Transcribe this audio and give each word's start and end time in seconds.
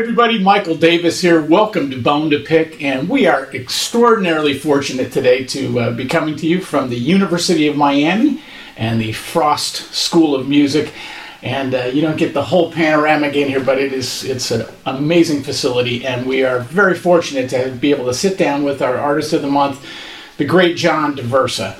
Everybody. 0.00 0.42
Michael 0.42 0.76
Davis 0.76 1.20
here. 1.20 1.42
Welcome 1.42 1.90
to 1.90 2.00
Bone 2.00 2.30
to 2.30 2.40
Pick, 2.40 2.82
and 2.82 3.06
we 3.06 3.26
are 3.26 3.54
extraordinarily 3.54 4.58
fortunate 4.58 5.12
today 5.12 5.44
to 5.44 5.78
uh, 5.78 5.90
be 5.92 6.06
coming 6.06 6.36
to 6.36 6.46
you 6.46 6.62
from 6.62 6.88
the 6.88 6.96
University 6.96 7.66
of 7.66 7.76
Miami 7.76 8.42
and 8.78 8.98
the 8.98 9.12
Frost 9.12 9.92
School 9.94 10.34
of 10.34 10.48
Music. 10.48 10.94
And 11.42 11.74
uh, 11.74 11.84
you 11.92 12.00
don't 12.00 12.16
get 12.16 12.32
the 12.32 12.42
whole 12.42 12.72
panoramic 12.72 13.36
in 13.36 13.48
here, 13.48 13.62
but 13.62 13.78
it 13.78 13.92
is 13.92 14.24
it's 14.24 14.50
an 14.50 14.66
amazing 14.86 15.42
facility, 15.42 16.06
and 16.06 16.26
we 16.26 16.44
are 16.44 16.60
very 16.60 16.94
fortunate 16.94 17.50
to 17.50 17.70
be 17.70 17.90
able 17.90 18.06
to 18.06 18.14
sit 18.14 18.38
down 18.38 18.64
with 18.64 18.80
our 18.80 18.96
artist 18.96 19.34
of 19.34 19.42
the 19.42 19.50
month, 19.50 19.84
the 20.38 20.46
great 20.46 20.78
John 20.78 21.14
Daversa. 21.14 21.76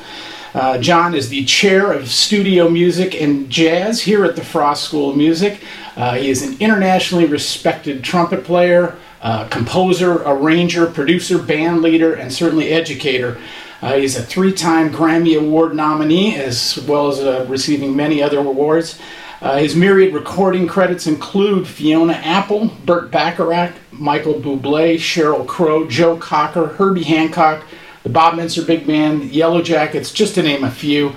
Uh, 0.53 0.79
John 0.79 1.15
is 1.15 1.29
the 1.29 1.45
chair 1.45 1.93
of 1.93 2.11
studio 2.11 2.69
music 2.69 3.21
and 3.21 3.49
jazz 3.49 4.01
here 4.01 4.25
at 4.25 4.35
the 4.35 4.45
Frost 4.45 4.83
School 4.83 5.11
of 5.11 5.17
Music. 5.17 5.63
Uh, 5.97 6.15
he 6.15 6.29
is 6.29 6.43
an 6.43 6.57
internationally 6.59 7.25
respected 7.25 8.03
trumpet 8.03 8.43
player, 8.43 8.97
uh, 9.23 9.47
composer, 9.47 10.23
arranger, 10.25 10.87
producer, 10.87 11.39
band 11.39 11.83
leader, 11.83 12.15
and 12.15 12.33
certainly 12.33 12.71
educator. 12.71 13.39
Uh, 13.81 13.95
he's 13.95 14.17
a 14.17 14.23
three 14.23 14.53
time 14.53 14.91
Grammy 14.91 15.39
Award 15.39 15.77
nominee, 15.77 16.35
as 16.35 16.85
well 16.89 17.09
as 17.09 17.21
uh, 17.21 17.47
receiving 17.49 17.95
many 17.95 18.21
other 18.21 18.39
awards. 18.39 18.99
His 19.41 19.75
myriad 19.75 20.13
recording 20.13 20.67
credits 20.67 21.07
include 21.07 21.67
Fiona 21.67 22.13
Apple, 22.13 22.73
Burt 22.85 23.11
Bacharach, 23.11 23.73
Michael 23.91 24.35
Bublé, 24.35 24.97
Sheryl 24.97 25.47
Crow, 25.47 25.89
Joe 25.89 26.19
Cocker, 26.19 26.67
Herbie 26.67 27.05
Hancock, 27.05 27.65
the 28.03 28.09
Bob 28.09 28.35
Mintzer 28.35 28.67
Big 28.67 28.87
Band, 28.87 29.25
Yellow 29.31 29.63
Jackets, 29.63 30.13
just 30.13 30.35
to 30.35 30.43
name 30.43 30.65
a 30.65 30.71
few. 30.71 31.15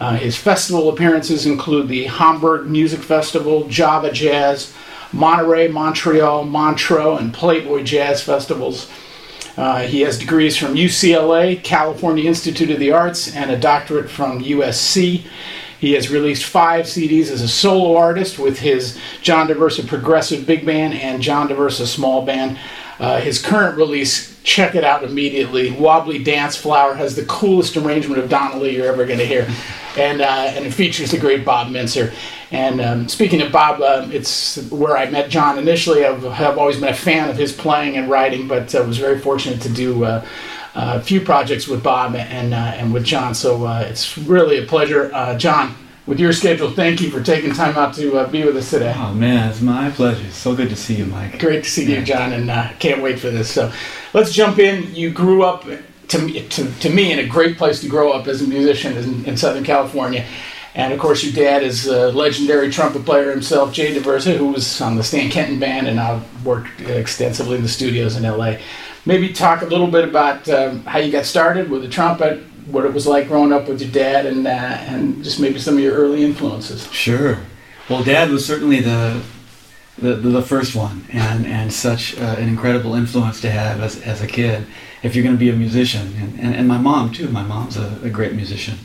Uh, 0.00 0.16
his 0.16 0.36
festival 0.36 0.88
appearances 0.88 1.46
include 1.46 1.88
the 1.88 2.04
Hamburg 2.04 2.66
Music 2.66 3.00
Festival, 3.00 3.68
Java 3.68 4.10
Jazz, 4.10 4.74
Monterey, 5.12 5.68
Montreal, 5.68 6.44
Montreux, 6.44 7.16
and 7.16 7.32
Playboy 7.32 7.84
Jazz 7.84 8.22
Festivals. 8.22 8.90
Uh, 9.56 9.82
he 9.82 10.00
has 10.00 10.18
degrees 10.18 10.56
from 10.56 10.74
UCLA, 10.74 11.62
California 11.62 12.24
Institute 12.24 12.70
of 12.70 12.80
the 12.80 12.90
Arts, 12.90 13.34
and 13.34 13.50
a 13.50 13.58
doctorate 13.58 14.10
from 14.10 14.42
USC. 14.42 15.24
He 15.78 15.92
has 15.92 16.10
released 16.10 16.44
five 16.44 16.86
CDs 16.86 17.30
as 17.30 17.42
a 17.42 17.48
solo 17.48 17.96
artist 17.96 18.38
with 18.38 18.60
his 18.60 18.98
John 19.20 19.48
Daversa 19.48 19.86
Progressive 19.86 20.46
Big 20.46 20.64
Band 20.64 20.94
and 20.94 21.20
John 21.20 21.48
Daversa 21.48 21.86
Small 21.86 22.24
Band. 22.24 22.58
Uh, 22.98 23.20
his 23.20 23.40
current 23.40 23.76
release, 23.76 24.40
check 24.42 24.74
it 24.74 24.84
out 24.84 25.04
immediately. 25.04 25.70
Wobbly 25.70 26.22
Dance 26.22 26.56
Flower 26.56 26.94
has 26.94 27.16
the 27.16 27.24
coolest 27.24 27.76
arrangement 27.76 28.22
of 28.22 28.28
Donna 28.28 28.58
Lee 28.58 28.76
you're 28.76 28.86
ever 28.86 29.06
going 29.06 29.18
to 29.18 29.26
hear, 29.26 29.48
and 29.96 30.20
uh, 30.20 30.52
and 30.54 30.64
it 30.64 30.72
features 30.72 31.10
the 31.10 31.18
great 31.18 31.44
Bob 31.44 31.68
Mintzer. 31.68 32.12
And 32.50 32.80
um, 32.80 33.08
speaking 33.08 33.40
of 33.40 33.50
Bob, 33.50 33.80
uh, 33.80 34.08
it's 34.12 34.56
where 34.70 34.96
I 34.96 35.08
met 35.08 35.30
John 35.30 35.58
initially. 35.58 36.04
I've, 36.04 36.24
I've, 36.26 36.58
always 36.58 36.78
been 36.78 36.90
a 36.90 36.94
fan 36.94 37.30
of 37.30 37.36
his 37.36 37.50
playing 37.50 37.96
and 37.96 38.10
writing, 38.10 38.46
but 38.46 38.74
I 38.74 38.80
was 38.80 38.98
very 38.98 39.18
fortunate 39.18 39.62
to 39.62 39.70
do 39.70 40.04
uh, 40.04 40.24
a 40.74 41.00
few 41.00 41.20
projects 41.22 41.66
with 41.66 41.82
Bob 41.82 42.14
and 42.14 42.52
uh, 42.52 42.56
and 42.56 42.92
with 42.92 43.04
John. 43.04 43.34
So 43.34 43.64
uh, 43.64 43.86
it's 43.88 44.18
really 44.18 44.58
a 44.58 44.66
pleasure, 44.66 45.10
John 45.38 45.74
with 46.06 46.18
your 46.18 46.32
schedule, 46.32 46.70
thank 46.70 47.00
you 47.00 47.10
for 47.10 47.22
taking 47.22 47.52
time 47.52 47.76
out 47.76 47.94
to 47.94 48.18
uh, 48.18 48.28
be 48.28 48.44
with 48.44 48.56
us 48.56 48.70
today. 48.70 48.94
Oh 48.96 49.14
man, 49.14 49.50
it's 49.50 49.60
my 49.60 49.90
pleasure. 49.90 50.30
so 50.30 50.54
good 50.54 50.68
to 50.70 50.76
see 50.76 50.94
you, 50.94 51.06
Mike. 51.06 51.38
Great 51.38 51.64
to 51.64 51.70
see 51.70 51.84
yeah. 51.84 52.00
you, 52.00 52.04
John, 52.04 52.32
and 52.32 52.50
uh, 52.50 52.70
can't 52.78 53.02
wait 53.02 53.18
for 53.18 53.30
this. 53.30 53.50
So, 53.50 53.72
let's 54.12 54.32
jump 54.32 54.58
in. 54.58 54.94
You 54.94 55.10
grew 55.10 55.44
up, 55.44 55.64
to, 56.08 56.48
to, 56.48 56.72
to 56.80 56.90
me, 56.90 57.12
in 57.12 57.18
a 57.18 57.26
great 57.26 57.56
place 57.56 57.80
to 57.80 57.88
grow 57.88 58.12
up 58.12 58.26
as 58.26 58.42
a 58.42 58.46
musician 58.46 58.96
in, 58.96 59.24
in 59.24 59.36
Southern 59.36 59.64
California. 59.64 60.26
And 60.74 60.92
of 60.92 60.98
course, 60.98 61.22
your 61.22 61.34
dad 61.34 61.62
is 61.62 61.86
a 61.86 62.10
legendary 62.12 62.70
trumpet 62.70 63.04
player 63.04 63.30
himself, 63.30 63.72
Jay 63.72 63.94
Daversa, 63.94 64.36
who 64.36 64.48
was 64.48 64.80
on 64.80 64.96
the 64.96 65.02
Stan 65.02 65.30
Kenton 65.30 65.58
band 65.58 65.86
and 65.86 66.00
I've 66.00 66.46
worked 66.46 66.80
extensively 66.80 67.56
in 67.56 67.62
the 67.62 67.68
studios 67.68 68.16
in 68.16 68.22
LA. 68.22 68.56
Maybe 69.04 69.32
talk 69.32 69.62
a 69.62 69.66
little 69.66 69.88
bit 69.88 70.08
about 70.08 70.48
um, 70.48 70.84
how 70.84 70.98
you 70.98 71.12
got 71.12 71.26
started 71.26 71.68
with 71.68 71.82
the 71.82 71.88
trumpet, 71.88 72.42
what 72.66 72.84
it 72.84 72.92
was 72.92 73.06
like 73.06 73.28
growing 73.28 73.52
up 73.52 73.68
with 73.68 73.80
your 73.80 73.90
dad 73.90 74.26
and 74.26 74.46
uh, 74.46 74.50
and 74.50 75.22
just 75.24 75.40
maybe 75.40 75.58
some 75.58 75.74
of 75.74 75.80
your 75.80 75.94
early 75.94 76.24
influences. 76.24 76.90
Sure. 76.92 77.38
Well, 77.88 78.04
Dad 78.04 78.30
was 78.30 78.46
certainly 78.46 78.80
the 78.80 79.22
the, 79.98 80.14
the 80.14 80.42
first 80.42 80.74
one, 80.74 81.04
and 81.12 81.46
and 81.46 81.72
such 81.72 82.18
uh, 82.18 82.36
an 82.38 82.48
incredible 82.48 82.94
influence 82.94 83.40
to 83.42 83.50
have 83.50 83.80
as, 83.80 84.00
as 84.02 84.22
a 84.22 84.26
kid. 84.26 84.66
If 85.02 85.14
you're 85.14 85.24
going 85.24 85.34
to 85.34 85.40
be 85.40 85.50
a 85.50 85.54
musician, 85.54 86.14
and, 86.18 86.38
and, 86.38 86.54
and 86.54 86.68
my 86.68 86.78
mom 86.78 87.12
too. 87.12 87.28
My 87.28 87.42
mom's 87.42 87.76
a, 87.76 87.98
a 88.02 88.10
great 88.10 88.34
musician. 88.34 88.78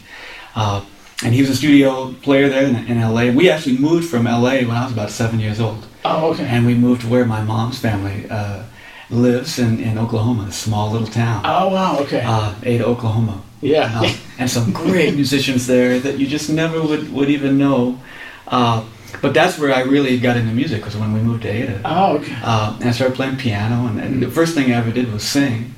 Uh, 0.55 0.83
and 1.23 1.33
he 1.33 1.41
was 1.41 1.49
a 1.49 1.55
studio 1.55 2.13
player 2.13 2.49
there 2.49 2.63
in, 2.63 2.75
in, 2.75 2.99
LA. 2.99 3.31
We 3.31 3.49
actually 3.49 3.77
moved 3.77 4.09
from 4.09 4.25
LA 4.25 4.59
when 4.59 4.71
I 4.71 4.83
was 4.83 4.94
about 4.94 5.09
seven 5.09 5.39
years 5.39 5.59
old. 5.59 5.88
Oh, 6.05 6.31
okay. 6.31 6.45
And 6.45 6.65
we 6.65 6.75
moved 6.75 7.01
to 7.01 7.07
where 7.07 7.25
my 7.25 7.44
mom's 7.44 7.79
family 7.79 8.27
uh, 8.29 8.63
lives 9.09 9.57
in, 9.57 9.79
in 9.79 9.97
Oklahoma, 9.97 10.47
a 10.49 10.51
small 10.51 10.91
little 10.91 11.07
town. 11.07 11.41
Oh, 11.44 11.69
wow, 11.69 11.97
okay. 12.01 12.23
Uh, 12.23 12.53
Ada, 12.63 12.85
Oklahoma. 12.85 13.41
Yeah. 13.62 13.91
Uh, 14.01 14.16
and 14.40 14.50
some 14.50 14.72
great 14.72 15.16
musicians 15.16 15.68
there 15.68 16.00
that 16.00 16.19
you 16.19 16.28
just 16.28 16.50
never 16.50 16.81
would, 16.81 17.12
would 17.12 17.29
even 17.29 17.57
know. 17.57 18.00
Uh, 18.47 18.85
but 19.22 19.34
that's 19.34 19.57
where 19.57 19.73
I 19.73 19.81
really 19.81 20.19
got 20.19 20.38
into 20.38 20.53
music 20.53 20.85
was 20.85 20.95
when 20.95 21.13
we 21.13 21.22
moved 21.22 21.44
to 21.44 21.50
Ada. 21.50 21.81
Oh, 21.85 22.18
okay. 22.18 22.35
Uh, 22.44 22.78
and 22.79 22.90
I 22.90 22.91
started 22.91 23.16
playing 23.16 23.38
piano, 23.38 23.88
and, 23.88 24.00
and, 24.00 24.22
the 24.22 24.29
first 24.29 24.53
thing 24.53 24.72
I 24.72 24.75
ever 24.75 24.91
did 24.91 25.12
was 25.12 25.23
sing. 25.23 25.73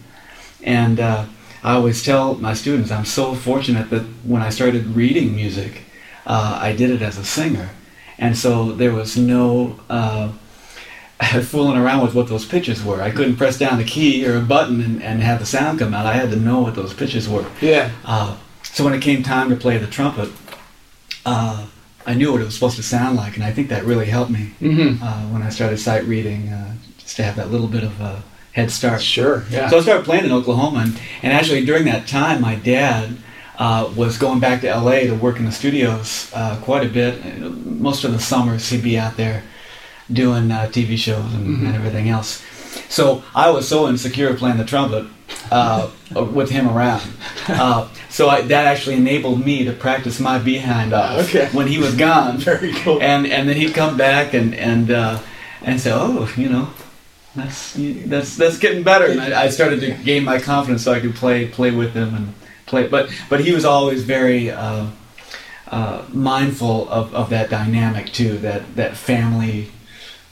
And 0.63 0.99
uh, 0.99 1.25
I 1.63 1.73
always 1.73 2.03
tell 2.03 2.35
my 2.35 2.53
students 2.53 2.91
I'm 2.91 3.05
so 3.05 3.35
fortunate 3.35 3.89
that 3.91 4.03
when 4.23 4.41
I 4.41 4.49
started 4.49 4.87
reading 4.87 5.35
music, 5.35 5.83
uh, 6.25 6.59
I 6.61 6.75
did 6.75 6.89
it 6.89 7.01
as 7.01 7.17
a 7.17 7.23
singer. 7.23 7.69
And 8.17 8.37
so 8.37 8.73
there 8.73 8.93
was 8.93 9.15
no 9.15 9.79
uh, 9.89 10.31
fooling 11.43 11.77
around 11.77 12.01
with 12.01 12.15
what 12.15 12.27
those 12.27 12.45
pitches 12.45 12.83
were. 12.83 13.01
I 13.01 13.11
couldn't 13.11 13.35
press 13.35 13.57
down 13.57 13.79
a 13.79 13.83
key 13.83 14.25
or 14.25 14.37
a 14.37 14.41
button 14.41 14.81
and, 14.81 15.03
and 15.03 15.21
have 15.21 15.39
the 15.39 15.45
sound 15.45 15.79
come 15.79 15.93
out. 15.93 16.05
I 16.05 16.13
had 16.13 16.31
to 16.31 16.37
know 16.37 16.61
what 16.61 16.75
those 16.75 16.93
pitches 16.93 17.27
were. 17.27 17.45
Yeah. 17.61 17.91
Uh, 18.05 18.37
so 18.63 18.85
when 18.85 18.93
it 18.93 19.01
came 19.01 19.21
time 19.21 19.49
to 19.49 19.55
play 19.55 19.77
the 19.77 19.87
trumpet, 19.87 20.29
uh, 21.25 21.67
I 22.05 22.13
knew 22.13 22.31
what 22.31 22.41
it 22.41 22.45
was 22.45 22.53
supposed 22.53 22.77
to 22.77 22.83
sound 22.83 23.17
like, 23.17 23.35
and 23.35 23.43
I 23.43 23.51
think 23.51 23.69
that 23.69 23.83
really 23.83 24.05
helped 24.05 24.31
me 24.31 24.53
mm-hmm. 24.61 25.03
uh, 25.03 25.33
when 25.33 25.43
I 25.43 25.49
started 25.49 25.77
sight 25.77 26.05
reading, 26.05 26.47
uh, 26.49 26.75
just 26.97 27.17
to 27.17 27.23
have 27.23 27.35
that 27.35 27.51
little 27.51 27.67
bit 27.67 27.83
of 27.83 27.99
a 27.99 28.23
head 28.53 28.71
start. 28.71 29.01
Sure. 29.01 29.43
Yeah. 29.49 29.69
So 29.69 29.77
I 29.77 29.81
started 29.81 30.05
playing 30.05 30.25
in 30.25 30.31
Oklahoma, 30.31 30.79
and, 30.79 30.99
and 31.21 31.33
actually 31.33 31.65
during 31.65 31.85
that 31.85 32.07
time, 32.07 32.41
my 32.41 32.55
dad. 32.55 33.17
Uh, 33.61 33.91
was 33.97 34.17
going 34.17 34.39
back 34.39 34.61
to 34.61 34.73
LA 34.73 35.01
to 35.01 35.11
work 35.11 35.37
in 35.37 35.43
the 35.43 35.51
studios 35.51 36.31
uh, 36.33 36.57
quite 36.61 36.87
a 36.87 36.89
bit. 36.89 37.41
Most 37.41 38.05
of 38.05 38.13
the 38.13 38.19
summers 38.19 38.69
he'd 38.69 38.81
be 38.81 38.97
out 38.97 39.17
there 39.17 39.43
doing 40.11 40.51
uh, 40.51 40.67
TV 40.71 40.97
shows 40.97 41.33
and, 41.33 41.47
mm-hmm. 41.47 41.65
and, 41.67 41.75
everything 41.75 42.09
else. 42.09 42.43
So 42.89 43.23
I 43.35 43.49
was 43.49 43.67
so 43.67 43.87
insecure 43.87 44.33
playing 44.35 44.57
the 44.57 44.65
trumpet 44.65 45.05
uh, 45.51 45.89
with 46.33 46.49
him 46.49 46.67
around. 46.67 47.03
Uh, 47.47 47.89
so 48.09 48.29
I, 48.29 48.41
that 48.41 48.65
actually 48.65 48.95
enabled 48.95 49.43
me 49.45 49.65
to 49.65 49.73
practice 49.73 50.19
my 50.19 50.39
behind 50.39 50.93
off 50.93 51.19
okay. 51.35 51.49
when 51.51 51.67
he 51.67 51.77
was 51.77 51.95
gone. 51.95 52.37
Very 52.39 52.73
cool. 52.73 53.01
And 53.01 53.27
and 53.27 53.47
then 53.47 53.55
he'd 53.55 53.73
come 53.73 53.97
back 53.97 54.33
and 54.33 54.55
and 54.55 54.91
uh, 54.91 55.19
and 55.61 55.79
say, 55.79 55.91
oh, 55.93 56.31
you 56.35 56.49
know, 56.49 56.69
that's 57.35 57.73
that's 57.77 58.35
that's 58.35 58.57
getting 58.57 58.83
better. 58.83 59.05
And 59.05 59.21
I, 59.21 59.43
I, 59.43 59.49
started 59.49 59.79
to 59.81 59.91
gain 60.03 60.23
my 60.23 60.39
confidence 60.39 60.83
so 60.83 60.93
I 60.93 60.99
could 60.99 61.15
play 61.15 61.47
play 61.47 61.71
with 61.71 61.93
him 61.93 62.15
and 62.15 62.33
play. 62.65 62.87
But 62.87 63.09
but 63.29 63.41
he 63.41 63.51
was 63.53 63.65
always 63.65 64.03
very. 64.03 64.49
Uh, 64.49 64.87
uh, 65.71 66.03
mindful 66.11 66.89
of, 66.89 67.13
of 67.13 67.29
that 67.29 67.47
dynamic 67.51 68.07
too, 68.07 68.39
that, 68.39 68.75
that 68.75 68.97
family 68.97 69.69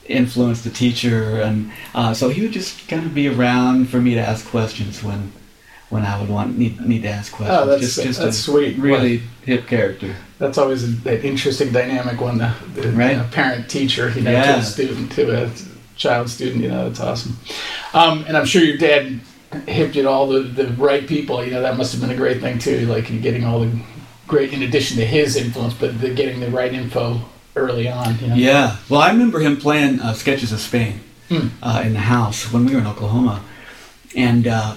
influenced 0.08 0.64
the 0.64 0.70
teacher, 0.70 1.40
and 1.40 1.70
uh, 1.94 2.14
so 2.14 2.28
he 2.28 2.42
would 2.42 2.52
just 2.52 2.88
kind 2.88 3.04
of 3.04 3.14
be 3.14 3.28
around 3.28 3.88
for 3.88 4.00
me 4.00 4.14
to 4.14 4.20
ask 4.20 4.46
questions 4.48 5.02
when 5.02 5.32
when 5.90 6.04
I 6.04 6.20
would 6.20 6.28
want 6.28 6.58
need 6.58 6.80
need 6.80 7.02
to 7.02 7.08
ask 7.08 7.32
questions. 7.32 7.58
Oh, 7.60 7.66
that's 7.66 7.82
just, 7.82 8.02
just 8.02 8.20
that's 8.20 8.38
sweet. 8.38 8.78
Really 8.78 9.22
hip 9.44 9.66
character. 9.66 10.14
That's 10.38 10.58
always 10.58 10.84
an 10.84 11.06
interesting 11.06 11.72
dynamic 11.72 12.20
when 12.20 12.38
the, 12.38 12.54
the 12.74 12.90
right? 12.92 13.12
you 13.12 13.16
know, 13.18 13.28
parent 13.32 13.68
teacher, 13.68 14.10
you 14.10 14.22
know, 14.22 14.30
yeah. 14.30 14.52
to 14.52 14.58
a 14.58 14.62
student, 14.62 15.12
to 15.12 15.44
a 15.44 15.50
child 15.96 16.30
student. 16.30 16.62
You 16.62 16.70
know, 16.70 16.88
that's 16.88 17.00
awesome. 17.00 17.36
Um, 17.92 18.24
and 18.28 18.36
I'm 18.36 18.46
sure 18.46 18.62
your 18.62 18.76
dad 18.76 19.20
hipped 19.66 19.96
you 19.96 20.02
to 20.02 20.08
all 20.08 20.28
the, 20.28 20.40
the 20.40 20.68
right 20.74 21.06
people. 21.06 21.44
You 21.44 21.50
know, 21.50 21.62
that 21.62 21.76
must 21.76 21.92
have 21.92 22.00
been 22.00 22.10
a 22.10 22.16
great 22.16 22.40
thing 22.40 22.58
too. 22.58 22.86
Like 22.86 23.06
getting 23.20 23.44
all 23.44 23.60
the 23.60 23.80
great, 24.28 24.52
in 24.52 24.62
addition 24.62 24.98
to 24.98 25.06
his 25.06 25.36
influence, 25.36 25.74
but 25.74 26.00
the, 26.00 26.10
getting 26.14 26.38
the 26.38 26.50
right 26.50 26.72
info 26.72 27.20
early 27.56 27.88
on. 27.88 28.18
You 28.18 28.26
know? 28.28 28.34
Yeah. 28.34 28.76
Well, 28.88 29.00
I 29.00 29.10
remember 29.10 29.40
him 29.40 29.56
playing 29.56 30.00
uh, 30.00 30.14
Sketches 30.14 30.52
of 30.52 30.60
Spain 30.60 31.00
hmm. 31.28 31.48
uh, 31.62 31.82
in 31.84 31.92
the 31.92 32.00
house 32.00 32.52
when 32.52 32.66
we 32.66 32.74
were 32.74 32.80
in 32.80 32.86
Oklahoma, 32.86 33.42
and 34.16 34.46
uh, 34.46 34.76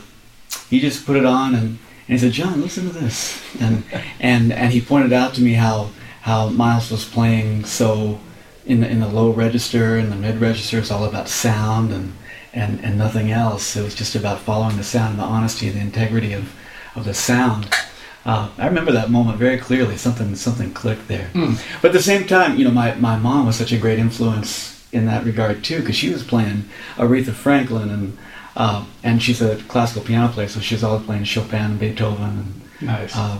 he 0.69 0.79
just 0.79 1.05
put 1.05 1.17
it 1.17 1.25
on 1.25 1.55
and, 1.55 1.67
and 1.67 1.79
he 2.07 2.17
said, 2.17 2.31
"John, 2.31 2.61
listen 2.61 2.87
to 2.87 2.93
this," 2.93 3.41
and 3.61 3.83
and 4.19 4.51
and 4.51 4.73
he 4.73 4.81
pointed 4.81 5.13
out 5.13 5.33
to 5.35 5.41
me 5.41 5.53
how 5.53 5.89
how 6.21 6.49
Miles 6.49 6.91
was 6.91 7.05
playing 7.05 7.65
so 7.65 8.19
in 8.65 8.81
the, 8.81 8.89
in 8.89 8.99
the 8.99 9.07
low 9.07 9.31
register 9.31 9.97
and 9.97 10.11
the 10.11 10.15
mid 10.15 10.39
register. 10.39 10.79
It's 10.79 10.91
all 10.91 11.05
about 11.05 11.27
sound 11.27 11.91
and, 11.91 12.13
and 12.53 12.83
and 12.83 12.97
nothing 12.97 13.31
else. 13.31 13.75
It 13.75 13.83
was 13.83 13.95
just 13.95 14.15
about 14.15 14.39
following 14.39 14.77
the 14.77 14.83
sound, 14.83 15.11
and 15.11 15.19
the 15.19 15.23
honesty, 15.23 15.67
and 15.67 15.77
the 15.77 15.81
integrity 15.81 16.33
of 16.33 16.53
of 16.95 17.05
the 17.05 17.13
sound. 17.13 17.73
Uh, 18.25 18.49
I 18.57 18.67
remember 18.67 18.91
that 18.91 19.09
moment 19.09 19.37
very 19.39 19.57
clearly. 19.57 19.97
Something 19.97 20.35
something 20.35 20.71
clicked 20.73 21.07
there. 21.07 21.29
Mm. 21.33 21.59
But 21.81 21.89
at 21.89 21.93
the 21.93 22.01
same 22.03 22.27
time, 22.27 22.57
you 22.57 22.65
know, 22.65 22.71
my, 22.71 22.93
my 22.95 23.17
mom 23.17 23.45
was 23.47 23.55
such 23.55 23.71
a 23.71 23.77
great 23.77 23.97
influence 23.99 24.85
in 24.91 25.05
that 25.07 25.23
regard 25.25 25.63
too, 25.63 25.79
because 25.79 25.95
she 25.95 26.09
was 26.11 26.23
playing 26.23 26.65
Aretha 26.97 27.33
Franklin 27.33 27.89
and 27.89 28.17
uh, 28.55 28.83
and 29.03 29.23
she's 29.23 29.41
a 29.41 29.55
classical 29.69 30.03
piano 30.03 30.27
player, 30.31 30.47
so 30.49 30.59
she's 30.59 30.83
always 30.83 31.05
playing 31.05 31.23
Chopin 31.23 31.61
and 31.71 31.79
Beethoven 31.79 32.23
and 32.23 32.61
Nice. 32.81 33.15
uh, 33.15 33.39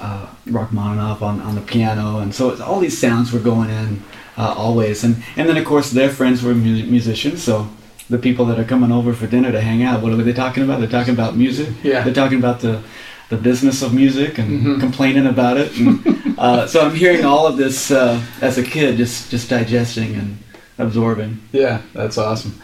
uh, 0.00 0.26
Rachmaninoff 0.46 1.22
on, 1.22 1.40
on 1.40 1.54
the 1.56 1.60
piano, 1.60 2.18
and 2.20 2.32
so 2.34 2.48
it's- 2.52 2.60
all 2.60 2.78
these 2.80 2.96
sounds 2.96 3.32
were 3.32 3.40
going 3.40 3.68
in 3.70 4.02
uh, 4.36 4.54
always, 4.56 5.02
and 5.04 5.22
and 5.36 5.48
then 5.48 5.56
of 5.56 5.64
course 5.64 5.90
their 5.90 6.08
friends 6.08 6.42
were 6.42 6.54
mu- 6.54 6.84
musicians, 6.86 7.42
so 7.42 7.68
the 8.08 8.18
people 8.18 8.44
that 8.46 8.58
are 8.58 8.64
coming 8.64 8.92
over 8.92 9.12
for 9.12 9.26
dinner 9.26 9.50
to 9.52 9.60
hang 9.60 9.82
out, 9.82 10.00
what 10.02 10.12
are 10.12 10.16
they 10.16 10.32
talking 10.32 10.62
about? 10.62 10.78
They're 10.78 10.88
talking 10.88 11.12
about 11.12 11.36
music. 11.36 11.68
Yeah. 11.82 12.02
They're 12.04 12.14
talking 12.14 12.38
about 12.38 12.60
the 12.60 12.80
the 13.28 13.36
business 13.36 13.82
of 13.82 13.92
music 13.92 14.38
and 14.38 14.50
Mhm. 14.62 14.80
complaining 14.80 15.26
about 15.26 15.56
it. 15.58 15.76
And, 15.78 16.00
uh, 16.38 16.66
so 16.66 16.80
I'm 16.80 16.94
hearing 16.94 17.24
all 17.24 17.46
of 17.46 17.56
this 17.56 17.90
uh, 17.90 18.20
as 18.40 18.56
a 18.58 18.62
kid, 18.62 18.96
just 18.96 19.30
just 19.30 19.48
digesting 19.50 20.14
and 20.14 20.38
absorbing. 20.78 21.38
Yeah, 21.52 21.80
that's 21.94 22.18
awesome. 22.18 22.54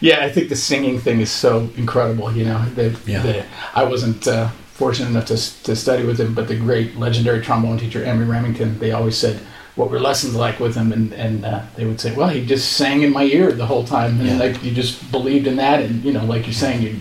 Yeah, 0.00 0.24
I 0.24 0.30
think 0.32 0.48
the 0.48 0.56
singing 0.56 0.98
thing 0.98 1.20
is 1.20 1.30
so 1.30 1.68
incredible. 1.76 2.32
You 2.32 2.44
know, 2.46 2.64
the, 2.74 2.96
Yeah. 3.06 3.22
the, 3.22 3.44
I 3.74 3.84
wasn't 3.84 4.26
uh, 4.26 4.48
fortunate 4.72 5.10
enough 5.10 5.26
to, 5.26 5.36
to 5.64 5.76
study 5.76 6.04
with 6.06 6.18
him, 6.18 6.34
but 6.34 6.48
the 6.48 6.56
great 6.56 6.96
legendary 6.96 7.40
trombone 7.42 7.78
teacher 7.78 8.02
Emery 8.02 8.24
Remington, 8.26 8.78
they 8.78 8.92
always 8.92 9.16
said, 9.18 9.36
"What 9.76 9.90
were 9.90 10.00
lessons 10.00 10.34
like 10.34 10.58
with 10.58 10.74
him?" 10.74 10.90
And 10.92 11.12
and 11.12 11.44
uh, 11.44 11.60
they 11.76 11.84
would 11.84 12.00
say, 12.00 12.14
"Well, 12.16 12.28
he 12.30 12.40
just 12.46 12.72
sang 12.72 13.02
in 13.02 13.12
my 13.12 13.24
ear 13.24 13.52
the 13.52 13.66
whole 13.66 13.84
time, 13.84 14.18
and 14.20 14.28
Yeah. 14.28 14.38
like 14.44 14.64
you 14.64 14.72
just 14.72 15.12
believed 15.12 15.46
in 15.46 15.56
that, 15.56 15.82
and 15.82 16.02
you 16.04 16.12
know, 16.12 16.24
like 16.24 16.46
you're 16.46 16.54
saying, 16.64 16.82
you 16.82 17.00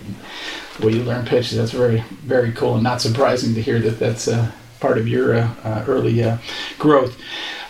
way 0.82 0.94
you 0.94 1.04
learn 1.04 1.26
pitch. 1.26 1.52
That's 1.52 1.72
very 1.72 2.04
very 2.24 2.52
cool, 2.52 2.76
and 2.76 2.84
not 2.84 3.02
surprising 3.02 3.54
to 3.56 3.62
hear 3.62 3.80
that 3.80 4.00
that's 4.00 4.28
uh, 4.28 4.52
part 4.80 4.98
of 4.98 5.08
your 5.08 5.36
uh, 5.36 5.54
uh, 5.64 5.86
early 5.88 6.24
uh, 6.24 6.38
growth." 6.78 7.18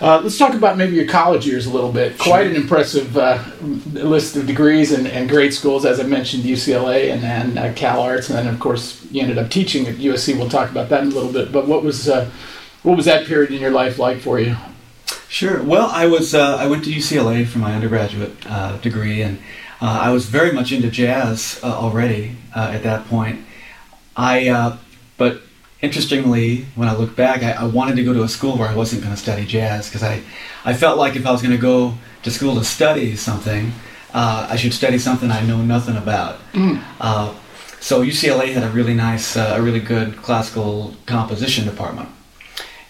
Uh, 0.02 0.22
let's 0.24 0.38
talk 0.38 0.54
about 0.54 0.78
maybe 0.78 0.96
your 0.96 1.08
college 1.08 1.46
years 1.46 1.66
a 1.66 1.70
little 1.70 1.92
bit. 1.92 2.18
Quite 2.18 2.48
an 2.48 2.56
impressive 2.56 3.18
uh, 3.18 3.44
list 3.62 4.38
of 4.38 4.48
degrees 4.48 4.94
and, 4.94 5.06
and 5.08 5.28
great 5.28 5.54
schools, 5.54 5.84
as 5.84 6.00
I 6.00 6.04
mentioned, 6.04 6.44
UCLA 6.44 7.12
and 7.12 7.22
then 7.22 7.76
Cal 7.76 8.02
Arts, 8.02 8.30
and 8.30 8.38
then 8.38 8.48
of 8.48 8.62
course 8.62 9.06
you 9.12 9.22
ended 9.22 9.38
up 9.38 9.50
teaching 9.50 9.88
at 9.88 9.96
USC. 9.96 10.38
We'll 10.38 10.50
talk 10.50 10.72
about 10.72 10.88
that 10.90 11.04
in 11.04 11.12
a 11.12 11.16
little 11.16 11.34
bit. 11.34 11.52
But 11.52 11.68
what 11.68 11.84
was 11.84 12.08
what 12.08 12.96
was 12.96 13.06
that 13.06 13.26
period 13.26 13.52
in 13.52 13.60
your 13.60 13.72
life 13.72 14.00
like 14.00 14.20
for 14.20 14.40
you? 14.40 14.56
Sure. 15.28 15.62
Well, 15.62 15.90
I 15.92 16.08
was 16.08 16.34
I 16.34 16.66
went 16.68 16.86
to 16.86 16.92
UCLA 16.92 17.46
for 17.46 17.60
my 17.60 17.76
undergraduate 17.76 18.40
degree, 18.82 19.22
and 19.22 19.38
uh, 19.82 20.00
I 20.02 20.12
was 20.12 20.26
very 20.26 20.52
much 20.52 20.72
into 20.72 20.90
jazz 20.90 21.60
uh, 21.64 21.68
already 21.68 22.36
uh, 22.56 22.72
at 22.74 22.84
that 22.84 23.08
point. 23.08 23.46
I, 24.16 24.50
uh, 24.50 24.78
but 25.18 25.42
interestingly, 25.82 26.66
when 26.76 26.90
I 26.90 26.96
look 26.96 27.16
back, 27.16 27.44
I, 27.44 27.52
I 27.52 27.66
wanted 27.66 27.96
to 27.96 28.04
go 28.04 28.14
to 28.14 28.24
a 28.24 28.30
school 28.30 28.58
where 28.58 28.68
I 28.68 28.76
wasn't 28.76 29.02
going 29.02 29.16
to 29.16 29.22
study 29.22 29.46
jazz 29.46 29.88
because 29.88 30.04
I, 30.04 30.22
I 30.66 30.74
felt 30.74 30.98
like 30.98 31.16
if 31.16 31.26
I 31.26 31.32
was 31.32 31.42
going 31.42 31.56
to 31.56 31.62
go 31.62 31.94
to 32.24 32.32
school 32.32 32.56
to 32.56 32.64
study 32.64 33.16
something, 33.16 33.72
uh, 34.14 34.48
I 34.50 34.56
should 34.56 34.74
study 34.74 35.00
something 35.00 35.32
I 35.32 35.42
know 35.46 35.62
nothing 35.62 35.96
about. 35.96 36.40
Uh, 37.00 37.34
so 37.80 38.04
UCLA 38.04 38.54
had 38.54 38.64
a 38.64 38.70
really 38.70 38.94
nice, 38.94 39.38
uh, 39.38 39.56
a 39.58 39.62
really 39.62 39.80
good 39.80 40.18
classical 40.18 40.96
composition 41.06 41.66
department 41.66 42.10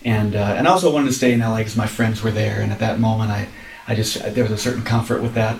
and 0.03 0.35
uh, 0.35 0.55
and 0.57 0.67
I 0.67 0.71
also 0.71 0.91
wanted 0.91 1.07
to 1.07 1.13
stay 1.13 1.33
in 1.33 1.39
LA 1.39 1.57
because 1.57 1.75
my 1.75 1.87
friends 1.87 2.23
were 2.23 2.31
there, 2.31 2.61
and 2.61 2.71
at 2.71 2.79
that 2.79 2.99
moment, 2.99 3.31
I 3.31 3.47
I 3.87 3.95
just 3.95 4.33
there 4.33 4.43
was 4.43 4.51
a 4.51 4.57
certain 4.57 4.83
comfort 4.83 5.21
with 5.21 5.33
that. 5.33 5.59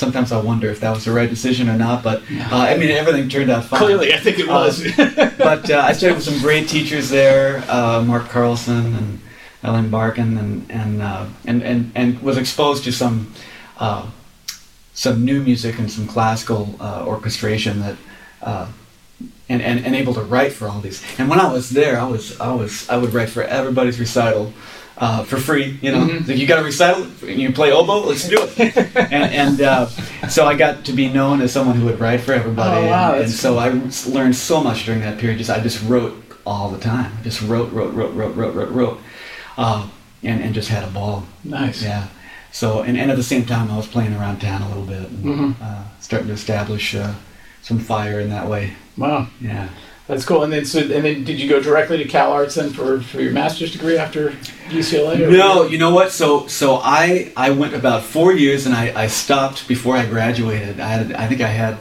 Sometimes 0.00 0.32
I 0.32 0.40
wonder 0.40 0.70
if 0.70 0.80
that 0.80 0.94
was 0.94 1.04
the 1.04 1.12
right 1.12 1.28
decision 1.28 1.68
or 1.68 1.76
not, 1.76 2.02
but 2.02 2.22
uh, 2.22 2.56
I 2.56 2.78
mean 2.78 2.90
everything 2.90 3.28
turned 3.28 3.50
out 3.50 3.66
fine. 3.66 3.80
Clearly, 3.80 4.14
I 4.14 4.16
think 4.16 4.38
it 4.38 4.48
was. 4.48 4.82
but 4.96 5.70
uh, 5.70 5.82
I 5.88 5.92
studied 5.92 6.14
with 6.14 6.24
some 6.24 6.38
great 6.38 6.70
teachers 6.70 7.10
there, 7.10 7.62
uh, 7.68 8.02
Mark 8.02 8.30
Carlson 8.30 8.94
and 8.94 9.20
Elaine 9.62 9.90
Barkin, 9.90 10.38
and 10.38 10.70
and, 10.70 11.02
uh, 11.02 11.26
and 11.44 11.62
and 11.62 11.92
and 11.94 12.18
was 12.22 12.38
exposed 12.38 12.82
to 12.84 12.92
some 12.92 13.30
uh, 13.76 14.08
some 14.94 15.22
new 15.22 15.42
music 15.42 15.78
and 15.78 15.92
some 15.92 16.06
classical 16.06 16.74
uh, 16.80 17.04
orchestration 17.06 17.80
that. 17.80 17.96
Uh, 18.40 18.68
and, 19.50 19.60
and, 19.60 19.84
and 19.84 19.94
able 19.96 20.14
to 20.14 20.22
write 20.22 20.52
for 20.52 20.68
all 20.68 20.80
these. 20.80 21.02
And 21.18 21.28
when 21.28 21.40
I 21.40 21.52
was 21.52 21.70
there, 21.70 22.00
I 22.00 22.04
was 22.04 22.40
I 22.40 22.54
was 22.54 22.88
I 22.88 22.96
would 22.96 23.12
write 23.12 23.28
for 23.28 23.42
everybody's 23.42 23.98
recital 24.00 24.54
uh, 25.00 25.24
for 25.24 25.38
free. 25.38 25.78
You 25.82 25.92
know, 25.92 26.06
Mhm. 26.06 26.28
if 26.28 26.38
you 26.38 26.46
got 26.46 26.58
a 26.58 26.62
recital, 26.64 27.06
and 27.26 27.40
you 27.40 27.52
play 27.52 27.72
oboe, 27.72 28.06
let's 28.06 28.28
do 28.28 28.36
it. 28.56 28.76
and 29.12 29.32
and 29.42 29.60
uh, 29.60 29.86
so 30.28 30.46
I 30.46 30.54
got 30.54 30.84
to 30.84 30.92
be 30.92 31.08
known 31.08 31.40
as 31.40 31.52
someone 31.52 31.76
who 31.76 31.86
would 31.86 31.98
write 32.00 32.20
for 32.20 32.32
everybody. 32.34 32.86
Oh, 32.86 32.90
wow, 32.90 33.12
and, 33.14 33.22
and 33.24 33.32
so 33.32 33.58
I 33.58 33.68
learned 34.06 34.36
so 34.36 34.62
much 34.62 34.84
during 34.84 35.00
that 35.00 35.18
period. 35.18 35.38
Just 35.38 35.50
I 35.50 35.60
just 35.60 35.82
wrote 35.88 36.14
all 36.46 36.70
the 36.70 36.78
time. 36.78 37.10
Just 37.24 37.40
wrote, 37.42 37.72
wrote, 37.72 37.92
wrote, 37.94 38.14
wrote, 38.14 38.34
wrote, 38.36 38.54
wrote, 38.54 38.70
wrote, 38.70 38.98
uh, 39.56 39.86
and 40.22 40.42
and 40.44 40.54
just 40.54 40.68
had 40.68 40.84
a 40.84 40.88
ball. 40.88 41.24
nice. 41.44 41.82
Yeah. 41.82 42.04
So 42.52 42.82
and, 42.82 42.98
and 42.98 43.10
at 43.10 43.16
the 43.16 43.22
same 43.34 43.44
time, 43.46 43.70
I 43.70 43.76
was 43.76 43.86
playing 43.86 44.12
around 44.14 44.40
town 44.40 44.62
a 44.62 44.68
little 44.68 44.84
bit, 44.84 45.08
and, 45.10 45.24
Mhm. 45.24 45.54
uh, 45.62 45.82
starting 46.00 46.28
to 46.28 46.34
establish 46.34 46.94
uh, 46.94 47.12
some 47.62 47.78
fire 47.78 48.20
in 48.20 48.28
that 48.30 48.46
way. 48.48 48.72
Wow, 48.98 49.28
Yeah. 49.40 49.68
That's 50.10 50.24
cool. 50.24 50.42
And 50.42 50.52
then, 50.52 50.64
so, 50.64 50.80
and 50.80 51.04
then, 51.04 51.24
did 51.24 51.38
you 51.40 51.48
go 51.48 51.62
directly 51.62 51.96
to 51.98 52.04
Cal 52.04 52.32
Arts 52.32 52.56
then 52.56 52.70
for, 52.70 53.00
for 53.00 53.20
your 53.20 53.32
master's 53.32 53.72
degree 53.72 53.96
after 53.96 54.30
UCLA? 54.68 55.26
or- 55.26 55.30
No, 55.30 55.66
you 55.66 55.78
know 55.78 55.94
what? 55.94 56.12
So 56.12 56.46
so 56.48 56.76
I 56.82 57.32
I 57.36 57.50
went 57.50 57.74
about 57.74 58.02
four 58.02 58.32
years 58.32 58.66
and 58.66 58.74
I, 58.74 58.92
I 59.04 59.06
stopped 59.06 59.66
before 59.68 59.96
I 59.96 60.04
graduated. 60.06 60.80
I 60.80 60.88
had 60.88 61.12
I 61.14 61.26
think 61.28 61.40
I 61.40 61.48
had 61.48 61.78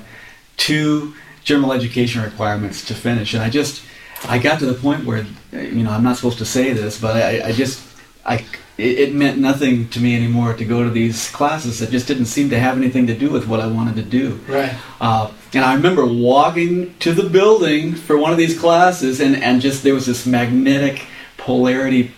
two 0.58 1.14
general 1.44 1.74
education 1.74 2.22
requirements 2.22 2.86
to 2.86 2.94
finish, 2.94 3.34
and 3.34 3.44
I 3.44 3.50
just 3.50 3.84
I 4.28 4.38
got 4.38 4.60
to 4.60 4.66
the 4.66 4.74
point 4.74 5.06
where 5.06 5.26
you 5.52 5.84
know 5.84 5.92
I'm 5.92 6.04
not 6.04 6.16
supposed 6.16 6.38
to 6.40 6.46
say 6.46 6.74
this, 6.74 7.00
but 7.00 7.16
I, 7.16 7.48
I 7.50 7.52
just 7.52 7.81
I 8.26 8.46
it, 8.78 9.00
it 9.00 9.14
meant 9.16 9.38
nothing 9.40 9.90
to 9.90 10.00
me 10.00 10.16
anymore 10.16 10.54
to 10.54 10.66
go 10.66 10.84
to 10.84 10.90
these 10.90 11.30
classes 11.31 11.80
that 11.80 11.90
just 11.92 12.08
didn't 12.08 12.26
seem 12.26 12.50
to 12.52 12.60
have 12.60 12.78
anything 12.78 13.08
to 13.08 13.14
do 13.18 13.30
with 13.30 13.48
what 13.48 13.60
I 13.60 13.68
wanted 13.68 13.96
to 13.98 14.04
do. 14.04 14.40
Right. 14.48 14.74
Uh, 15.02 15.31
and 15.54 15.66
I 15.66 15.74
remember 15.74 16.06
walking 16.06 16.96
to 17.00 17.13
the 17.13 17.28
building 17.30 17.96
for 17.96 18.18
one 18.18 18.31
of 18.31 18.38
these 18.38 18.57
classes, 18.57 19.19
and, 19.19 19.36
and 19.42 19.62
just 19.62 19.84
there 19.84 19.94
was 19.94 20.06
this 20.06 20.25
magnetic 20.25 21.06
polarity, 21.38 22.12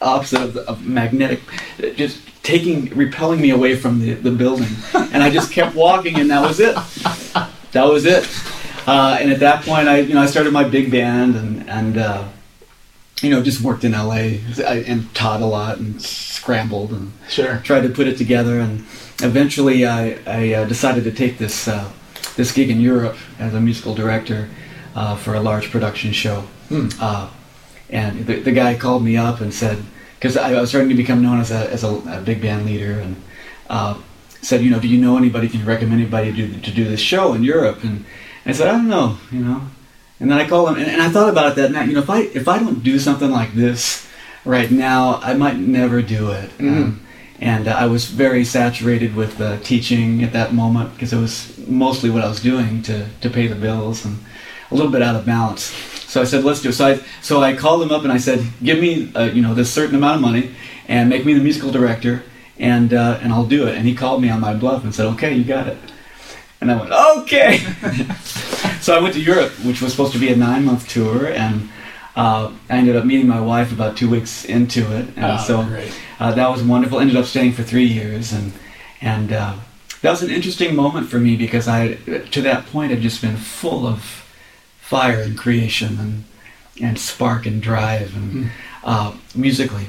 opposite 0.00 0.40
of, 0.42 0.54
the, 0.54 0.68
of 0.68 0.86
magnetic, 0.86 1.40
just 1.96 2.20
taking, 2.42 2.86
repelling 2.96 3.40
me 3.40 3.50
away 3.50 3.76
from 3.76 4.00
the, 4.00 4.14
the 4.14 4.30
building. 4.30 4.68
And 4.94 5.22
I 5.22 5.30
just 5.30 5.52
kept 5.52 5.74
walking, 5.74 6.18
and 6.20 6.30
that 6.30 6.40
was 6.46 6.60
it. 6.60 6.74
That 7.72 7.84
was 7.84 8.04
it. 8.04 8.28
Uh, 8.86 9.16
and 9.20 9.30
at 9.32 9.40
that 9.40 9.64
point, 9.64 9.88
I 9.88 9.98
you 10.00 10.14
know 10.14 10.20
I 10.22 10.26
started 10.26 10.52
my 10.52 10.64
big 10.64 10.90
band, 10.90 11.36
and 11.36 11.68
and 11.70 11.98
uh, 11.98 12.28
you 13.22 13.30
know 13.30 13.42
just 13.42 13.60
worked 13.60 13.84
in 13.84 13.92
LA 13.92 14.38
and 14.66 15.14
taught 15.14 15.40
a 15.40 15.46
lot 15.46 15.78
and 15.78 16.02
scrambled 16.02 16.90
and 16.92 17.12
Sure. 17.28 17.58
tried 17.64 17.82
to 17.82 17.88
put 17.88 18.08
it 18.08 18.18
together, 18.18 18.58
and 18.58 18.80
eventually 19.22 19.86
I, 19.86 20.18
I 20.26 20.52
uh, 20.54 20.64
decided 20.64 21.04
to 21.04 21.12
take 21.12 21.38
this 21.38 21.68
uh, 21.68 21.90
this 22.36 22.52
gig 22.52 22.70
in 22.70 22.80
Europe 22.80 23.16
as 23.38 23.54
a 23.54 23.60
musical 23.60 23.94
director 23.94 24.48
uh, 24.94 25.16
for 25.16 25.34
a 25.34 25.40
large 25.40 25.70
production 25.70 26.12
show. 26.12 26.40
Hmm. 26.68 26.88
Uh, 27.00 27.30
and 27.90 28.26
the, 28.26 28.40
the 28.40 28.52
guy 28.52 28.74
called 28.74 29.04
me 29.04 29.16
up 29.16 29.40
and 29.40 29.52
said, 29.52 29.82
because 30.18 30.36
I 30.36 30.52
was 30.52 30.70
starting 30.70 30.88
to 30.90 30.94
become 30.94 31.20
known 31.20 31.40
as 31.40 31.50
a, 31.50 31.70
as 31.70 31.84
a, 31.84 31.88
a 31.88 32.20
big 32.20 32.40
band 32.40 32.64
leader, 32.64 33.00
and 33.00 33.16
uh, 33.68 34.00
said, 34.40 34.62
you 34.62 34.70
know, 34.70 34.80
do 34.80 34.88
you 34.88 35.00
know 35.00 35.16
anybody? 35.16 35.48
Can 35.48 35.60
you 35.60 35.66
recommend 35.66 36.00
anybody 36.00 36.30
to 36.30 36.36
do, 36.36 36.60
to 36.60 36.70
do 36.70 36.84
this 36.84 37.00
show 37.00 37.34
in 37.34 37.42
Europe? 37.42 37.84
And 37.84 38.04
I 38.46 38.52
said, 38.52 38.68
I 38.68 38.72
don't 38.72 38.88
know, 38.88 39.18
you 39.30 39.40
know. 39.40 39.62
And 40.20 40.30
then 40.30 40.38
I 40.38 40.48
called 40.48 40.68
him, 40.70 40.76
and, 40.76 40.90
and 40.90 41.02
I 41.02 41.08
thought 41.08 41.28
about 41.28 41.52
it 41.52 41.56
that 41.56 41.72
night. 41.72 41.88
You 41.88 41.94
know, 41.94 42.00
if 42.00 42.10
I 42.10 42.20
if 42.20 42.46
I 42.46 42.58
don't 42.60 42.82
do 42.84 42.98
something 43.00 43.30
like 43.30 43.54
this 43.54 44.08
right 44.44 44.70
now, 44.70 45.16
I 45.16 45.34
might 45.34 45.56
never 45.56 46.00
do 46.00 46.30
it. 46.30 46.50
Um, 46.60 47.04
and 47.42 47.66
uh, 47.66 47.72
I 47.72 47.86
was 47.86 48.06
very 48.06 48.44
saturated 48.44 49.16
with 49.16 49.40
uh, 49.40 49.58
teaching 49.58 50.22
at 50.22 50.32
that 50.32 50.54
moment 50.54 50.94
because 50.94 51.12
it 51.12 51.18
was 51.18 51.58
mostly 51.66 52.08
what 52.08 52.22
I 52.22 52.28
was 52.28 52.40
doing 52.40 52.82
to, 52.82 53.08
to 53.20 53.28
pay 53.28 53.48
the 53.48 53.56
bills 53.56 54.04
and 54.04 54.16
a 54.70 54.74
little 54.76 54.92
bit 54.92 55.02
out 55.02 55.16
of 55.16 55.26
balance. 55.26 55.64
So 55.64 56.20
I 56.20 56.24
said, 56.24 56.44
let's 56.44 56.62
do 56.62 56.68
it. 56.68 56.74
So 56.74 56.86
I, 56.86 57.00
so 57.20 57.42
I 57.42 57.56
called 57.56 57.82
him 57.82 57.90
up 57.90 58.04
and 58.04 58.12
I 58.12 58.18
said, 58.18 58.46
give 58.62 58.78
me, 58.78 59.12
uh, 59.16 59.24
you 59.24 59.42
know, 59.42 59.54
this 59.54 59.72
certain 59.72 59.96
amount 59.96 60.16
of 60.16 60.20
money 60.20 60.54
and 60.86 61.10
make 61.10 61.26
me 61.26 61.34
the 61.34 61.42
musical 61.42 61.72
director 61.72 62.22
and, 62.60 62.94
uh, 62.94 63.18
and 63.20 63.32
I'll 63.32 63.46
do 63.46 63.66
it. 63.66 63.76
And 63.76 63.88
he 63.88 63.94
called 63.96 64.22
me 64.22 64.30
on 64.30 64.40
my 64.40 64.54
bluff 64.54 64.84
and 64.84 64.94
said, 64.94 65.06
okay, 65.14 65.34
you 65.34 65.42
got 65.42 65.66
it. 65.66 65.78
And 66.60 66.70
I 66.70 66.76
went, 66.76 66.92
okay. 67.22 67.58
so 68.80 68.96
I 68.96 69.00
went 69.00 69.14
to 69.14 69.20
Europe, 69.20 69.50
which 69.64 69.82
was 69.82 69.90
supposed 69.90 70.12
to 70.12 70.20
be 70.20 70.32
a 70.32 70.36
nine 70.36 70.64
month 70.64 70.88
tour. 70.88 71.26
And 71.26 71.68
uh, 72.16 72.52
I 72.68 72.76
ended 72.76 72.96
up 72.96 73.04
meeting 73.04 73.26
my 73.28 73.40
wife 73.40 73.72
about 73.72 73.96
two 73.96 74.08
weeks 74.10 74.44
into 74.44 74.80
it. 74.96 75.06
And 75.16 75.24
Oh, 75.24 75.36
so 75.38 75.86
uh, 76.20 76.32
that 76.32 76.48
was 76.50 76.62
wonderful. 76.62 77.00
Ended 77.00 77.16
up 77.16 77.24
staying 77.26 77.52
for 77.52 77.62
three 77.62 77.86
years, 77.86 78.32
and 78.32 78.52
and 79.00 79.32
uh, 79.32 79.54
that 80.02 80.10
was 80.10 80.22
an 80.22 80.30
interesting 80.30 80.74
moment 80.76 81.08
for 81.08 81.18
me 81.18 81.36
because 81.36 81.66
I, 81.68 81.94
to 82.32 82.42
that 82.42 82.66
point, 82.66 82.90
had 82.90 83.00
just 83.00 83.20
been 83.22 83.36
full 83.36 83.86
of 83.86 84.00
fire 84.80 85.20
and 85.20 85.36
creation 85.38 85.98
and 85.98 86.24
and 86.80 86.98
spark 86.98 87.46
and 87.46 87.62
drive 87.62 88.14
and 88.16 88.32
Mm. 88.32 88.48
uh, 88.84 89.12
musically. 89.34 89.86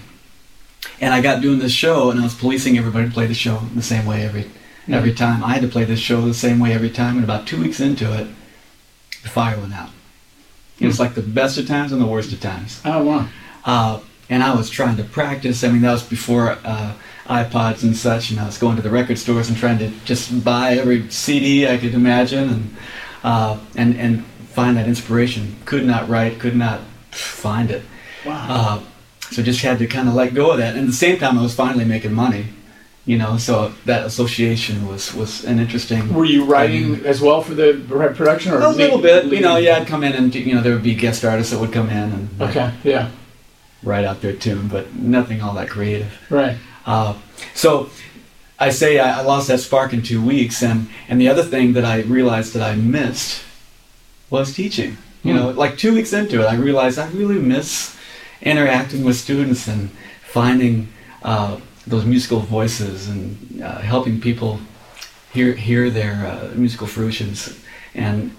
And 1.01 1.13
I 1.13 1.21
got 1.21 1.41
doing 1.41 1.59
this 1.59 1.71
show, 1.71 2.11
and 2.11 2.19
I 2.19 2.23
was 2.23 2.35
policing 2.35 2.77
everybody 2.77 3.07
to 3.07 3.13
play 3.13 3.25
the 3.25 3.33
show 3.33 3.57
the 3.75 3.81
same 3.81 4.05
way 4.05 4.23
every 4.23 4.45
Mm. 4.87 4.93
every 4.95 5.13
time. 5.13 5.43
I 5.43 5.53
had 5.53 5.61
to 5.61 5.67
play 5.69 5.85
this 5.85 5.99
show 5.99 6.21
the 6.21 6.33
same 6.33 6.59
way 6.59 6.73
every 6.73 6.89
time, 6.89 7.15
and 7.15 7.23
about 7.23 7.47
two 7.47 7.59
weeks 7.61 7.79
into 7.79 8.05
it, 8.19 8.27
the 9.23 9.29
fire 9.29 9.57
went 9.57 9.73
out. 9.73 9.89
It 10.83 10.87
was 10.87 10.99
like 10.99 11.15
the 11.15 11.21
best 11.21 11.57
of 11.57 11.67
times 11.67 11.91
and 11.91 12.01
the 12.01 12.05
worst 12.05 12.31
of 12.33 12.39
times 12.41 12.81
Oh, 12.85 13.03
wow. 13.03 13.27
uh, 13.65 13.99
and 14.29 14.41
I 14.43 14.53
was 14.55 14.69
trying 14.69 14.97
to 14.97 15.03
practice. 15.03 15.63
I 15.63 15.69
mean, 15.69 15.81
that 15.81 15.91
was 15.91 16.03
before 16.03 16.57
uh, 16.63 16.93
iPods 17.27 17.83
and 17.83 17.95
such, 17.95 18.31
and 18.31 18.39
I 18.39 18.45
was 18.45 18.57
going 18.57 18.75
to 18.77 18.81
the 18.81 18.89
record 18.89 19.17
stores 19.17 19.49
and 19.49 19.57
trying 19.57 19.79
to 19.79 19.89
just 20.05 20.43
buy 20.43 20.73
every 20.77 21.09
CD 21.09 21.67
I 21.67 21.77
could 21.77 21.93
imagine, 21.93 22.49
and 22.49 22.75
uh, 23.23 23.57
and 23.75 23.95
and 23.97 24.25
find 24.55 24.77
that 24.77 24.87
inspiration. 24.87 25.55
Could 25.65 25.85
not 25.85 26.09
write, 26.09 26.39
could 26.39 26.55
not 26.55 26.81
find 27.11 27.69
it. 27.71 27.83
Wow. 28.25 28.45
Uh, 28.49 28.79
so 29.31 29.41
just 29.43 29.61
had 29.61 29.79
to 29.79 29.87
kind 29.87 30.07
of 30.07 30.13
let 30.15 30.33
go 30.33 30.51
of 30.51 30.57
that. 30.59 30.71
And 30.75 30.81
at 30.81 30.87
the 30.87 30.93
same 30.93 31.17
time, 31.17 31.37
I 31.37 31.41
was 31.41 31.55
finally 31.55 31.85
making 31.85 32.13
money, 32.13 32.45
you 33.05 33.17
know. 33.17 33.37
So 33.37 33.73
that 33.85 34.05
association 34.05 34.87
was 34.87 35.13
was 35.13 35.43
an 35.45 35.59
interesting. 35.59 36.13
Were 36.13 36.25
you 36.25 36.45
writing 36.45 37.05
as 37.05 37.19
well 37.21 37.41
for 37.41 37.53
the 37.53 37.81
production, 38.15 38.53
or 38.53 38.59
A 38.61 38.69
little 38.69 38.99
lead- 38.99 39.29
bit, 39.29 39.33
you 39.33 39.41
know. 39.41 39.57
Yeah, 39.57 39.77
I'd 39.77 39.87
come 39.87 40.03
in 40.03 40.13
and 40.13 40.33
you 40.33 40.55
know 40.55 40.61
there 40.61 40.73
would 40.73 40.83
be 40.83 40.95
guest 40.95 41.23
artists 41.25 41.51
that 41.51 41.59
would 41.59 41.73
come 41.73 41.89
in 41.89 42.11
and 42.11 42.29
Okay. 42.41 42.71
Yeah. 42.83 43.09
write 43.83 44.05
out 44.05 44.21
their 44.21 44.33
tune, 44.33 44.67
but 44.67 44.95
nothing 44.95 45.41
all 45.41 45.53
that 45.55 45.69
creative. 45.69 46.11
Right. 46.29 46.57
Uh, 46.85 47.13
so 47.53 47.89
I 48.59 48.69
say 48.69 48.99
I, 48.99 49.19
I 49.19 49.21
lost 49.23 49.47
that 49.49 49.59
spark 49.59 49.93
in 49.93 50.01
two 50.01 50.21
weeks, 50.21 50.61
and 50.63 50.87
and 51.09 51.19
the 51.19 51.27
other 51.29 51.43
thing 51.43 51.73
that 51.73 51.85
I 51.85 52.01
realized 52.01 52.53
that 52.53 52.63
I 52.63 52.75
missed 52.75 53.41
was 54.29 54.53
teaching. 54.53 54.97
You 55.23 55.31
Hmm. 55.33 55.37
know, 55.39 55.49
like 55.51 55.77
two 55.77 55.93
weeks 55.93 56.11
into 56.13 56.41
it, 56.41 56.45
I 56.47 56.55
realized 56.55 56.99
I 56.99 57.07
really 57.11 57.39
miss 57.39 57.95
interacting 58.41 59.03
with 59.05 59.15
students 59.15 59.67
and 59.67 59.89
finding 60.21 60.87
uh, 61.23 61.57
those 61.87 62.05
musical 62.05 62.39
voices 62.39 63.09
and 63.09 63.61
uh, 63.61 63.79
helping 63.81 64.19
people 64.21 64.59
hear 65.33 65.53
hear 65.53 65.89
their 65.89 66.25
uh, 66.25 66.51
musical 66.55 66.87
fruitions. 66.87 67.59
And 67.95 68.31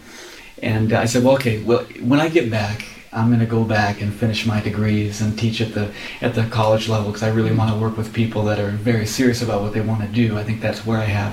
and 0.63 0.93
I 0.93 1.07
said, 1.07 1.23
well, 1.25 1.35
okay, 1.35 1.63
well, 1.63 1.85
when 2.01 2.21
I 2.21 2.29
get 2.29 2.51
back, 2.51 2.85
I'm 3.13 3.29
going 3.29 3.41
to 3.41 3.47
go 3.47 3.65
back 3.65 4.01
and 4.01 4.13
finish 4.13 4.47
my 4.47 4.61
degrees 4.61 5.21
and 5.21 5.39
teach 5.39 5.61
at 5.61 5.75
the 5.75 5.93
at 6.21 6.35
the 6.35 6.45
college 6.45 6.89
level 6.89 7.11
because 7.13 7.23
I 7.23 7.31
really 7.31 7.53
want 7.55 7.71
to 7.73 7.77
work 7.79 7.97
with 7.97 8.13
people 8.13 8.45
that 8.45 8.59
are 8.59 8.71
very 8.71 9.07
serious 9.07 9.43
about 9.43 9.63
what 9.63 9.73
they 9.73 9.81
want 9.81 10.01
to 10.03 10.09
do. 10.09 10.39
I 10.39 10.45
think 10.45 10.61
that's 10.61 10.87
where 10.87 10.99
I 10.99 11.05
have 11.05 11.33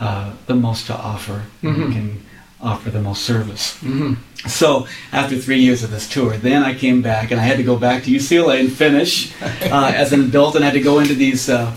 uh, 0.00 0.32
the 0.46 0.54
most 0.54 0.86
to 0.86 0.94
offer 0.96 1.42
Mhm. 1.62 1.84
and 1.84 1.92
can 1.92 2.23
offer 2.64 2.90
the 2.90 3.00
most 3.00 3.22
service. 3.22 3.76
hmm 3.80 4.14
So 4.46 4.86
after 5.12 5.36
three 5.38 5.60
years 5.60 5.82
of 5.84 5.90
this 5.90 6.08
tour, 6.08 6.36
then 6.36 6.62
I 6.62 6.74
came 6.74 7.00
back 7.02 7.30
and 7.30 7.40
I 7.40 7.44
had 7.44 7.56
to 7.58 7.62
go 7.62 7.76
back 7.76 8.02
to 8.04 8.10
UCLA 8.10 8.60
and 8.60 8.70
finish 8.72 9.32
uh, 9.42 9.92
as 9.94 10.12
an 10.12 10.20
adult, 10.28 10.54
and 10.56 10.64
I 10.64 10.68
had 10.68 10.74
to 10.74 10.80
go 10.92 10.98
into 10.98 11.14
these 11.14 11.48
uh, 11.48 11.70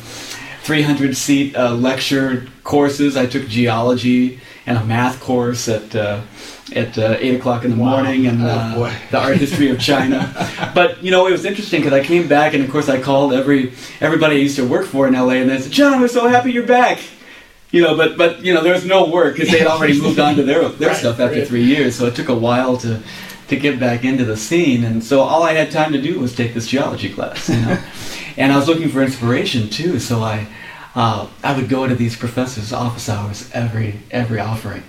300 0.63 1.15
seat 1.15 1.56
uh, 1.56 1.74
lecture 1.74 2.48
courses. 2.63 3.15
I 3.15 3.25
took 3.25 3.48
geology 3.48 4.39
and 4.65 4.77
a 4.77 4.84
math 4.84 5.20
course 5.22 5.70
at 5.70 5.96
uh, 5.96 6.20
at 6.75 6.98
uh, 6.98 7.15
eight 7.24 7.36
o'clock 7.39 7.63
in 7.63 7.72
the 7.72 7.77
Wow. 7.77 7.89
morning 8.01 8.27
and 8.27 8.41
Oh, 8.44 8.84
uh, 8.84 8.94
the 9.12 9.17
art 9.17 9.38
history 9.38 9.70
of 9.70 9.79
China. 9.79 10.20
but 10.75 11.01
you 11.01 11.12
know, 11.12 11.25
it 11.27 11.32
was 11.32 11.46
interesting 11.46 11.79
because 11.82 11.94
I 11.98 12.03
came 12.03 12.27
back 12.27 12.53
and 12.53 12.62
of 12.65 12.70
course 12.70 12.89
I 12.89 13.00
called 13.01 13.32
every 13.34 13.72
everybody 14.01 14.36
I 14.36 14.39
used 14.39 14.58
to 14.58 14.67
work 14.67 14.86
for 14.86 15.08
in 15.08 15.13
LA 15.13 15.36
and 15.41 15.50
they 15.50 15.60
said, 15.60 15.72
"John, 15.72 16.01
we're 16.01 16.10
so 16.10 16.27
happy 16.27 16.51
you're 16.51 16.67
back." 16.67 17.00
You 17.71 17.81
know, 17.81 17.97
but 17.97 18.17
but 18.17 18.43
you 18.43 18.53
know, 18.53 18.62
there 18.63 18.74
was 18.74 18.86
no 18.86 19.09
work 19.09 19.36
because 19.36 19.51
they 19.51 19.59
had 19.59 19.67
already 19.67 20.00
moved 20.05 20.19
on 20.19 20.36
to 20.36 20.43
their 20.43 20.67
their 20.69 20.89
Right, 20.89 20.97
stuff 20.97 21.19
after 21.19 21.39
right. 21.39 21.47
three 21.47 21.63
years. 21.63 21.95
So 21.95 22.05
it 22.05 22.15
took 22.15 22.29
a 22.29 22.36
while 22.36 22.77
to 22.77 23.01
to 23.50 23.55
get 23.55 23.79
back 23.79 24.03
into 24.03 24.25
the 24.25 24.36
scene, 24.38 24.83
and 24.83 25.03
so 25.03 25.21
all 25.21 25.43
I 25.43 25.53
had 25.53 25.71
time 25.71 25.91
to 25.93 26.01
do 26.01 26.19
was 26.19 26.36
take 26.36 26.53
this 26.53 26.67
geology 26.67 27.09
class. 27.13 27.50
You 27.50 27.62
know, 27.62 27.77
and 28.38 28.51
I 28.51 28.57
was 28.57 28.67
looking 28.67 28.89
for 28.89 29.01
inspiration 29.01 29.69
too. 29.69 30.00
So 30.00 30.21
I 30.21 30.47
uh, 30.95 31.27
I 31.43 31.55
would 31.55 31.69
go 31.69 31.88
to 31.88 31.95
these 31.95 32.15
professors' 32.15 32.71
office 32.74 33.09
hours 33.09 33.50
every 33.53 34.00
every 34.12 34.39
offering. 34.39 34.83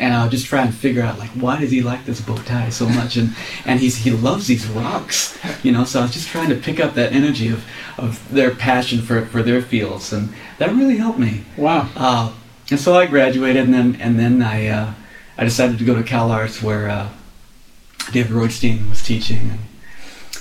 And 0.00 0.14
I 0.14 0.22
would 0.22 0.30
just 0.30 0.46
try 0.46 0.62
and 0.62 0.72
figure 0.74 1.02
out 1.02 1.18
like 1.18 1.30
why 1.30 1.58
does 1.60 1.70
he 1.70 1.82
like 1.82 2.04
this 2.04 2.20
bow 2.20 2.36
tie 2.36 2.70
so 2.70 2.88
much 2.88 3.16
and 3.16 3.34
and 3.64 3.80
he's 3.80 3.96
he 3.96 4.10
loves 4.12 4.46
these 4.46 4.66
rocks 4.68 5.36
you 5.64 5.72
know 5.72 5.84
so 5.84 5.98
I 6.00 6.02
was 6.02 6.12
just 6.12 6.28
trying 6.28 6.48
to 6.50 6.54
pick 6.56 6.78
up 6.78 6.94
that 6.94 7.12
energy 7.12 7.48
of, 7.48 7.64
of 7.98 8.30
their 8.32 8.54
passion 8.54 9.00
for, 9.02 9.26
for 9.26 9.42
their 9.42 9.60
fields 9.60 10.12
and 10.12 10.32
that 10.58 10.70
really 10.70 10.96
helped 10.98 11.18
me 11.18 11.44
Wow. 11.56 11.88
uh, 11.96 12.32
and 12.70 12.78
so 12.78 12.94
I 12.96 13.06
graduated, 13.06 13.64
and 13.64 13.72
then 13.74 13.96
and 14.00 14.18
then 14.18 14.42
I 14.42 14.66
uh, 14.68 14.92
I 15.38 15.44
decided 15.44 15.78
to 15.78 15.84
go 15.84 15.94
to 15.94 16.02
Cal 16.02 16.30
Arts 16.30 16.62
where 16.62 16.88
uh, 16.90 17.08
David 18.12 18.32
Roitstein 18.32 18.90
was 18.90 19.02
teaching. 19.02 19.38
And 19.50 19.58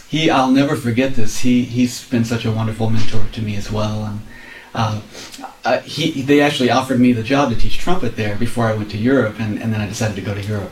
he, 0.09 0.29
I'll 0.29 0.51
never 0.51 0.75
forget 0.75 1.15
this. 1.15 1.39
He 1.39 1.63
he's 1.63 2.03
been 2.09 2.25
such 2.25 2.43
a 2.45 2.51
wonderful 2.51 2.89
mentor 2.89 3.25
to 3.31 3.41
me 3.41 3.55
as 3.55 3.71
well. 3.71 4.03
And 4.05 4.19
uh, 5.67 5.81
he 5.81 6.21
they 6.21 6.39
actually 6.41 6.71
offered 6.71 6.99
me 6.99 7.11
the 7.13 7.23
job 7.23 7.49
to 7.51 7.55
teach 7.55 7.77
trumpet 7.77 8.15
there 8.15 8.35
before 8.35 8.65
I 8.71 8.73
went 8.73 8.89
to 8.91 8.97
Europe, 8.97 9.35
and, 9.39 9.61
and 9.61 9.73
then 9.73 9.81
I 9.81 9.87
decided 9.87 10.15
to 10.15 10.21
go 10.29 10.33
to 10.33 10.41
Europe. 10.41 10.71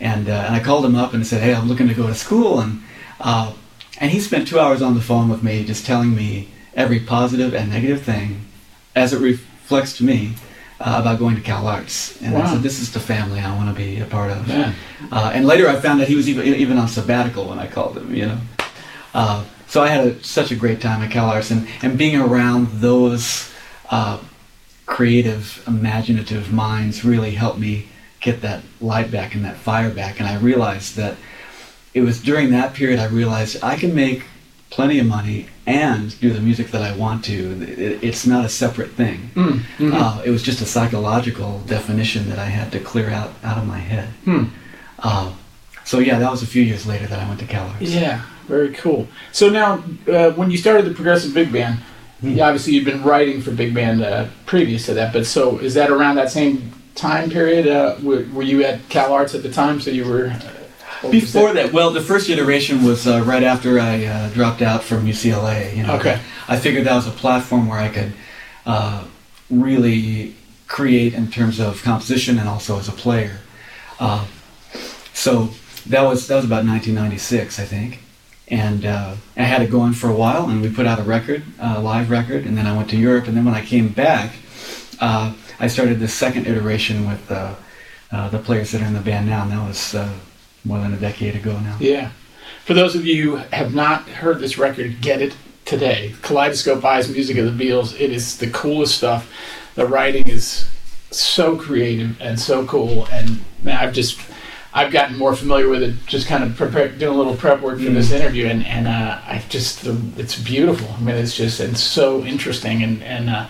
And 0.00 0.28
uh, 0.28 0.44
and 0.46 0.54
I 0.56 0.60
called 0.60 0.84
him 0.84 0.96
up 0.96 1.12
and 1.14 1.26
said, 1.26 1.42
hey, 1.42 1.54
I'm 1.54 1.68
looking 1.68 1.88
to 1.88 1.94
go 1.94 2.06
to 2.06 2.14
school, 2.14 2.60
and 2.60 2.82
uh, 3.20 3.52
and 4.00 4.10
he 4.10 4.20
spent 4.20 4.48
two 4.48 4.58
hours 4.58 4.80
on 4.82 4.94
the 4.94 5.00
phone 5.00 5.28
with 5.28 5.42
me, 5.42 5.64
just 5.64 5.86
telling 5.86 6.14
me 6.14 6.48
every 6.74 7.00
positive 7.00 7.54
and 7.54 7.70
negative 7.70 8.02
thing 8.02 8.46
as 8.94 9.12
it 9.12 9.20
reflects 9.20 9.96
to 9.98 10.04
me 10.04 10.34
uh, 10.80 10.98
about 11.00 11.18
going 11.18 11.36
to 11.36 11.42
Cal 11.42 11.66
Arts. 11.66 12.20
And 12.22 12.34
I 12.36 12.50
said, 12.50 12.62
this 12.62 12.80
is 12.80 12.92
the 12.92 13.00
family 13.00 13.38
I 13.40 13.54
want 13.54 13.68
to 13.68 13.74
be 13.74 14.00
a 14.00 14.06
part 14.06 14.30
of. 14.30 14.48
Man. 14.48 14.74
Uh, 15.10 15.30
and 15.34 15.46
later 15.46 15.68
I 15.68 15.76
found 15.76 16.00
that 16.00 16.08
he 16.08 16.16
was 16.16 16.28
even, 16.28 16.46
even 16.46 16.78
on 16.78 16.88
sabbatical 16.88 17.44
when 17.48 17.58
I 17.58 17.66
called 17.66 17.96
him, 17.96 18.14
you 18.14 18.26
know. 18.26 18.38
Uh, 19.14 19.44
so 19.66 19.82
I 19.82 19.88
had 19.88 20.06
a, 20.06 20.24
such 20.24 20.50
a 20.50 20.56
great 20.56 20.80
time 20.80 21.02
at 21.02 21.10
Cal 21.10 21.28
Arts, 21.30 21.50
and, 21.50 21.68
and 21.82 21.98
being 21.98 22.16
around 22.20 22.68
those 22.80 23.51
uh, 23.92 24.18
creative, 24.86 25.62
imaginative 25.68 26.52
minds 26.52 27.04
really 27.04 27.32
helped 27.32 27.58
me 27.60 27.86
get 28.20 28.40
that 28.40 28.62
light 28.80 29.10
back 29.10 29.34
and 29.34 29.44
that 29.44 29.56
fire 29.56 29.90
back. 29.90 30.18
And 30.18 30.28
I 30.28 30.36
realized 30.38 30.96
that 30.96 31.16
it 31.94 32.00
was 32.00 32.20
during 32.20 32.50
that 32.50 32.72
period 32.74 32.98
I 32.98 33.06
realized 33.06 33.62
I 33.62 33.76
can 33.76 33.94
make 33.94 34.24
plenty 34.70 34.98
of 34.98 35.06
money 35.06 35.46
and 35.66 36.18
do 36.20 36.32
the 36.32 36.40
music 36.40 36.70
that 36.70 36.82
I 36.82 36.96
want 36.96 37.24
to. 37.26 37.62
It, 37.62 38.02
it's 38.02 38.26
not 38.26 38.44
a 38.44 38.48
separate 38.48 38.92
thing. 38.92 39.30
Mm, 39.34 39.60
mhm. 39.76 39.92
Uh, 39.92 40.22
it 40.24 40.30
was 40.30 40.42
just 40.42 40.62
a 40.62 40.66
psychological 40.66 41.60
definition 41.66 42.30
that 42.30 42.38
I 42.38 42.46
had 42.46 42.72
to 42.72 42.80
clear 42.80 43.10
out 43.10 43.32
out 43.44 43.58
of 43.58 43.66
my 43.66 43.78
head. 43.78 44.08
Hmm. 44.24 44.44
Uh, 44.98 45.32
so 45.84 45.98
yeah, 45.98 46.18
that 46.18 46.30
was 46.30 46.42
a 46.42 46.46
few 46.46 46.62
years 46.62 46.86
later 46.86 47.06
that 47.06 47.18
I 47.18 47.28
went 47.28 47.40
to 47.40 47.46
Cal 47.46 47.68
Arts. 47.68 47.82
Yeah, 47.82 48.22
very 48.46 48.72
cool. 48.72 49.06
So 49.32 49.50
now, 49.50 49.84
uh, 50.08 50.30
when 50.30 50.50
you 50.50 50.56
started 50.56 50.86
the 50.86 50.94
progressive 50.94 51.34
big 51.34 51.52
band. 51.52 51.78
Yeah, 52.22 52.46
obviously 52.46 52.74
you'd 52.74 52.84
been 52.84 53.02
writing 53.02 53.40
for 53.40 53.50
big 53.50 53.74
band 53.74 54.02
uh, 54.02 54.26
previous 54.46 54.86
to 54.86 54.94
that. 54.94 55.12
But 55.12 55.26
so 55.26 55.58
is 55.58 55.74
that 55.74 55.90
around 55.90 56.16
that 56.16 56.30
same 56.30 56.72
time 56.94 57.30
period? 57.30 57.66
Uh, 57.66 57.96
were, 58.02 58.26
were 58.32 58.42
you 58.42 58.64
at 58.64 58.88
Cal 58.88 59.12
Arts 59.12 59.34
at 59.34 59.42
the 59.42 59.50
time? 59.50 59.80
So 59.80 59.90
you 59.90 60.04
were 60.04 60.28
uh, 60.28 61.10
Before 61.10 61.52
that, 61.52 61.72
well, 61.72 61.90
the 61.90 62.00
first 62.00 62.28
iteration 62.30 62.84
was 62.84 63.06
uh, 63.06 63.22
right 63.26 63.42
after 63.42 63.80
I 63.80 64.04
uh, 64.04 64.28
dropped 64.30 64.62
out 64.62 64.82
from 64.82 65.04
UCLA. 65.06 65.76
You 65.76 65.82
know, 65.84 65.94
Okay. 65.96 66.20
I 66.48 66.58
figured 66.58 66.84
that 66.86 66.94
was 66.94 67.06
a 67.06 67.10
platform 67.12 67.66
where 67.68 67.78
I 67.78 67.88
could 67.88 68.12
uh, 68.66 69.04
really 69.50 70.34
create 70.68 71.14
in 71.14 71.30
terms 71.30 71.58
of 71.60 71.82
composition 71.82 72.38
and 72.38 72.48
also 72.48 72.78
as 72.78 72.88
a 72.88 72.92
player. 72.92 73.38
Uh, 73.98 74.26
so 75.12 75.50
that 75.86 76.02
was 76.02 76.26
that 76.28 76.36
was 76.36 76.44
about 76.44 76.64
1996, 76.64 77.58
I 77.58 77.64
think, 77.64 78.01
and 78.52 78.84
uh, 78.84 79.14
I 79.34 79.42
had 79.44 79.62
it 79.62 79.70
going 79.70 79.94
for 79.94 80.10
a 80.10 80.14
while, 80.14 80.50
and 80.50 80.60
we 80.60 80.70
put 80.70 80.84
out 80.84 81.00
a 81.00 81.02
record, 81.02 81.42
a 81.58 81.80
live 81.80 82.10
record, 82.10 82.44
and 82.44 82.56
then 82.56 82.66
I 82.66 82.76
went 82.76 82.90
to 82.90 82.96
Europe, 82.98 83.26
and 83.26 83.34
then 83.34 83.46
when 83.46 83.54
I 83.54 83.64
came 83.64 83.88
back, 83.88 84.34
uh, 85.00 85.32
I 85.58 85.66
started 85.68 85.98
the 86.00 86.06
second 86.06 86.46
iteration 86.46 87.08
with 87.08 87.32
uh, 87.32 87.54
uh, 88.12 88.28
the 88.28 88.38
players 88.38 88.70
that 88.72 88.82
are 88.82 88.84
in 88.84 88.92
the 88.92 89.00
band 89.00 89.26
now, 89.26 89.42
and 89.42 89.52
that 89.52 89.66
was 89.66 89.94
uh, 89.94 90.12
more 90.66 90.78
than 90.80 90.92
a 90.92 90.98
decade 90.98 91.34
ago 91.34 91.58
now. 91.60 91.78
Yeah. 91.80 92.10
For 92.64 92.74
those 92.74 92.94
of 92.94 93.06
you 93.06 93.22
who 93.22 93.36
have 93.56 93.74
not 93.74 94.06
heard 94.06 94.38
this 94.38 94.58
record, 94.58 95.00
get 95.00 95.22
it 95.22 95.34
today. 95.64 96.14
Kaleidoscope 96.20 96.84
Eyes 96.84 97.08
Music 97.08 97.38
of 97.38 97.56
the 97.56 97.64
Beatles. 97.64 97.98
It 97.98 98.12
is 98.12 98.36
the 98.36 98.50
coolest 98.50 98.98
stuff. 98.98 99.32
The 99.76 99.86
writing 99.86 100.28
is 100.28 100.68
so 101.10 101.56
creative 101.56 102.20
and 102.20 102.38
so 102.38 102.66
cool. 102.66 103.06
And 103.06 103.42
man, 103.62 103.78
I've 103.78 103.94
just 103.94 104.20
I've 104.74 104.90
gotten 104.90 105.18
more 105.18 105.34
familiar 105.36 105.68
with 105.68 105.82
it. 105.82 105.94
Just 106.06 106.26
kind 106.26 106.42
of 106.42 106.56
prepare, 106.56 106.88
doing 106.88 107.14
a 107.14 107.16
little 107.16 107.36
prep 107.36 107.60
work 107.60 107.78
for 107.78 107.90
this 107.90 108.10
interview, 108.10 108.46
and 108.46 108.64
and 108.66 108.88
uh, 108.88 109.20
I 109.26 109.42
just 109.48 109.84
the, 109.84 110.00
it's 110.16 110.40
beautiful. 110.40 110.88
I 110.96 111.00
mean, 111.00 111.16
it's 111.16 111.36
just 111.36 111.60
and 111.60 111.76
so 111.76 112.22
interesting, 112.24 112.82
and 112.82 113.02
and 113.02 113.28
uh, 113.28 113.48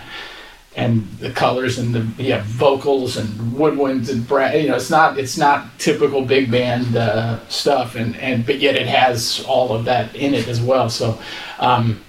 and 0.75 1.07
the 1.19 1.29
colors 1.31 1.77
and 1.77 1.93
the 1.93 2.23
yeah 2.23 2.41
vocals 2.45 3.17
and 3.17 3.29
woodwinds 3.53 4.09
and 4.09 4.27
bra- 4.27 4.51
you 4.51 4.67
know 4.67 4.75
it's 4.75 4.89
not 4.89 5.19
it's 5.19 5.37
not 5.37 5.67
typical 5.77 6.25
big 6.25 6.49
band 6.49 6.95
uh, 6.95 7.39
stuff 7.47 7.95
and 7.95 8.15
and 8.17 8.45
but 8.45 8.59
yet 8.59 8.75
it 8.75 8.87
has 8.87 9.43
all 9.47 9.71
of 9.73 9.85
that 9.85 10.15
in 10.15 10.33
it 10.33 10.47
as 10.47 10.59
well 10.59 10.89
so 10.89 11.19
um, 11.59 12.03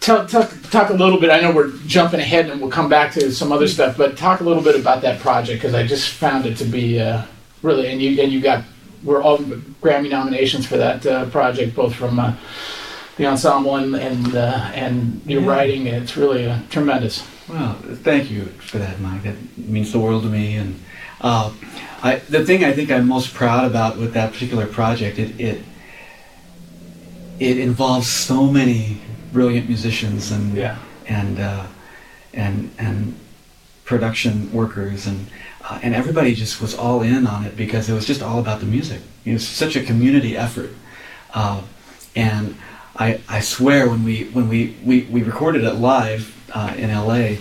talk, 0.00 0.26
talk 0.28 0.50
talk 0.70 0.88
a 0.88 0.94
little 0.94 1.20
bit 1.20 1.30
I 1.30 1.40
know 1.40 1.52
we're 1.52 1.72
jumping 1.86 2.20
ahead 2.20 2.48
and 2.48 2.60
we'll 2.60 2.70
come 2.70 2.88
back 2.88 3.12
to 3.14 3.30
some 3.30 3.52
other 3.52 3.68
stuff 3.68 3.96
but 3.96 4.16
talk 4.16 4.40
a 4.40 4.44
little 4.44 4.62
bit 4.62 4.78
about 4.78 5.02
that 5.02 5.20
project 5.20 5.60
because 5.60 5.74
I 5.74 5.86
just 5.86 6.08
found 6.08 6.46
it 6.46 6.56
to 6.58 6.64
be 6.64 6.98
uh, 6.98 7.24
really 7.62 7.86
and 7.92 8.00
you 8.00 8.22
and 8.22 8.32
you 8.32 8.40
got 8.40 8.64
we're 9.02 9.22
all 9.22 9.38
Grammy 9.82 10.10
nominations 10.10 10.66
for 10.66 10.76
that 10.76 11.06
uh, 11.06 11.26
project 11.30 11.74
both 11.74 11.94
from 11.94 12.18
uh, 12.18 12.34
the 13.16 13.26
ensemble 13.26 13.76
and 13.76 13.94
and, 13.96 14.34
uh, 14.34 14.70
and 14.74 15.20
your 15.26 15.42
Yeah. 15.42 15.48
writing 15.50 15.86
it's 15.86 16.16
really 16.16 16.46
uh, 16.46 16.58
tremendous 16.70 17.22
Well, 17.48 17.74
thank 18.04 18.30
you 18.30 18.44
for 18.70 18.78
that, 18.78 19.00
Mike. 19.00 19.22
That 19.24 19.36
means 19.56 19.90
the 19.90 19.98
world 19.98 20.22
to 20.22 20.28
me. 20.28 20.54
And 20.56 20.78
uh, 21.20 21.50
I, 22.02 22.16
the 22.30 22.44
thing 22.44 22.62
I 22.64 22.72
think 22.72 22.90
I'm 22.90 23.08
most 23.08 23.34
proud 23.34 23.64
about 23.70 23.98
with 23.98 24.12
that 24.14 24.32
particular 24.32 24.66
project, 24.66 25.18
it 25.18 25.30
it, 25.40 25.58
it 27.40 27.58
involves 27.58 28.06
so 28.08 28.46
many 28.46 29.00
brilliant 29.32 29.66
musicians 29.68 30.30
and 30.30 30.54
yeah 30.56 30.76
and 31.08 31.38
uh, 31.40 31.66
and 32.34 32.70
and 32.78 33.14
production 33.90 34.52
workers 34.52 35.04
and 35.08 35.26
uh, 35.64 35.80
and 35.82 35.94
everybody 35.94 36.32
just 36.32 36.62
was 36.62 36.74
all 36.74 37.02
in 37.02 37.26
on 37.26 37.44
it 37.44 37.56
because 37.56 37.90
it 37.90 37.92
was 37.92 38.06
just 38.06 38.22
all 38.22 38.38
about 38.38 38.60
the 38.60 38.66
music. 38.66 39.02
It 39.24 39.32
was 39.32 39.46
such 39.46 39.74
a 39.76 39.82
community 39.82 40.36
effort, 40.36 40.70
uh, 41.34 41.60
and 42.14 42.56
I, 42.96 43.20
I 43.28 43.40
swear 43.40 43.90
when 43.90 44.04
we 44.04 44.24
when 44.30 44.48
we, 44.48 44.76
we, 44.84 45.02
we 45.10 45.22
recorded 45.22 45.64
it 45.64 45.74
live 45.74 46.22
uh, 46.54 46.72
in 46.76 46.90
LA, 46.90 47.36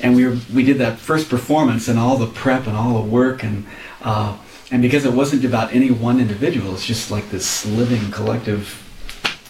and 0.00 0.14
we 0.14 0.26
were, 0.26 0.36
we 0.52 0.62
did 0.62 0.78
that 0.78 0.98
first 0.98 1.30
performance 1.30 1.88
and 1.88 1.98
all 1.98 2.18
the 2.18 2.26
prep 2.26 2.66
and 2.66 2.76
all 2.76 3.02
the 3.02 3.08
work 3.08 3.42
and 3.42 3.66
uh, 4.02 4.36
and 4.70 4.82
because 4.82 5.06
it 5.06 5.12
wasn't 5.14 5.44
about 5.44 5.72
any 5.72 5.90
one 5.90 6.20
individual, 6.20 6.74
it's 6.74 6.86
just 6.86 7.10
like 7.10 7.30
this 7.30 7.64
living 7.64 8.10
collective 8.10 8.62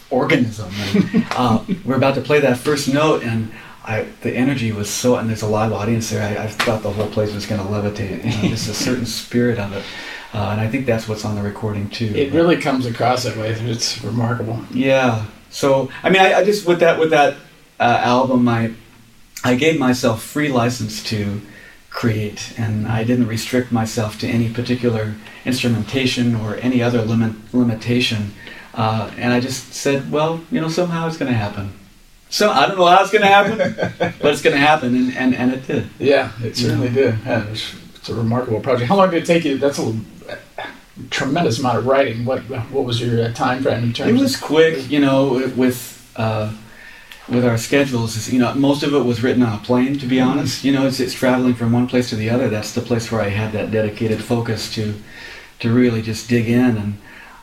organism. 0.09 0.71
And, 0.73 1.25
uh, 1.31 1.63
we're 1.85 1.97
about 1.97 2.15
to 2.15 2.21
play 2.21 2.39
that 2.39 2.57
first 2.57 2.93
note, 2.93 3.23
and 3.23 3.51
I, 3.85 4.07
the 4.21 4.31
energy 4.31 4.71
was 4.71 4.89
so, 4.89 5.15
and 5.15 5.29
there's 5.29 5.43
a 5.43 5.47
live 5.47 5.71
audience 5.71 6.09
there. 6.09 6.23
I, 6.23 6.45
I 6.45 6.47
thought 6.47 6.81
the 6.81 6.91
whole 6.91 7.07
place 7.07 7.33
was 7.33 7.45
going 7.45 7.61
to 7.61 7.67
levitate. 7.67 8.25
You 8.25 8.41
know, 8.41 8.49
just 8.49 8.67
a 8.67 8.73
certain 8.87 9.05
spirit 9.05 9.59
of 9.59 9.73
it, 9.73 9.83
uh, 10.33 10.49
and 10.49 10.59
I 10.59 10.67
think 10.67 10.85
that's 10.85 11.07
what's 11.07 11.23
on 11.23 11.35
the 11.35 11.43
recording 11.43 11.89
too. 11.89 12.11
It 12.15 12.33
really 12.33 12.57
comes 12.57 12.85
across 12.85 13.23
that 13.23 13.37
way. 13.37 13.51
It's 13.51 14.03
remarkable. 14.03 14.59
Yeah. 14.71 15.25
So 15.51 15.89
I 16.03 16.09
mean, 16.09 16.21
I, 16.21 16.33
I 16.33 16.43
just 16.43 16.67
with 16.67 16.79
that 16.79 16.99
with 16.99 17.11
that 17.11 17.35
uh, 17.79 18.01
album, 18.03 18.47
I 18.47 18.73
I 19.43 19.55
gave 19.55 19.79
myself 19.79 20.23
free 20.23 20.49
license 20.49 21.03
to 21.05 21.41
create, 21.91 22.53
and 22.57 22.87
I 22.87 23.03
didn't 23.03 23.27
restrict 23.27 23.71
myself 23.71 24.19
to 24.19 24.27
any 24.27 24.51
particular 24.51 25.13
instrumentation 25.45 26.35
or 26.35 26.55
any 26.57 26.81
other 26.81 27.01
limit 27.03 27.33
limitation. 27.53 28.33
Uh, 28.73 29.09
and 29.17 29.31
I 29.31 29.39
just 29.39 29.73
said, 29.73 30.11
well, 30.11 30.41
you 30.51 30.59
know, 30.59 30.67
somehow 30.67 31.07
it's 31.07 31.15
going 31.15 31.31
to 31.31 31.37
happen. 31.37 31.71
So 32.35 32.51
I 32.51 32.67
don't 32.67 32.77
know 32.77 32.85
how 32.85 33.01
it's 33.01 33.11
going 33.11 33.21
to 33.21 33.29
happen, 33.29 34.11
but 34.21 34.33
it's 34.33 34.41
going 34.41 34.57
to 34.57 34.61
happen, 34.61 34.93
and, 34.93 35.15
and, 35.15 35.33
and 35.33 35.53
it 35.53 35.65
did. 35.65 35.89
Yeah, 35.99 36.33
it 36.43 36.57
certainly 36.57 36.89
yeah. 36.89 36.93
did. 36.93 37.19
Yeah, 37.25 37.49
it's, 37.49 37.73
it's, 37.95 38.09
a 38.09 38.13
remarkable 38.13 38.59
project. 38.59 38.89
How 38.89 38.97
long 38.97 39.09
did 39.09 39.23
it 39.23 39.25
take 39.25 39.45
you? 39.45 39.57
That's 39.57 39.79
a 39.79 39.97
tremendous 41.11 41.59
amount 41.59 41.77
of 41.77 41.85
writing. 41.85 42.25
What 42.25 42.41
what 42.41 42.83
was 42.83 42.99
your 42.99 43.23
uh, 43.23 43.31
time 43.31 43.63
frame 43.63 43.85
in 43.85 43.93
terms? 43.93 44.11
It 44.11 44.21
was 44.21 44.35
quick, 44.35 44.91
you 44.91 44.99
know, 44.99 45.49
with 45.55 46.11
uh, 46.17 46.51
with 47.29 47.45
our 47.45 47.57
schedules. 47.57 48.29
You 48.29 48.39
know, 48.39 48.53
most 48.53 48.83
of 48.83 48.93
it 48.93 48.99
was 48.99 49.23
written 49.23 49.41
on 49.41 49.57
a 49.57 49.63
plane. 49.63 49.97
To 49.99 50.05
be 50.05 50.17
mm-hmm. 50.17 50.27
honest, 50.27 50.65
you 50.65 50.73
know, 50.73 50.85
it's 50.85 50.99
it's 50.99 51.13
traveling 51.13 51.53
from 51.53 51.71
one 51.71 51.87
place 51.87 52.09
to 52.09 52.17
the 52.17 52.29
other. 52.29 52.49
That's 52.49 52.73
the 52.73 52.81
place 52.81 53.13
where 53.13 53.21
I 53.21 53.29
had 53.29 53.53
that 53.53 53.71
dedicated 53.71 54.21
focus 54.21 54.73
to 54.75 54.93
to 55.59 55.73
really 55.73 56.01
just 56.01 56.27
dig 56.29 56.49
in 56.49 56.75
and. 56.75 56.97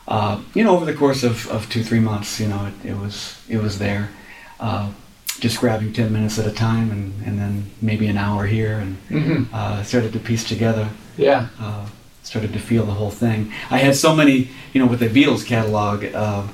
Uh, 0.05 0.41
you 0.53 0.65
know, 0.65 0.75
over 0.75 0.83
the 0.83 0.93
course 0.93 1.23
of, 1.23 1.47
of 1.47 1.69
two 1.69 1.81
three 1.81 2.01
months, 2.01 2.37
you 2.37 2.47
know, 2.49 2.65
it, 2.65 2.89
it 2.89 2.97
was 2.97 3.41
it 3.47 3.55
was 3.55 3.79
there, 3.79 4.09
uh, 4.63 4.89
just 5.39 5.59
grabbing 5.59 5.91
ten 5.93 6.11
minutes 6.13 6.39
at 6.39 6.47
a 6.47 6.51
time, 6.51 6.89
and, 6.89 7.13
and 7.25 7.37
then 7.37 7.69
maybe 7.81 8.07
an 8.07 8.17
hour 8.17 8.45
here, 8.45 8.77
and 8.77 8.97
mm-hmm. 9.09 9.53
uh, 9.53 9.83
started 9.83 10.13
to 10.13 10.19
piece 10.19 10.47
together. 10.47 10.89
Yeah. 11.17 11.49
Uh, 11.59 11.85
started 12.23 12.53
to 12.53 12.59
feel 12.59 12.85
the 12.85 12.93
whole 12.93 13.11
thing. 13.11 13.51
I 13.69 13.77
had 13.79 13.95
so 13.95 14.15
many, 14.15 14.49
you 14.71 14.81
know, 14.81 14.87
with 14.87 14.99
the 14.99 15.09
Beatles 15.09 15.45
catalog. 15.45 16.05
Uh, 16.05 16.47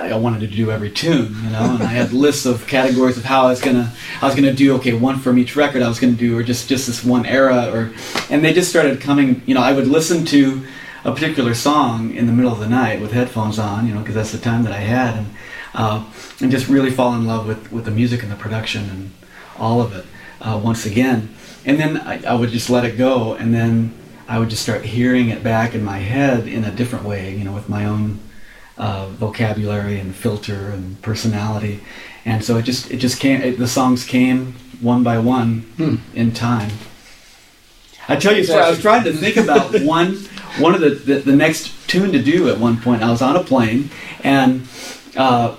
I 0.00 0.16
wanted 0.16 0.40
to 0.40 0.46
do 0.46 0.70
every 0.70 0.90
tune, 0.90 1.36
you 1.42 1.50
know, 1.50 1.74
and 1.74 1.82
I 1.82 1.86
had 1.86 2.12
lists 2.24 2.46
of 2.46 2.66
categories 2.66 3.16
of 3.16 3.24
how 3.24 3.46
I 3.46 3.50
was 3.50 3.60
gonna, 3.60 3.92
I 4.20 4.26
was 4.26 4.34
gonna 4.34 4.52
do 4.52 4.74
okay, 4.76 4.92
one 4.92 5.18
from 5.18 5.38
each 5.38 5.56
record 5.56 5.82
I 5.82 5.88
was 5.88 5.98
gonna 5.98 6.12
do, 6.12 6.38
or 6.38 6.42
just 6.42 6.68
just 6.68 6.86
this 6.86 7.04
one 7.04 7.26
era, 7.26 7.70
or, 7.72 7.92
and 8.30 8.44
they 8.44 8.52
just 8.52 8.70
started 8.70 9.00
coming. 9.00 9.42
You 9.46 9.54
know, 9.54 9.62
I 9.62 9.72
would 9.72 9.86
listen 9.86 10.24
to 10.26 10.64
a 11.04 11.12
particular 11.12 11.54
song 11.54 12.14
in 12.14 12.26
the 12.26 12.32
middle 12.32 12.52
of 12.52 12.60
the 12.60 12.68
night 12.68 13.00
with 13.00 13.12
headphones 13.12 13.58
on, 13.58 13.86
you 13.86 13.94
know, 13.94 14.00
because 14.00 14.14
that's 14.14 14.32
the 14.32 14.38
time 14.38 14.62
that 14.64 14.72
I 14.72 14.78
had, 14.78 15.16
and 15.16 15.26
uh, 15.74 16.04
and 16.40 16.50
just 16.50 16.68
really 16.68 16.90
fall 16.90 17.14
in 17.14 17.26
love 17.26 17.46
with 17.46 17.72
with 17.72 17.84
the 17.84 17.90
music 17.90 18.22
and 18.22 18.30
the 18.30 18.36
production 18.36 18.88
and 18.90 19.10
all 19.58 19.80
of 19.80 19.92
it 19.94 20.04
uh, 20.40 20.60
once 20.62 20.86
again, 20.86 21.34
and 21.64 21.78
then 21.78 21.96
I, 21.98 22.22
I 22.24 22.34
would 22.34 22.50
just 22.50 22.70
let 22.70 22.84
it 22.84 22.96
go, 22.96 23.34
and 23.34 23.54
then 23.54 23.94
I 24.28 24.38
would 24.38 24.50
just 24.50 24.62
start 24.62 24.84
hearing 24.84 25.28
it 25.28 25.42
back 25.42 25.74
in 25.74 25.84
my 25.84 25.98
head 25.98 26.46
in 26.46 26.64
a 26.64 26.70
different 26.70 27.04
way, 27.04 27.34
you 27.34 27.44
know, 27.44 27.52
with 27.52 27.68
my 27.68 27.84
own 27.84 28.20
uh, 28.78 29.08
vocabulary 29.08 29.98
and 30.00 30.14
filter 30.14 30.70
and 30.70 31.00
personality, 31.02 31.80
and 32.24 32.44
so 32.44 32.56
it 32.56 32.62
just 32.62 32.90
it 32.90 32.98
just 32.98 33.20
came. 33.20 33.42
It, 33.42 33.58
the 33.58 33.68
songs 33.68 34.04
came 34.04 34.54
one 34.80 35.02
by 35.02 35.18
one 35.18 35.60
hmm. 35.76 35.96
in 36.14 36.32
time. 36.32 36.70
I 38.08 38.16
tell 38.16 38.36
you, 38.36 38.52
I 38.52 38.68
was 38.68 38.80
trying 38.80 39.04
to 39.04 39.12
think 39.12 39.36
about 39.36 39.80
one 39.82 40.16
one 40.58 40.74
of 40.74 40.80
the, 40.80 40.90
the, 40.90 41.14
the 41.20 41.36
next 41.36 41.72
tune 41.88 42.12
to 42.12 42.22
do 42.22 42.48
at 42.48 42.58
one 42.58 42.80
point. 42.80 43.02
I 43.02 43.10
was 43.10 43.22
on 43.22 43.36
a 43.36 43.42
plane 43.42 43.90
and 44.22 44.66
uh, 45.16 45.56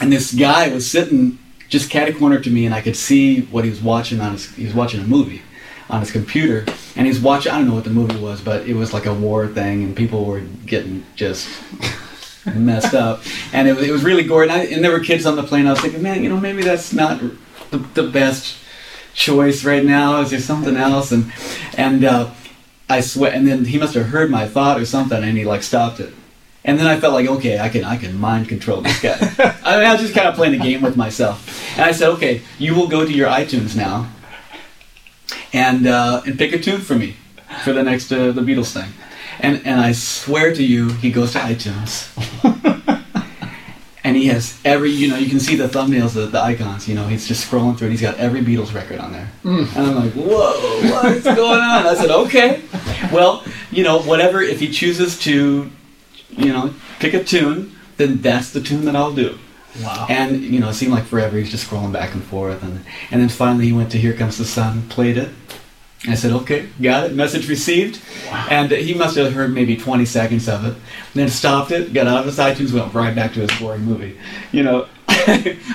and 0.00 0.12
this 0.12 0.32
guy 0.32 0.68
was 0.68 0.90
sitting 0.90 1.38
just 1.68 1.90
catty 1.90 2.12
corner 2.12 2.40
to 2.40 2.50
me, 2.50 2.64
and 2.66 2.74
I 2.74 2.80
could 2.80 2.96
see 2.96 3.42
what 3.42 3.64
he 3.64 3.70
was 3.70 3.82
watching 3.82 4.20
on 4.20 4.32
his. 4.32 4.54
He 4.54 4.64
was 4.64 4.74
watching 4.74 5.00
a 5.00 5.04
movie 5.04 5.42
on 5.90 6.00
his 6.00 6.10
computer, 6.10 6.64
and 6.96 7.06
he's 7.06 7.20
watching. 7.20 7.52
I 7.52 7.58
don't 7.58 7.68
know 7.68 7.74
what 7.74 7.84
the 7.84 7.90
movie 7.90 8.18
was, 8.18 8.40
but 8.40 8.66
it 8.66 8.74
was 8.74 8.92
like 8.92 9.06
a 9.06 9.14
war 9.14 9.46
thing, 9.46 9.84
and 9.84 9.96
people 9.96 10.24
were 10.24 10.40
getting 10.66 11.04
just 11.14 11.48
messed 12.54 12.94
up, 12.94 13.22
and 13.52 13.68
it 13.68 13.76
was, 13.76 13.86
it 13.86 13.90
was 13.90 14.04
really 14.04 14.24
gory. 14.24 14.48
And, 14.48 14.52
I, 14.52 14.64
and, 14.64 14.82
there 14.82 14.92
were 14.92 15.00
kids 15.00 15.26
on 15.26 15.36
the 15.36 15.42
plane. 15.42 15.66
I 15.66 15.70
was 15.70 15.80
thinking, 15.80 16.02
man, 16.02 16.22
you 16.22 16.28
know, 16.28 16.40
maybe 16.40 16.62
that's 16.62 16.92
not 16.92 17.20
the, 17.70 17.78
the 17.94 18.04
best 18.04 18.56
choice 19.14 19.64
right 19.64 19.84
now. 19.84 20.20
Is 20.20 20.30
there 20.30 20.40
something 20.40 20.76
else? 20.76 21.12
And 21.12 21.32
and 21.76 22.04
uh, 22.04 22.30
I 22.88 23.00
sweat. 23.00 23.34
And 23.34 23.46
then 23.46 23.66
he 23.66 23.78
must 23.78 23.94
have 23.94 24.06
heard 24.06 24.30
my 24.30 24.48
thought 24.48 24.80
or 24.80 24.86
something, 24.86 25.22
and 25.22 25.36
he 25.36 25.44
like 25.44 25.62
stopped 25.62 26.00
it. 26.00 26.14
And 26.68 26.78
then 26.78 26.86
I 26.86 27.00
felt 27.00 27.14
like, 27.14 27.26
okay, 27.26 27.58
I 27.58 27.70
can 27.70 27.82
I 27.82 27.96
can 27.96 28.20
mind 28.20 28.46
control 28.46 28.82
this 28.82 29.00
guy. 29.00 29.16
I, 29.64 29.78
mean, 29.78 29.86
I 29.86 29.92
was 29.92 30.02
just 30.02 30.12
kind 30.12 30.28
of 30.28 30.34
playing 30.34 30.60
a 30.60 30.62
game 30.62 30.82
with 30.82 30.98
myself. 30.98 31.48
And 31.78 31.86
I 31.86 31.92
said, 31.92 32.10
okay, 32.10 32.42
you 32.58 32.74
will 32.74 32.88
go 32.88 33.06
to 33.06 33.10
your 33.10 33.26
iTunes 33.26 33.74
now 33.74 34.06
and 35.54 35.86
uh, 35.86 36.20
and 36.26 36.36
pick 36.36 36.52
a 36.52 36.58
tune 36.58 36.82
for 36.82 36.94
me 36.94 37.16
for 37.64 37.72
the 37.72 37.82
next 37.82 38.12
uh, 38.12 38.32
the 38.32 38.42
Beatles 38.42 38.74
thing. 38.74 38.92
And 39.40 39.66
and 39.66 39.80
I 39.80 39.92
swear 39.92 40.54
to 40.54 40.62
you, 40.62 40.90
he 40.90 41.10
goes 41.10 41.32
to 41.32 41.38
iTunes. 41.38 42.12
and 44.04 44.14
he 44.14 44.26
has 44.26 44.60
every 44.62 44.90
you 44.90 45.08
know 45.08 45.16
you 45.16 45.30
can 45.30 45.40
see 45.40 45.56
the 45.56 45.68
thumbnails 45.68 46.12
the, 46.12 46.26
the 46.26 46.40
icons 46.40 46.86
you 46.88 46.94
know 46.94 47.06
he's 47.08 47.26
just 47.26 47.50
scrolling 47.50 47.76
through 47.76 47.88
and 47.88 47.92
he's 47.92 48.00
got 48.00 48.16
every 48.16 48.40
beatles 48.40 48.72
record 48.72 48.98
on 49.00 49.12
there 49.12 49.28
mm. 49.44 49.76
and 49.76 49.86
i'm 49.86 49.96
like 49.96 50.12
whoa 50.12 50.80
what's 50.92 51.24
going 51.24 51.60
on 51.60 51.86
i 51.86 51.94
said 51.94 52.10
okay 52.10 52.62
well 53.12 53.44
you 53.70 53.84
know 53.84 54.00
whatever 54.00 54.40
if 54.40 54.60
he 54.60 54.70
chooses 54.70 55.18
to 55.18 55.70
you 56.38 56.52
know 56.52 56.74
pick 56.98 57.14
a 57.14 57.22
tune 57.22 57.74
then 57.96 58.20
that's 58.22 58.52
the 58.52 58.60
tune 58.60 58.84
that 58.84 58.96
i'll 58.96 59.14
do 59.14 59.38
Wow. 59.82 60.06
And 60.08 60.40
you 60.40 60.60
know, 60.60 60.70
it 60.70 60.74
seemed 60.74 60.92
like 60.92 61.04
forever. 61.04 61.36
He's 61.36 61.50
just 61.50 61.68
scrolling 61.68 61.92
back 61.92 62.14
and 62.14 62.24
forth, 62.24 62.62
and 62.62 62.84
and 63.10 63.20
then 63.20 63.28
finally 63.28 63.66
he 63.66 63.72
went 63.72 63.92
to 63.92 63.98
"Here 63.98 64.12
Comes 64.12 64.38
the 64.38 64.44
Sun," 64.44 64.88
played 64.88 65.16
it. 65.16 65.28
I 66.08 66.14
said, 66.14 66.32
"Okay, 66.32 66.68
got 66.80 67.04
it. 67.04 67.14
Message 67.14 67.48
received." 67.48 68.02
Wow. 68.30 68.46
And 68.50 68.70
he 68.70 68.94
must 68.94 69.16
have 69.16 69.32
heard 69.32 69.52
maybe 69.52 69.76
20 69.76 70.04
seconds 70.04 70.48
of 70.48 70.64
it, 70.64 70.74
then 71.14 71.28
stopped 71.28 71.70
it, 71.70 71.92
got 71.92 72.06
out 72.06 72.20
of 72.20 72.26
his 72.26 72.38
iTunes, 72.38 72.72
went 72.72 72.92
right 72.94 73.14
back 73.14 73.34
to 73.34 73.40
his 73.40 73.60
boring 73.60 73.82
movie. 73.82 74.18
You 74.52 74.62
know. 74.62 74.86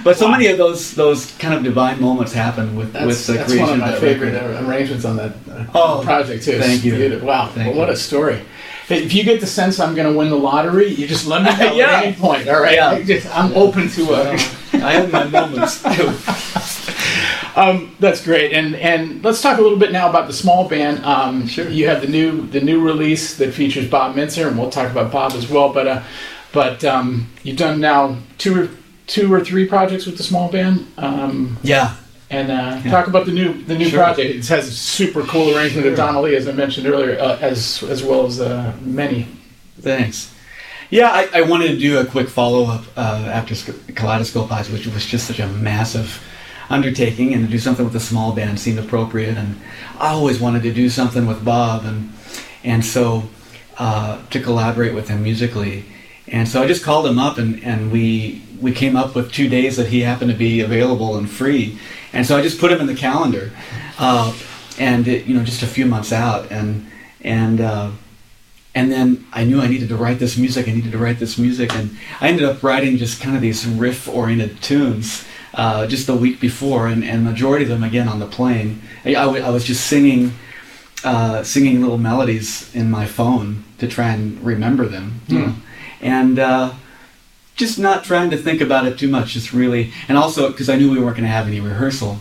but 0.03 0.17
so 0.17 0.25
wow. 0.25 0.31
many 0.31 0.47
of 0.47 0.57
those 0.57 0.93
those 0.95 1.31
kind 1.37 1.53
of 1.53 1.63
divine 1.63 2.01
moments 2.01 2.33
happen 2.33 2.75
with 2.75 2.93
that's, 2.93 3.05
with 3.05 3.27
the 3.27 3.33
that's 3.33 3.51
creation. 3.51 3.79
That's 3.79 3.79
one 3.79 3.89
of 3.89 3.95
my 3.95 3.99
favorite 3.99 4.33
record. 4.33 4.65
arrangements 4.65 5.05
on 5.05 5.17
that 5.17 5.35
uh, 5.49 5.65
oh, 5.75 6.01
project 6.03 6.43
too. 6.43 6.59
Thank 6.59 6.83
you. 6.83 7.19
Wow, 7.23 7.51
well, 7.55 7.73
what 7.73 7.89
a 7.89 7.95
story 7.95 8.41
if 8.93 9.13
you 9.13 9.23
get 9.23 9.39
the 9.41 9.47
sense 9.47 9.79
I'm 9.79 9.95
going 9.95 10.11
to 10.11 10.17
win 10.17 10.29
the 10.29 10.37
lottery, 10.37 10.87
you 10.87 11.07
just 11.07 11.27
let 11.27 11.43
me 11.43 11.57
know 11.65 11.75
yeah. 11.75 11.97
at 11.97 12.05
any 12.05 12.15
point. 12.15 12.47
All 12.47 12.61
right, 12.61 12.75
yeah. 12.75 13.01
Just, 13.01 13.27
I'm 13.35 13.51
yeah. 13.51 13.57
open 13.57 13.89
to. 13.89 14.13
Uh, 14.13 14.31
I 14.73 14.93
have 14.93 15.11
my 15.11 15.25
moments 15.25 15.81
too. 15.95 17.59
um, 17.59 17.95
that's 17.99 18.23
great, 18.23 18.53
and 18.53 18.75
and 18.75 19.23
let's 19.23 19.41
talk 19.41 19.59
a 19.59 19.61
little 19.61 19.77
bit 19.77 19.91
now 19.91 20.09
about 20.09 20.27
the 20.27 20.33
small 20.33 20.67
band. 20.67 21.03
Um, 21.05 21.47
sure. 21.47 21.69
You 21.69 21.87
have 21.87 22.01
the 22.01 22.07
new 22.07 22.47
the 22.47 22.61
new 22.61 22.81
release 22.81 23.37
that 23.37 23.53
features 23.53 23.89
Bob 23.89 24.15
Mintzer, 24.15 24.47
and 24.47 24.57
we'll 24.57 24.69
talk 24.69 24.91
about 24.91 25.11
Bob 25.11 25.33
as 25.33 25.49
well. 25.49 25.71
But 25.71 25.87
uh, 25.87 26.03
but 26.51 26.83
um, 26.83 27.27
you've 27.43 27.57
done 27.57 27.79
now 27.79 28.17
two 28.37 28.63
or 28.63 28.69
two 29.07 29.33
or 29.33 29.43
three 29.43 29.67
projects 29.67 30.05
with 30.05 30.17
the 30.17 30.23
small 30.23 30.51
band. 30.51 30.87
Um, 30.97 31.57
yeah, 31.63 31.95
and 32.33 32.49
uh, 32.49 32.81
yeah. 32.83 32.91
talk 32.91 33.07
about 33.07 33.25
the 33.25 33.31
new 33.31 33.53
the 33.63 33.77
new 33.77 33.89
sure. 33.89 33.99
project. 33.99 34.35
It 34.35 34.47
has 34.47 34.67
a 34.67 34.71
super 34.71 35.21
cool 35.23 35.55
arrangement 35.55 35.87
of 35.87 35.95
Donna 35.95 36.19
Lee, 36.21 36.35
as 36.35 36.47
I 36.47 36.51
mentioned 36.51 36.87
earlier, 36.87 37.19
uh, 37.19 37.37
as 37.39 37.83
as 37.83 38.03
well 38.03 38.25
as 38.25 38.41
uh, 38.41 38.73
many. 38.81 39.27
Thanks. 39.79 40.33
Yeah, 40.89 41.09
I, 41.09 41.39
I, 41.39 41.41
wanted 41.41 41.69
to 41.69 41.77
do 41.79 41.97
a 41.97 42.05
quick 42.05 42.29
follow 42.29 42.65
up 42.65 42.83
uh, 42.95 43.27
after 43.27 43.55
Kaleidoscope 43.93 44.51
Eyes, 44.51 44.69
which 44.69 44.85
was 44.85 45.03
just 45.05 45.25
such 45.25 45.39
a 45.39 45.47
massive 45.47 46.23
undertaking, 46.69 47.33
and 47.33 47.45
to 47.45 47.51
do 47.51 47.57
something 47.57 47.83
with 47.83 47.95
a 47.95 47.99
small 47.99 48.31
band 48.31 48.59
seemed 48.59 48.77
appropriate. 48.77 49.35
And 49.35 49.59
I 49.99 50.09
always 50.09 50.39
wanted 50.39 50.61
to 50.63 50.73
do 50.73 50.89
something 50.89 51.25
with 51.25 51.43
Bob, 51.43 51.85
and 51.85 52.13
and 52.63 52.85
so 52.85 53.23
uh, 53.77 54.25
to 54.29 54.39
collaborate 54.39 54.93
with 54.93 55.09
him 55.09 55.23
musically. 55.23 55.85
And 56.27 56.47
so 56.47 56.63
I 56.63 56.67
just 56.67 56.83
called 56.83 57.05
him 57.05 57.19
up, 57.19 57.37
and, 57.37 57.63
and 57.63 57.91
we 57.91 58.41
we 58.61 58.71
came 58.71 58.95
up 58.95 59.13
with 59.13 59.31
two 59.31 59.49
days 59.49 59.75
that 59.75 59.87
he 59.87 60.01
happened 60.01 60.31
to 60.31 60.37
be 60.37 60.61
available 60.61 61.17
and 61.17 61.29
free. 61.29 61.77
And 62.13 62.25
so 62.25 62.37
I 62.37 62.41
just 62.41 62.59
put 62.59 62.71
him 62.71 62.79
in 62.79 62.87
the 62.87 62.95
calendar, 62.95 63.51
uh, 63.99 64.33
and 64.79 65.07
it, 65.07 65.25
you 65.25 65.35
know, 65.35 65.43
just 65.43 65.63
a 65.63 65.67
few 65.67 65.85
months 65.85 66.13
out, 66.13 66.49
and 66.51 66.89
and 67.21 67.59
uh, 67.59 67.91
and 68.73 68.91
then 68.91 69.25
I 69.33 69.43
knew 69.43 69.59
I 69.61 69.67
needed 69.67 69.89
to 69.89 69.97
write 69.97 70.19
this 70.19 70.37
music. 70.37 70.67
I 70.67 70.71
needed 70.71 70.93
to 70.93 70.97
write 70.97 71.19
this 71.19 71.37
music, 71.37 71.75
and 71.75 71.97
I 72.21 72.29
ended 72.29 72.45
up 72.45 72.63
writing 72.63 72.97
just 72.97 73.21
kind 73.21 73.35
of 73.35 73.41
these 73.41 73.67
riff-oriented 73.67 74.61
tunes 74.61 75.25
uh, 75.53 75.85
just 75.85 76.07
the 76.07 76.15
week 76.15 76.39
before, 76.39 76.87
and, 76.87 77.03
and 77.03 77.23
majority 77.23 77.63
of 77.65 77.69
them 77.69 77.83
again 77.83 78.07
on 78.07 78.19
the 78.19 78.25
plane. 78.25 78.81
I, 79.05 79.09
I, 79.09 79.25
w- 79.25 79.43
I 79.43 79.49
was 79.49 79.63
just 79.63 79.85
singing, 79.85 80.33
uh, 81.03 81.43
singing 81.43 81.81
little 81.81 81.99
melodies 81.99 82.73
in 82.73 82.89
my 82.89 83.05
phone 83.05 83.63
to 83.77 83.87
try 83.87 84.09
and 84.09 84.43
remember 84.43 84.87
them, 84.87 85.21
you 85.27 85.39
know, 85.39 85.55
and 86.03 86.37
uh, 86.37 86.73
just 87.55 87.79
not 87.79 88.03
trying 88.03 88.29
to 88.31 88.37
think 88.37 88.61
about 88.61 88.85
it 88.85 88.97
too 88.99 89.07
much. 89.07 89.33
Just 89.33 89.53
really, 89.53 89.91
and 90.07 90.17
also 90.17 90.49
because 90.51 90.69
I 90.69 90.75
knew 90.75 90.91
we 90.91 90.99
weren't 90.99 91.15
going 91.17 91.23
to 91.23 91.29
have 91.29 91.47
any 91.47 91.59
rehearsal. 91.59 92.19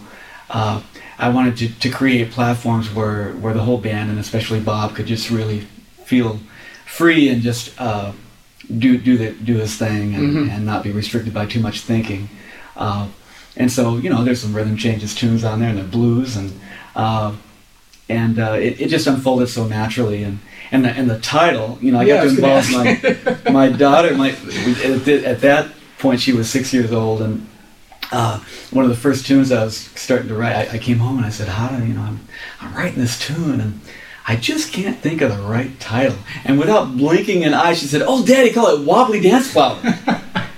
Uh, 0.49 0.81
I 1.19 1.29
wanted 1.29 1.57
to, 1.59 1.69
to 1.81 1.91
create 1.91 2.31
platforms 2.31 2.93
where, 2.93 3.33
where 3.33 3.55
the 3.55 3.63
whole 3.63 3.79
band 3.79 4.11
and 4.11 4.19
especially 4.19 4.61
Bob 4.61 4.95
could 4.95 5.07
just 5.07 5.31
really 5.31 5.61
feel 6.05 6.41
free 6.87 7.29
and 7.29 7.43
just 7.43 7.79
uh, 7.81 8.13
do 8.79 8.99
do 8.99 9.17
the, 9.17 9.31
do 9.33 9.57
his 9.57 9.77
thing 9.77 10.15
and, 10.15 10.33
Mhm. 10.33 10.51
and 10.51 10.67
not 10.67 10.83
be 10.83 10.91
restricted 10.91 11.33
by 11.33 11.47
too 11.47 11.61
much 11.61 11.81
thinking. 11.81 12.29
Uh, 12.77 13.07
and 13.57 13.71
so 13.71 13.99
you 13.99 14.11
know, 14.11 14.25
there's 14.25 14.41
some 14.41 14.55
rhythm 14.55 14.77
changes 14.77 15.15
tunes 15.15 15.45
on 15.45 15.61
there 15.61 15.69
and 15.71 15.79
the 15.79 15.85
blues 15.85 16.37
and 16.37 16.53
uh, 16.97 17.33
and 18.09 18.39
uh, 18.39 18.53
it, 18.67 18.81
it 18.81 18.89
just 18.89 19.07
unfolded 19.07 19.49
so 19.49 19.67
naturally 19.67 20.23
and 20.25 20.39
and 20.73 20.85
the, 20.85 20.89
and 20.91 21.09
the 21.09 21.19
title, 21.21 21.79
you 21.81 21.93
know, 21.93 22.01
I 22.01 22.05
Yeah, 22.05 22.17
got 22.17 22.23
to 22.25 22.29
involve 22.31 22.71
my 22.73 23.53
my 23.53 23.69
daughter. 23.69 24.15
My 24.17 24.31
at, 24.31 25.07
at 25.09 25.41
that 25.43 25.69
point 25.99 26.21
she 26.21 26.33
was 26.33 26.51
six 26.51 26.73
years 26.73 26.93
old 26.93 27.23
and. 27.23 27.47
Uh, 28.15 28.39
one 28.73 28.85
of 28.85 28.91
the 28.91 28.97
first 28.97 29.25
tunes 29.25 29.51
I 29.51 29.65
was 29.65 29.75
starting 29.95 30.29
to 30.29 30.35
write, 30.35 30.55
I, 30.55 30.75
I 30.75 30.79
came 30.79 30.99
home 30.99 31.17
and 31.17 31.25
I 31.25 31.31
said, 31.31 31.49
"How 31.49 31.69
do 31.69 31.83
you 31.87 31.95
know? 31.95 32.03
I'm, 32.03 32.21
I'm 32.61 32.75
writing 32.75 33.01
this 33.01 33.19
tune 33.19 33.59
and 33.59 33.81
I 34.29 34.37
just 34.37 34.71
can't 34.71 34.99
think 34.99 35.23
of 35.23 35.35
the 35.35 35.43
right 35.43 35.81
title." 35.81 36.19
And 36.45 36.59
without 36.59 36.95
blinking 36.95 37.43
an 37.45 37.55
eye, 37.55 37.73
she 37.73 37.87
said, 37.87 38.03
"Oh, 38.05 38.23
Daddy, 38.23 38.53
call 38.53 38.67
it 38.67 38.85
Wobbly 38.87 39.21
Dance 39.21 39.51
Flower." 39.51 39.79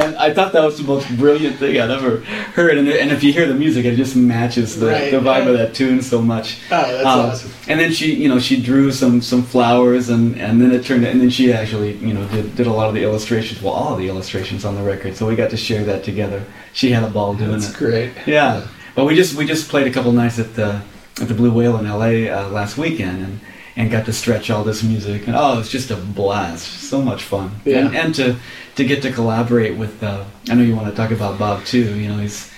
and 0.00 0.16
I 0.16 0.32
thought 0.32 0.52
that 0.52 0.64
was 0.64 0.78
the 0.78 0.84
most 0.84 1.08
brilliant 1.16 1.56
thing 1.56 1.80
I'd 1.80 1.90
ever 1.90 2.18
heard. 2.54 2.78
And, 2.78 2.88
and 2.88 3.10
if 3.12 3.22
you 3.22 3.32
hear 3.32 3.46
the 3.46 3.54
music, 3.54 3.84
it 3.84 3.96
just 3.96 4.16
matches 4.16 4.78
the, 4.80 4.86
Right, 4.86 5.10
the 5.10 5.18
vibe 5.18 5.44
yeah. 5.44 5.50
of 5.50 5.58
that 5.58 5.74
tune 5.74 6.02
so 6.02 6.20
much. 6.22 6.58
Oh, 6.70 6.92
that's 6.92 7.04
Um, 7.06 7.20
awesome. 7.30 7.50
And 7.68 7.80
then 7.80 7.92
she, 7.92 8.14
you 8.14 8.28
know, 8.28 8.38
she 8.38 8.60
drew 8.60 8.90
some 8.92 9.20
some 9.22 9.42
flowers, 9.42 10.08
and 10.08 10.36
and 10.40 10.60
then 10.60 10.72
it 10.72 10.84
turned, 10.84 11.04
and 11.06 11.20
then 11.20 11.30
she 11.30 11.52
actually, 11.52 11.94
you 11.96 12.14
know, 12.14 12.26
did 12.28 12.56
did 12.56 12.66
a 12.66 12.72
lot 12.72 12.88
of 12.88 12.94
the 12.94 13.02
illustrations, 13.02 13.62
well, 13.62 13.72
all 13.74 13.92
of 13.94 13.98
the 13.98 14.08
illustrations 14.08 14.64
on 14.64 14.74
the 14.74 14.82
record. 14.82 15.16
So 15.16 15.26
we 15.26 15.36
got 15.36 15.50
to 15.50 15.56
share 15.56 15.84
that 15.84 16.02
together. 16.04 16.42
She 16.72 16.90
had 16.90 17.04
a 17.04 17.10
ball 17.10 17.34
doing 17.34 17.52
That's 17.52 17.64
it. 17.64 17.68
That's 17.68 17.78
great. 17.78 18.12
Yeah, 18.26 18.66
but 18.94 19.04
we 19.04 19.14
just 19.14 19.36
we 19.36 19.44
just 19.46 19.68
played 19.68 19.86
a 19.86 19.90
couple 19.90 20.12
nights 20.12 20.38
at 20.38 20.54
the 20.54 20.80
at 21.20 21.28
the 21.28 21.34
Blue 21.34 21.52
Whale 21.52 21.76
in 21.78 21.86
L.A. 21.86 22.28
Uh, 22.30 22.48
last 22.48 22.78
weekend, 22.78 23.22
and 23.24 23.40
and 23.76 23.90
got 23.90 24.04
to 24.06 24.12
stretch 24.12 24.50
all 24.50 24.64
this 24.64 24.82
music, 24.82 25.26
and 25.26 25.36
oh, 25.36 25.58
it's 25.60 25.70
just 25.70 25.90
a 25.90 25.96
blast, 25.96 26.66
so 26.66 27.00
much 27.00 27.22
fun, 27.22 27.50
Yeah. 27.64 27.78
and, 27.86 27.96
and 27.96 28.14
to 28.16 28.36
to 28.76 28.84
get 28.84 29.02
to 29.02 29.12
collaborate 29.12 29.76
with. 29.76 30.02
Uh, 30.02 30.24
I 30.48 30.54
know 30.54 30.62
you 30.62 30.74
want 30.76 30.88
to 30.90 30.94
talk 30.96 31.10
about 31.10 31.38
Bob 31.38 31.64
too. 31.64 31.98
You 31.98 32.08
know, 32.08 32.18
he's 32.18 32.50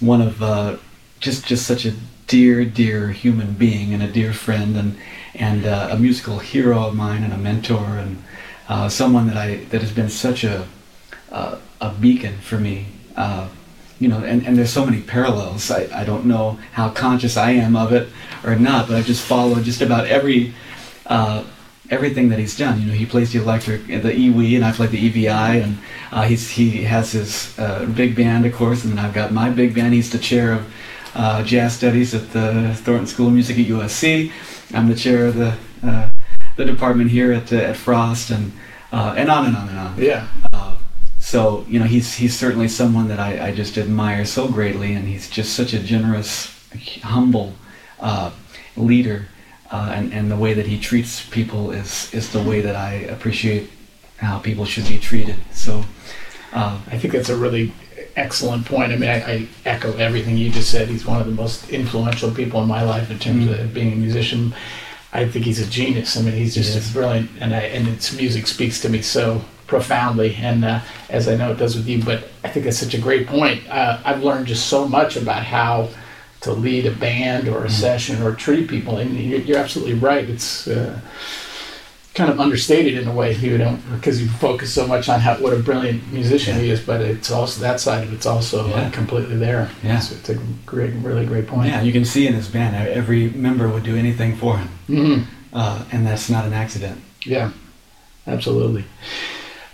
one 0.00 0.20
of 0.20 0.42
uh, 0.42 0.76
just 1.20 1.46
just 1.46 1.66
such 1.66 1.84
a 1.86 1.92
dear, 2.26 2.64
dear 2.64 3.10
human 3.10 3.52
being 3.54 3.92
and 3.94 4.02
a 4.02 4.08
dear 4.08 4.32
friend, 4.32 4.76
and 4.76 4.96
and 5.34 5.66
uh, 5.66 5.88
a 5.90 5.96
musical 5.98 6.38
hero 6.38 6.86
of 6.86 6.94
mine 6.94 7.22
and 7.24 7.32
a 7.32 7.38
mentor, 7.38 7.96
and 7.98 8.22
uh, 8.68 8.88
someone 8.88 9.26
that 9.28 9.36
I 9.36 9.64
that 9.70 9.80
has 9.82 9.92
been 9.92 10.10
such 10.10 10.44
a 10.44 10.66
uh, 11.30 11.58
a 11.80 11.90
beacon 11.90 12.38
for 12.38 12.58
me. 12.58 12.86
Uh, 14.00 14.04
you 14.04 14.08
know, 14.08 14.18
and, 14.24 14.46
and 14.46 14.56
there's 14.56 14.72
so 14.72 14.84
many 14.84 15.02
parallels. 15.02 15.70
I, 15.70 15.88
I 15.94 16.04
don't 16.04 16.24
know 16.24 16.58
how 16.72 16.90
conscious 16.90 17.36
I 17.36 17.52
am 17.52 17.76
of 17.76 17.92
it 17.92 18.08
or 18.44 18.56
not, 18.56 18.88
but 18.88 18.96
I 18.96 19.02
just 19.02 19.22
follow 19.22 19.60
just 19.60 19.82
about 19.82 20.06
every 20.06 20.54
uh, 21.06 21.44
everything 21.90 22.28
that 22.30 22.38
he's 22.38 22.56
done. 22.56 22.80
You 22.80 22.86
know, 22.86 22.92
he 22.94 23.04
plays 23.04 23.32
the 23.32 23.40
electric, 23.40 23.86
the 23.86 24.12
EWI, 24.12 24.56
and 24.56 24.64
I 24.64 24.72
play 24.72 24.86
the 24.86 24.98
EVI, 24.98 25.62
and 25.62 25.78
uh, 26.12 26.22
he's 26.22 26.50
he 26.50 26.84
has 26.84 27.12
his 27.12 27.58
uh, 27.58 27.84
big 27.86 28.16
band, 28.16 28.46
of 28.46 28.54
course, 28.54 28.84
and 28.84 28.96
then 28.96 29.04
I've 29.04 29.14
got 29.14 29.32
my 29.32 29.50
big 29.50 29.74
band. 29.74 29.94
He's 29.94 30.10
the 30.10 30.18
chair 30.18 30.52
of 30.52 30.74
uh, 31.14 31.42
jazz 31.42 31.76
studies 31.76 32.14
at 32.14 32.30
the 32.32 32.74
Thornton 32.74 33.06
School 33.06 33.26
of 33.28 33.34
Music 33.34 33.58
at 33.58 33.66
USC. 33.66 34.32
I'm 34.72 34.88
the 34.88 34.94
chair 34.94 35.26
of 35.26 35.36
the 35.36 35.56
uh, 35.82 36.10
the 36.56 36.64
department 36.64 37.10
here 37.10 37.32
at 37.32 37.52
uh, 37.52 37.56
at 37.56 37.76
Frost, 37.76 38.30
and 38.30 38.52
uh, 38.92 39.14
and 39.16 39.30
on 39.30 39.46
and 39.46 39.56
on 39.56 39.68
and 39.68 39.78
on. 39.78 39.98
Yeah. 39.98 40.26
So 41.30 41.64
you 41.68 41.78
know 41.78 41.84
he's 41.86 42.14
he's 42.14 42.36
certainly 42.36 42.66
someone 42.66 43.06
that 43.06 43.20
I, 43.20 43.48
I 43.50 43.54
just 43.54 43.78
admire 43.78 44.24
so 44.24 44.48
greatly, 44.48 44.94
and 44.94 45.06
he's 45.06 45.30
just 45.30 45.54
such 45.54 45.72
a 45.72 45.78
generous, 45.78 46.50
humble 47.04 47.52
uh, 48.00 48.32
leader, 48.76 49.26
uh, 49.70 49.92
and 49.94 50.12
and 50.12 50.28
the 50.28 50.36
way 50.36 50.54
that 50.54 50.66
he 50.66 50.76
treats 50.80 51.24
people 51.24 51.70
is 51.70 52.12
is 52.12 52.32
the 52.32 52.42
way 52.42 52.60
that 52.62 52.74
I 52.74 52.94
appreciate 53.14 53.70
how 54.16 54.40
people 54.40 54.64
should 54.64 54.88
be 54.88 54.98
treated. 54.98 55.36
So 55.52 55.84
uh, 56.52 56.80
I 56.90 56.98
think 56.98 57.12
that's 57.14 57.28
a 57.28 57.36
really 57.36 57.72
excellent 58.16 58.66
point. 58.66 58.90
I 58.90 58.96
mean, 58.96 59.08
I, 59.10 59.18
I 59.34 59.48
echo 59.64 59.96
everything 59.98 60.36
you 60.36 60.50
just 60.50 60.68
said. 60.72 60.88
He's 60.88 61.06
one 61.06 61.20
of 61.20 61.26
the 61.28 61.32
most 61.44 61.70
influential 61.70 62.32
people 62.32 62.60
in 62.60 62.66
my 62.66 62.82
life 62.82 63.08
in 63.08 63.20
terms 63.20 63.46
Mm. 63.46 63.60
of 63.60 63.72
being 63.72 63.92
a 63.92 63.96
musician. 63.96 64.52
I 65.12 65.28
think 65.28 65.44
he's 65.44 65.60
a 65.60 65.66
genius. 65.70 66.16
I 66.16 66.22
mean, 66.22 66.34
he's 66.34 66.54
just 66.56 66.74
Yes. 66.74 66.92
brilliant, 66.92 67.30
and 67.40 67.54
I, 67.54 67.62
and 67.76 67.86
its 67.86 68.12
music 68.12 68.48
speaks 68.48 68.80
to 68.80 68.88
me 68.88 69.00
so 69.00 69.42
profoundly, 69.70 70.34
and 70.42 70.64
uh, 70.64 70.80
as 71.08 71.28
I 71.28 71.36
know 71.36 71.52
it 71.52 71.58
does 71.58 71.76
with 71.76 71.86
you. 71.88 72.02
But 72.04 72.24
I 72.44 72.48
think 72.50 72.64
that's 72.64 72.78
such 72.86 72.92
a 72.94 72.98
great 73.00 73.26
point. 73.26 73.60
Uh, 73.70 73.98
I've 74.04 74.22
learned 74.22 74.46
just 74.48 74.66
so 74.66 74.86
much 74.86 75.16
about 75.16 75.44
how 75.44 75.88
to 76.42 76.52
lead 76.52 76.84
a 76.86 76.90
band 77.06 77.48
or 77.48 77.64
a 77.64 77.68
Mm. 77.68 77.80
session 77.84 78.22
or 78.22 78.34
treat 78.34 78.68
people, 78.68 78.98
and 78.98 79.08
you're, 79.16 79.40
you're 79.40 79.58
absolutely 79.58 79.94
right. 79.94 80.28
It's 80.28 80.66
uh, 80.66 80.98
kind 82.14 82.28
of 82.32 82.40
understated 82.40 82.94
in 83.00 83.06
a 83.06 83.12
way 83.14 83.32
you 83.36 83.56
don't 83.56 83.80
because 83.94 84.20
you 84.20 84.28
focus 84.28 84.74
so 84.74 84.84
much 84.86 85.08
on 85.08 85.20
how 85.20 85.34
what 85.36 85.52
a 85.52 85.56
brilliant 85.68 86.00
musician 86.12 86.58
he 86.58 86.68
is 86.68 86.80
but 86.80 87.00
it's 87.00 87.30
also 87.30 87.60
that 87.60 87.78
side 87.78 88.02
of 88.02 88.12
it's 88.12 88.26
also 88.26 88.66
Yeah. 88.68 88.74
uh, 88.74 88.90
completely 88.90 89.36
there 89.36 89.70
Yeah. 89.84 90.00
so 90.00 90.16
it's 90.16 90.28
a 90.28 90.36
great 90.66 90.92
really 91.08 91.24
great 91.24 91.46
point 91.46 91.68
yeah, 91.68 91.82
you 91.82 91.92
can 91.92 92.04
see 92.04 92.26
in 92.26 92.34
his 92.34 92.48
band 92.48 92.74
every 93.02 93.30
member 93.30 93.68
would 93.68 93.84
do 93.84 93.96
anything 93.96 94.36
for 94.36 94.58
him, 94.58 94.68
hmm 94.88 95.18
uh, 95.52 95.84
and 95.92 96.04
that's 96.04 96.28
not 96.28 96.44
an 96.44 96.52
accident. 96.52 96.98
yeah 97.24 97.52
absolutely 98.26 98.84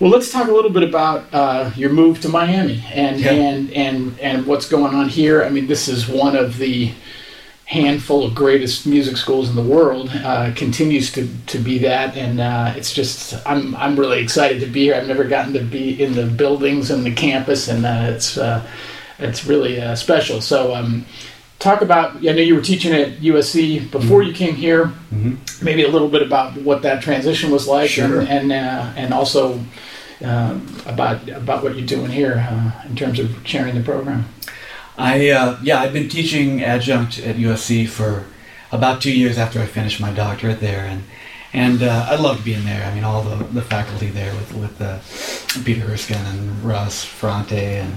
well 0.00 0.10
let's 0.10 0.30
talk 0.30 0.48
a 0.48 0.52
little 0.52 0.70
bit 0.70 0.82
about 0.82 1.24
uh, 1.32 1.70
your 1.76 1.90
move 1.90 2.20
to 2.22 2.28
miami 2.28 2.84
and 2.92 3.18
Yeah. 3.20 3.32
and 3.32 3.70
and 3.72 4.18
and 4.20 4.46
what's 4.46 4.68
going 4.68 4.94
on 4.94 5.08
here. 5.08 5.42
I 5.44 5.48
mean 5.50 5.66
this 5.66 5.88
is 5.88 6.08
one 6.08 6.36
of 6.36 6.58
the 6.58 6.92
handful 7.66 8.24
of 8.24 8.32
greatest 8.34 8.86
music 8.86 9.16
schools 9.16 9.48
in 9.50 9.56
the 9.56 9.62
world 9.62 10.08
uh, 10.22 10.52
continues 10.54 11.10
to, 11.10 11.28
to 11.46 11.58
be 11.58 11.78
that. 11.78 12.16
And 12.16 12.38
uh, 12.38 12.72
it's 12.76 12.92
just 12.94 13.34
I'm, 13.44 13.74
I'm 13.74 13.98
really 13.98 14.20
excited 14.22 14.60
to 14.60 14.66
be 14.66 14.82
here. 14.84 14.94
I've 14.94 15.08
never 15.08 15.24
gotten 15.24 15.52
to 15.54 15.64
be 15.64 16.00
in 16.00 16.12
the 16.14 16.26
buildings 16.26 16.92
and 16.92 17.04
the 17.04 17.12
campus 17.12 17.66
and 17.66 17.84
uh, 17.84 18.12
it's 18.14 18.38
uh, 18.38 18.64
it's 19.18 19.46
really 19.46 19.80
uh, 19.80 19.96
special. 19.96 20.40
So 20.40 20.74
um, 20.76 21.06
talk 21.58 21.80
about 21.82 22.16
I 22.18 22.32
know 22.32 22.42
you 22.42 22.54
were 22.54 22.60
teaching 22.60 22.92
at 22.92 23.18
USC 23.18 23.90
before 23.90 24.22
you 24.22 24.32
came 24.32 24.54
here. 24.54 24.86
Hmm 24.86 25.34
maybe 25.62 25.82
a 25.84 25.88
little 25.88 26.10
bit 26.10 26.20
about 26.20 26.54
what 26.58 26.82
that 26.82 27.02
transition 27.02 27.50
was 27.50 27.66
like 27.66 27.88
Sure. 27.88 28.20
and 28.20 28.28
and, 28.28 28.52
uh, 28.52 28.92
and 28.94 29.14
also 29.14 29.58
um, 30.24 30.66
about 30.86 31.28
about 31.28 31.62
what 31.62 31.76
you're 31.76 31.86
doing 31.86 32.10
here 32.10 32.46
uh, 32.48 32.86
in 32.88 32.96
terms 32.96 33.18
of 33.18 33.46
sharing 33.46 33.74
the 33.74 33.82
program 33.82 34.24
I 34.98 35.28
uh, 35.30 35.58
yeah, 35.62 35.80
I've 35.80 35.92
been 35.92 36.08
teaching 36.08 36.62
adjunct 36.64 37.18
at 37.18 37.36
USC 37.36 37.86
for 37.86 38.24
about 38.72 39.02
two 39.02 39.12
years 39.12 39.36
after 39.36 39.60
I 39.60 39.66
finished 39.66 40.00
my 40.00 40.10
doctorate 40.10 40.60
there, 40.60 40.86
and 40.86 41.04
and 41.52 41.82
uh, 41.82 42.06
I 42.08 42.16
loved 42.16 42.44
being 42.46 42.64
there. 42.64 42.82
I 42.86 42.94
mean, 42.94 43.04
all 43.04 43.22
the, 43.22 43.44
the 43.44 43.60
faculty 43.62 44.08
there 44.08 44.32
with 44.34 44.54
with 44.54 44.80
uh, 44.80 44.98
Peter 45.64 45.84
Erskine 45.92 46.24
and 46.26 46.64
Russ 46.64 47.04
Ferrante 47.04 47.76
and 47.76 47.94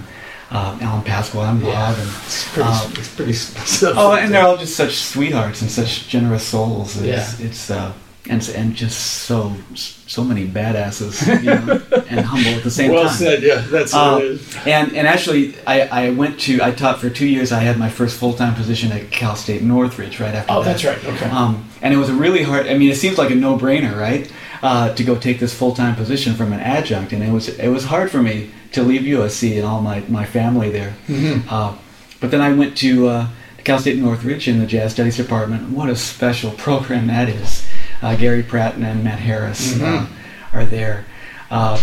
um, 0.51 0.79
Alan 0.82 1.03
Pasqua 1.03 1.49
and 1.51 1.62
Bob 1.62 1.71
Yeah. 1.71 2.01
and 2.01 2.10
it's 2.25 2.49
pretty 2.53 2.69
Um, 2.69 2.91
it's 2.97 3.15
pretty 3.15 3.93
oh, 3.97 4.15
and 4.15 4.34
they're 4.34 4.45
all 4.45 4.58
just 4.58 4.75
such 4.75 4.95
sweethearts 4.95 5.62
and 5.62 5.71
such 5.71 6.10
generous 6.10 6.43
souls. 6.43 6.97
It's, 6.97 7.05
Yeah. 7.39 7.45
it's 7.47 7.71
uh, 7.71 7.93
and 8.27 8.47
and 8.49 8.75
just 8.75 8.99
so 8.99 9.55
so 9.75 10.23
many 10.23 10.47
badasses, 10.47 11.25
you 11.41 11.45
know, 11.45 11.82
and 12.10 12.19
humble 12.25 12.49
at 12.51 12.63
the 12.63 12.71
same 12.71 12.91
well 12.91 13.03
time. 13.03 13.08
Well 13.08 13.15
said 13.17 13.43
yeah 13.43 13.62
that's 13.69 13.93
what 13.93 14.23
it 14.23 14.32
is 14.32 14.55
And 14.67 14.93
and 14.95 15.08
actually, 15.08 15.55
I, 15.65 15.82
I 16.08 16.10
went 16.12 16.39
to 16.41 16.62
I 16.62 16.71
taught 16.71 16.99
for 16.99 17.10
two 17.10 17.25
years. 17.27 17.51
I 17.51 17.60
had 17.60 17.77
my 17.77 17.89
first 17.89 18.17
full 18.19 18.34
time 18.34 18.55
position 18.55 18.91
at 18.91 19.10
Cal 19.12 19.36
State 19.36 19.62
Northridge 19.62 20.19
right 20.19 20.36
after 20.36 20.51
oh 20.51 20.63
that. 20.63 20.71
that's 20.82 20.84
right 20.84 21.03
okay 21.05 21.29
Um, 21.29 21.69
and 21.82 21.93
it 21.93 21.97
was 21.97 22.10
a 22.10 22.13
really 22.13 22.43
hard. 22.43 22.67
I 22.67 22.77
mean, 22.77 22.91
it 22.91 22.97
seems 22.97 23.17
like 23.17 23.32
a 23.32 23.36
no 23.36 23.58
brainer, 23.58 23.95
right? 23.97 24.29
Uh, 24.62 24.93
to 24.95 25.03
go 25.05 25.15
take 25.15 25.39
this 25.39 25.53
full 25.58 25.73
time 25.73 25.95
position 25.95 26.34
from 26.36 26.51
an 26.51 26.60
adjunct, 26.60 27.13
and 27.13 27.23
it 27.23 27.32
was 27.32 27.47
it 27.47 27.69
was 27.69 27.86
hard 27.86 28.12
for 28.12 28.21
me 28.21 28.49
to 28.73 28.84
leave 28.84 29.01
USC 29.03 29.55
and 29.55 29.65
all 29.65 29.82
my 29.82 30.01
my 30.10 30.25
family 30.25 30.69
there. 30.69 30.93
Mhm. 31.08 31.43
Uh, 31.49 31.73
but 32.19 32.32
then 32.32 32.41
I 32.41 32.51
went 32.51 32.75
to 32.79 33.08
uh, 33.08 33.27
Cal 33.63 33.79
State 33.79 33.97
Northridge 33.97 34.49
in 34.49 34.60
the 34.60 34.65
Jazz 34.65 34.91
Studies 34.91 35.15
department. 35.15 35.69
What 35.69 35.89
a 35.89 35.95
special 35.95 36.51
program 36.51 37.08
that 37.08 37.29
is! 37.29 37.63
Uh, 38.01 38.15
Gary 38.15 38.43
Pratt 38.43 38.75
and 38.75 39.03
Matt 39.03 39.19
Harris 39.19 39.73
uh, 39.75 39.85
Mhm. 39.85 40.07
are 40.53 40.65
there. 40.65 41.05
Uh, 41.51 41.81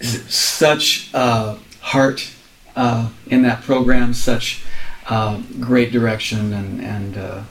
such 0.00 1.10
uh, 1.14 1.56
heart 1.80 2.28
uh, 2.74 3.08
in 3.28 3.42
that 3.42 3.62
program, 3.62 4.12
such 4.14 4.62
uh, 5.08 5.38
great 5.60 5.92
direction, 5.92 6.52
and 6.52 6.80
and 6.80 7.16
uh, 7.18 7.42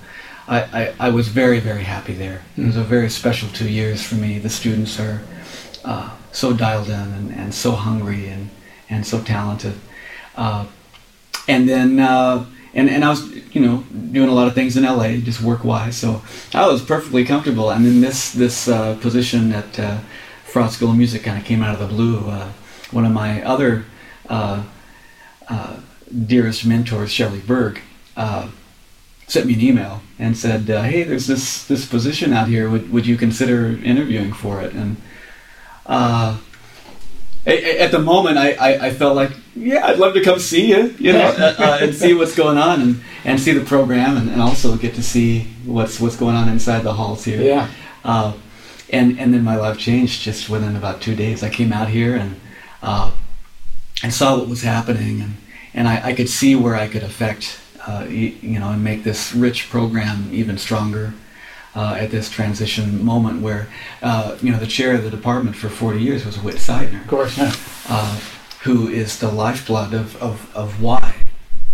I, 0.48 0.60
I 0.82 0.94
I 1.08 1.10
was 1.10 1.28
very 1.30 1.60
very 1.60 1.84
happy 1.84 2.14
there. 2.14 2.42
It 2.58 2.66
was 2.66 2.76
a 2.78 2.84
very 2.84 3.10
special 3.10 3.48
two 3.50 3.70
years 3.70 4.02
for 4.04 4.16
me. 4.16 4.40
The 4.40 4.50
students 4.50 5.00
are 5.00 5.22
uh, 5.86 6.10
so 6.32 6.54
dialed 6.54 6.88
in 6.90 6.94
and, 7.14 7.32
and 7.34 7.54
so 7.54 7.72
hungry 7.72 8.28
and 8.28 8.50
and 8.90 9.06
so 9.06 9.22
talented. 9.22 9.74
uh, 10.36 10.66
and 11.48 11.68
then 11.68 12.00
uh, 12.00 12.46
and 12.74 12.90
and 12.90 13.04
I 13.04 13.10
was 13.10 13.30
you 13.54 13.62
know 13.62 13.84
doing 14.12 14.30
a 14.30 14.34
lot 14.34 14.48
of 14.48 14.54
things 14.54 14.78
in 14.78 14.84
LA, 14.84 15.18
just 15.18 15.42
work 15.42 15.64
wise. 15.64 15.98
So 15.98 16.22
I 16.54 16.68
was 16.68 16.82
perfectly 16.82 17.26
comfortable. 17.26 17.70
And 17.70 17.86
then 17.86 18.02
this 18.02 18.32
this 18.32 18.68
uh, 18.68 18.96
position 18.96 19.52
at 19.52 19.80
uh, 19.80 20.00
Frost 20.46 20.78
School 20.78 20.92
of 20.92 20.98
Music 20.98 21.24
kind 21.24 21.38
of 21.38 21.46
came 21.46 21.62
out 21.62 21.74
of 21.74 21.80
the 21.80 21.94
blue. 21.94 22.30
Uh, 22.30 22.52
one 22.92 23.06
of 23.06 23.12
my 23.12 23.42
other 23.44 23.86
uh, 24.30 24.64
uh, 25.48 25.78
dearest 26.26 26.66
mentors, 26.66 27.12
Shelley 27.12 27.40
Berg, 27.40 27.82
uh, 28.18 28.50
sent 29.28 29.46
me 29.46 29.54
an 29.54 29.62
email 29.62 30.02
and 30.18 30.38
said, 30.38 30.62
"Hey, 30.62 31.04
there's 31.04 31.28
this 31.28 31.66
this 31.66 31.86
position 31.86 32.34
out 32.34 32.48
here. 32.48 32.70
Would 32.70 32.92
would 32.92 33.06
you 33.06 33.18
consider 33.18 33.78
interviewing 33.84 34.34
for 34.34 34.62
it?" 34.62 34.74
And 34.74 34.98
at 37.46 37.92
the 37.92 38.00
moment, 38.00 38.38
I, 38.38 38.54
I, 38.54 38.86
I, 38.88 38.92
felt 38.92 39.16
like, 39.16 39.32
yeah, 39.56 39.86
I'd 39.86 40.00
love 40.00 40.14
to 40.14 40.24
come 40.24 40.40
see 40.40 40.70
you, 40.70 40.96
you 41.00 41.14
know, 41.14 41.26
uh, 41.26 41.56
uh, 41.58 41.78
and 41.82 41.94
see 41.94 42.14
what's 42.14 42.36
going 42.36 42.58
on, 42.58 42.82
and, 42.82 43.02
and 43.26 43.40
see 43.40 43.52
the 43.52 43.66
program, 43.66 44.18
and, 44.18 44.30
and 44.30 44.42
also 44.42 44.76
get 44.78 44.96
to 44.96 45.04
see 45.04 45.48
what's 45.66 46.00
what's 46.00 46.16
going 46.16 46.36
on 46.36 46.50
inside 46.50 46.82
the 46.82 46.94
halls 46.94 47.26
here. 47.26 47.42
Yeah. 47.42 47.70
Uh, 48.04 48.34
and 48.90 49.20
and 49.20 49.34
then 49.34 49.44
my 49.44 49.56
life 49.56 49.78
changed 49.78 50.22
just 50.22 50.50
within 50.50 50.76
about 50.76 51.02
two 51.02 51.16
days. 51.16 51.44
I 51.44 51.50
came 51.50 51.74
out 51.74 51.90
here 51.90 52.16
and 52.16 52.40
uh, 52.82 53.12
and 54.04 54.14
saw 54.14 54.38
what 54.38 54.48
was 54.48 54.64
happening, 54.64 55.22
and 55.22 55.34
and 55.74 55.88
I, 55.88 56.10
I 56.10 56.14
could 56.14 56.30
see 56.30 56.56
where 56.56 56.76
I 56.76 56.88
could 56.88 57.04
affect, 57.04 57.60
uh, 57.88 58.06
you, 58.10 58.36
you 58.42 58.60
know, 58.60 58.70
and 58.70 58.84
make 58.84 59.04
this 59.04 59.34
rich 59.34 59.70
program 59.70 60.30
even 60.32 60.58
stronger 60.58 61.14
uh, 61.76 61.96
at 61.98 62.12
this 62.12 62.30
transition 62.30 63.04
moment 63.04 63.42
where, 63.42 63.68
uh, 64.02 64.38
you 64.42 64.52
know, 64.52 64.60
the 64.60 64.68
chair 64.68 64.94
of 64.94 65.04
the 65.04 65.10
department 65.10 65.56
for 65.56 65.70
40 65.70 66.02
years 66.02 66.26
was 66.26 66.38
Whit 66.38 66.60
Sidener. 66.60 67.02
Of 67.02 67.08
course, 67.08 67.38
yeah. 67.38 67.54
Uh, 67.88 68.20
who 68.64 68.88
is 68.88 69.20
the 69.20 69.32
lifeblood 69.32 69.94
of, 69.94 70.22
of, 70.22 70.56
of 70.56 70.82
why 70.82 71.16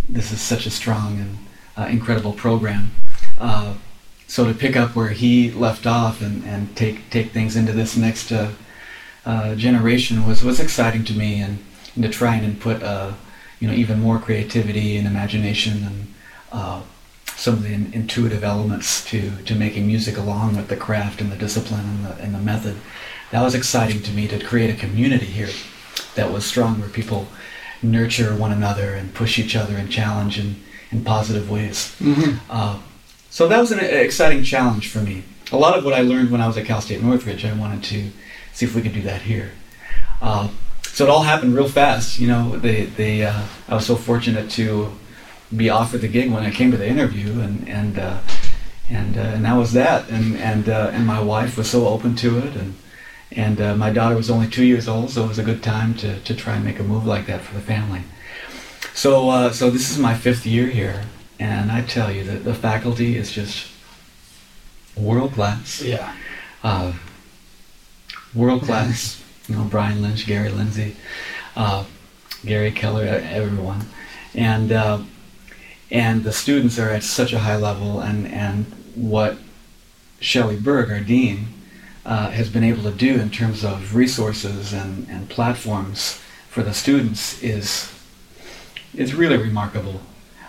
this 0.08 0.32
is 0.32 0.40
such 0.40 0.64
a 0.64 0.70
strong 0.70 1.18
and 1.18 1.38
uh, 1.76 1.88
incredible 1.90 2.32
program. 2.32 2.90
Uh, 3.38 3.74
so 4.26 4.46
to 4.46 4.54
pick 4.54 4.76
up 4.76 4.96
where 4.96 5.10
he 5.10 5.50
left 5.50 5.86
off 5.86 6.22
and, 6.22 6.44
and 6.44 6.74
take, 6.76 7.10
take 7.10 7.30
things 7.30 7.56
into 7.56 7.72
this 7.72 7.96
next 7.96 8.32
uh, 8.32 8.50
generation 9.56 10.26
was, 10.26 10.42
was 10.42 10.60
exciting 10.60 11.04
to 11.04 11.12
me 11.12 11.40
and, 11.40 11.58
and 11.94 12.04
to 12.04 12.10
try 12.10 12.34
and 12.34 12.44
input, 12.44 12.80
you 13.60 13.68
know, 13.68 13.74
even 13.74 14.00
more 14.00 14.18
creativity 14.18 14.96
and 14.96 15.06
imagination 15.06 15.84
and 15.84 16.84
some 17.36 17.54
of 17.54 17.62
the 17.62 17.72
in, 17.72 17.92
intuitive 17.92 18.42
elements 18.42 19.04
to, 19.04 19.30
to 19.44 19.54
making 19.54 19.86
music 19.86 20.16
along 20.16 20.56
with 20.56 20.68
the 20.68 20.76
craft 20.76 21.20
and 21.20 21.30
the 21.30 21.36
discipline 21.36 21.84
and 21.84 22.04
the, 22.04 22.22
and 22.22 22.34
the 22.34 22.38
method. 22.38 22.76
That 23.30 23.42
was 23.42 23.54
exciting 23.54 24.02
to 24.02 24.10
me 24.10 24.26
to 24.28 24.42
create 24.42 24.70
a 24.70 24.78
community 24.78 25.26
here 25.26 25.50
that 26.14 26.32
was 26.32 26.44
strong 26.44 26.80
where 26.80 26.88
people 26.88 27.28
nurture 27.82 28.34
one 28.36 28.52
another 28.52 28.94
and 28.94 29.14
push 29.14 29.38
each 29.38 29.54
other 29.54 29.76
and 29.76 29.90
challenge 29.90 30.38
in, 30.38 30.56
in 30.90 31.04
positive 31.04 31.50
ways. 31.50 31.94
Mm-hmm. 32.00 32.38
Uh, 32.50 32.78
so 33.30 33.46
that 33.48 33.58
was 33.58 33.70
an 33.72 33.78
exciting 33.80 34.42
challenge 34.42 34.88
for 34.90 34.98
me. 34.98 35.22
A 35.52 35.56
lot 35.56 35.78
of 35.78 35.84
what 35.84 35.94
I 35.94 36.00
learned 36.00 36.30
when 36.30 36.40
I 36.40 36.46
was 36.46 36.56
at 36.56 36.66
Cal 36.66 36.80
State 36.80 37.02
Northridge, 37.02 37.44
I 37.44 37.52
wanted 37.52 37.82
to 37.84 38.10
see 38.52 38.66
if 38.66 38.74
we 38.74 38.82
could 38.82 38.94
do 38.94 39.02
that 39.02 39.22
here. 39.22 39.52
Uh, 40.20 40.48
so 40.82 41.04
it 41.04 41.10
all 41.10 41.22
happened 41.22 41.54
real 41.54 41.68
fast. 41.68 42.18
You 42.18 42.28
know, 42.28 42.58
they, 42.58 42.86
they, 42.86 43.24
uh, 43.24 43.42
I 43.68 43.74
was 43.74 43.86
so 43.86 43.94
fortunate 43.94 44.50
to 44.52 44.92
be 45.56 45.70
offered 45.70 46.00
the 46.00 46.08
gig 46.08 46.30
when 46.30 46.42
I 46.42 46.50
came 46.50 46.70
to 46.72 46.76
the 46.76 46.88
interview, 46.88 47.40
and 47.40 47.68
and 47.68 47.98
uh, 47.98 48.18
and 48.90 49.16
uh, 49.16 49.20
and 49.20 49.44
that 49.44 49.54
was 49.54 49.72
that. 49.72 50.08
And 50.10 50.36
and 50.36 50.68
uh, 50.68 50.90
and 50.92 51.06
my 51.06 51.20
wife 51.20 51.56
was 51.56 51.70
so 51.70 51.88
open 51.88 52.16
to 52.16 52.38
it, 52.38 52.54
and 52.56 52.74
and 53.32 53.60
uh, 53.60 53.76
my 53.76 53.90
daughter 53.90 54.16
was 54.16 54.30
only 54.30 54.48
two 54.48 54.64
years 54.64 54.88
old, 54.88 55.10
so 55.10 55.24
it 55.24 55.28
was 55.28 55.38
a 55.38 55.42
good 55.42 55.62
time 55.62 55.94
to 55.94 56.18
to 56.20 56.34
try 56.34 56.54
and 56.56 56.64
make 56.64 56.78
a 56.78 56.82
move 56.82 57.06
like 57.06 57.26
that 57.26 57.40
for 57.42 57.54
the 57.54 57.60
family. 57.60 58.02
So 58.94 59.28
uh, 59.28 59.50
so 59.52 59.70
this 59.70 59.90
is 59.90 59.98
my 59.98 60.14
fifth 60.14 60.46
year 60.46 60.66
here, 60.66 61.04
and 61.38 61.70
I 61.70 61.82
tell 61.82 62.10
you 62.10 62.24
that 62.24 62.44
the 62.44 62.54
faculty 62.54 63.16
is 63.16 63.30
just 63.32 63.68
world 64.96 65.32
class. 65.32 65.82
Yeah. 65.82 66.14
Uh, 66.62 66.92
world 68.34 68.62
class. 68.62 69.22
you 69.46 69.56
know, 69.56 69.64
Brian 69.64 70.02
Lynch, 70.02 70.26
Gary 70.26 70.50
Lindsay, 70.50 70.96
Gary 72.44 72.72
Keller, 72.72 73.04
everyone, 73.04 73.86
and 74.34 74.72
and 75.90 76.24
the 76.24 76.32
students 76.32 76.78
are 76.78 76.90
at 76.90 77.02
such 77.02 77.32
a 77.32 77.40
high 77.40 77.56
level 77.56 78.00
and 78.00 78.26
and 78.26 78.66
what 78.94 79.38
Shelley 80.20 80.56
Berg, 80.56 80.90
our 80.90 81.00
dean, 81.00 81.48
uh, 82.08 82.30
has 82.30 82.48
been 82.48 82.64
able 82.64 82.82
to 82.82 82.90
do 82.90 83.20
in 83.20 83.30
terms 83.30 83.64
of 83.64 83.94
resources 83.94 84.72
and, 84.72 85.06
and 85.08 85.28
platforms 85.28 86.20
for 86.48 86.62
the 86.62 86.74
students 86.74 87.40
is 87.42 87.92
is 88.94 89.14
really 89.14 89.36
remarkable. 89.36 90.00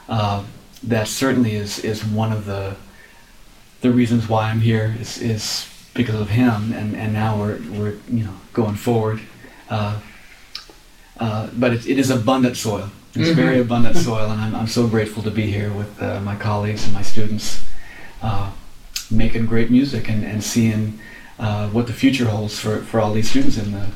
Uh, 0.08 0.44
that 0.82 1.08
certainly 1.08 1.54
is 1.54 1.80
is 1.80 2.04
one 2.04 2.32
of 2.32 2.46
the 2.46 2.76
the 3.82 3.92
reasons 3.92 4.28
why 4.28 4.50
I'm 4.50 4.62
here 4.62 4.96
is 5.00 5.22
is 5.22 5.68
because 5.94 6.20
of 6.20 6.30
him 6.30 6.74
and, 6.74 6.96
and 6.96 7.14
now 7.14 7.38
we're 7.38 7.60
we're 7.78 7.98
you 8.10 8.24
know 8.24 8.36
going 8.54 8.76
forward. 8.76 9.20
Uh, 9.70 10.00
uh 11.20 11.50
but 11.54 11.74
it, 11.74 11.86
it 11.86 12.00
is 12.00 12.10
abundant 12.10 12.58
soil 12.58 12.90
it's 13.16 13.30
mm-hmm. 13.30 13.36
very 13.36 13.60
abundant 13.60 13.98
soil, 13.98 14.30
and 14.30 14.40
I'm, 14.40 14.56
I'm 14.56 14.68
so 14.68 14.88
grateful 14.88 15.24
to 15.24 15.32
be 15.32 15.48
here 15.48 15.74
with 15.74 16.00
uh, 16.02 16.22
my 16.22 16.36
colleagues 16.36 16.86
and 16.86 16.94
my 16.94 17.02
students, 17.02 17.64
uh, 18.22 18.52
making 19.10 19.48
great 19.48 19.72
music 19.72 20.10
and, 20.10 20.24
and 20.24 20.44
seeing 20.44 21.00
uh, 21.40 21.70
what 21.70 21.88
the 21.88 21.94
future 21.94 22.26
holds 22.26 22.60
for, 22.60 22.80
for 22.80 23.00
all 23.00 23.14
these 23.14 23.30
students 23.30 23.58
in 23.58 23.72
the 23.72 23.88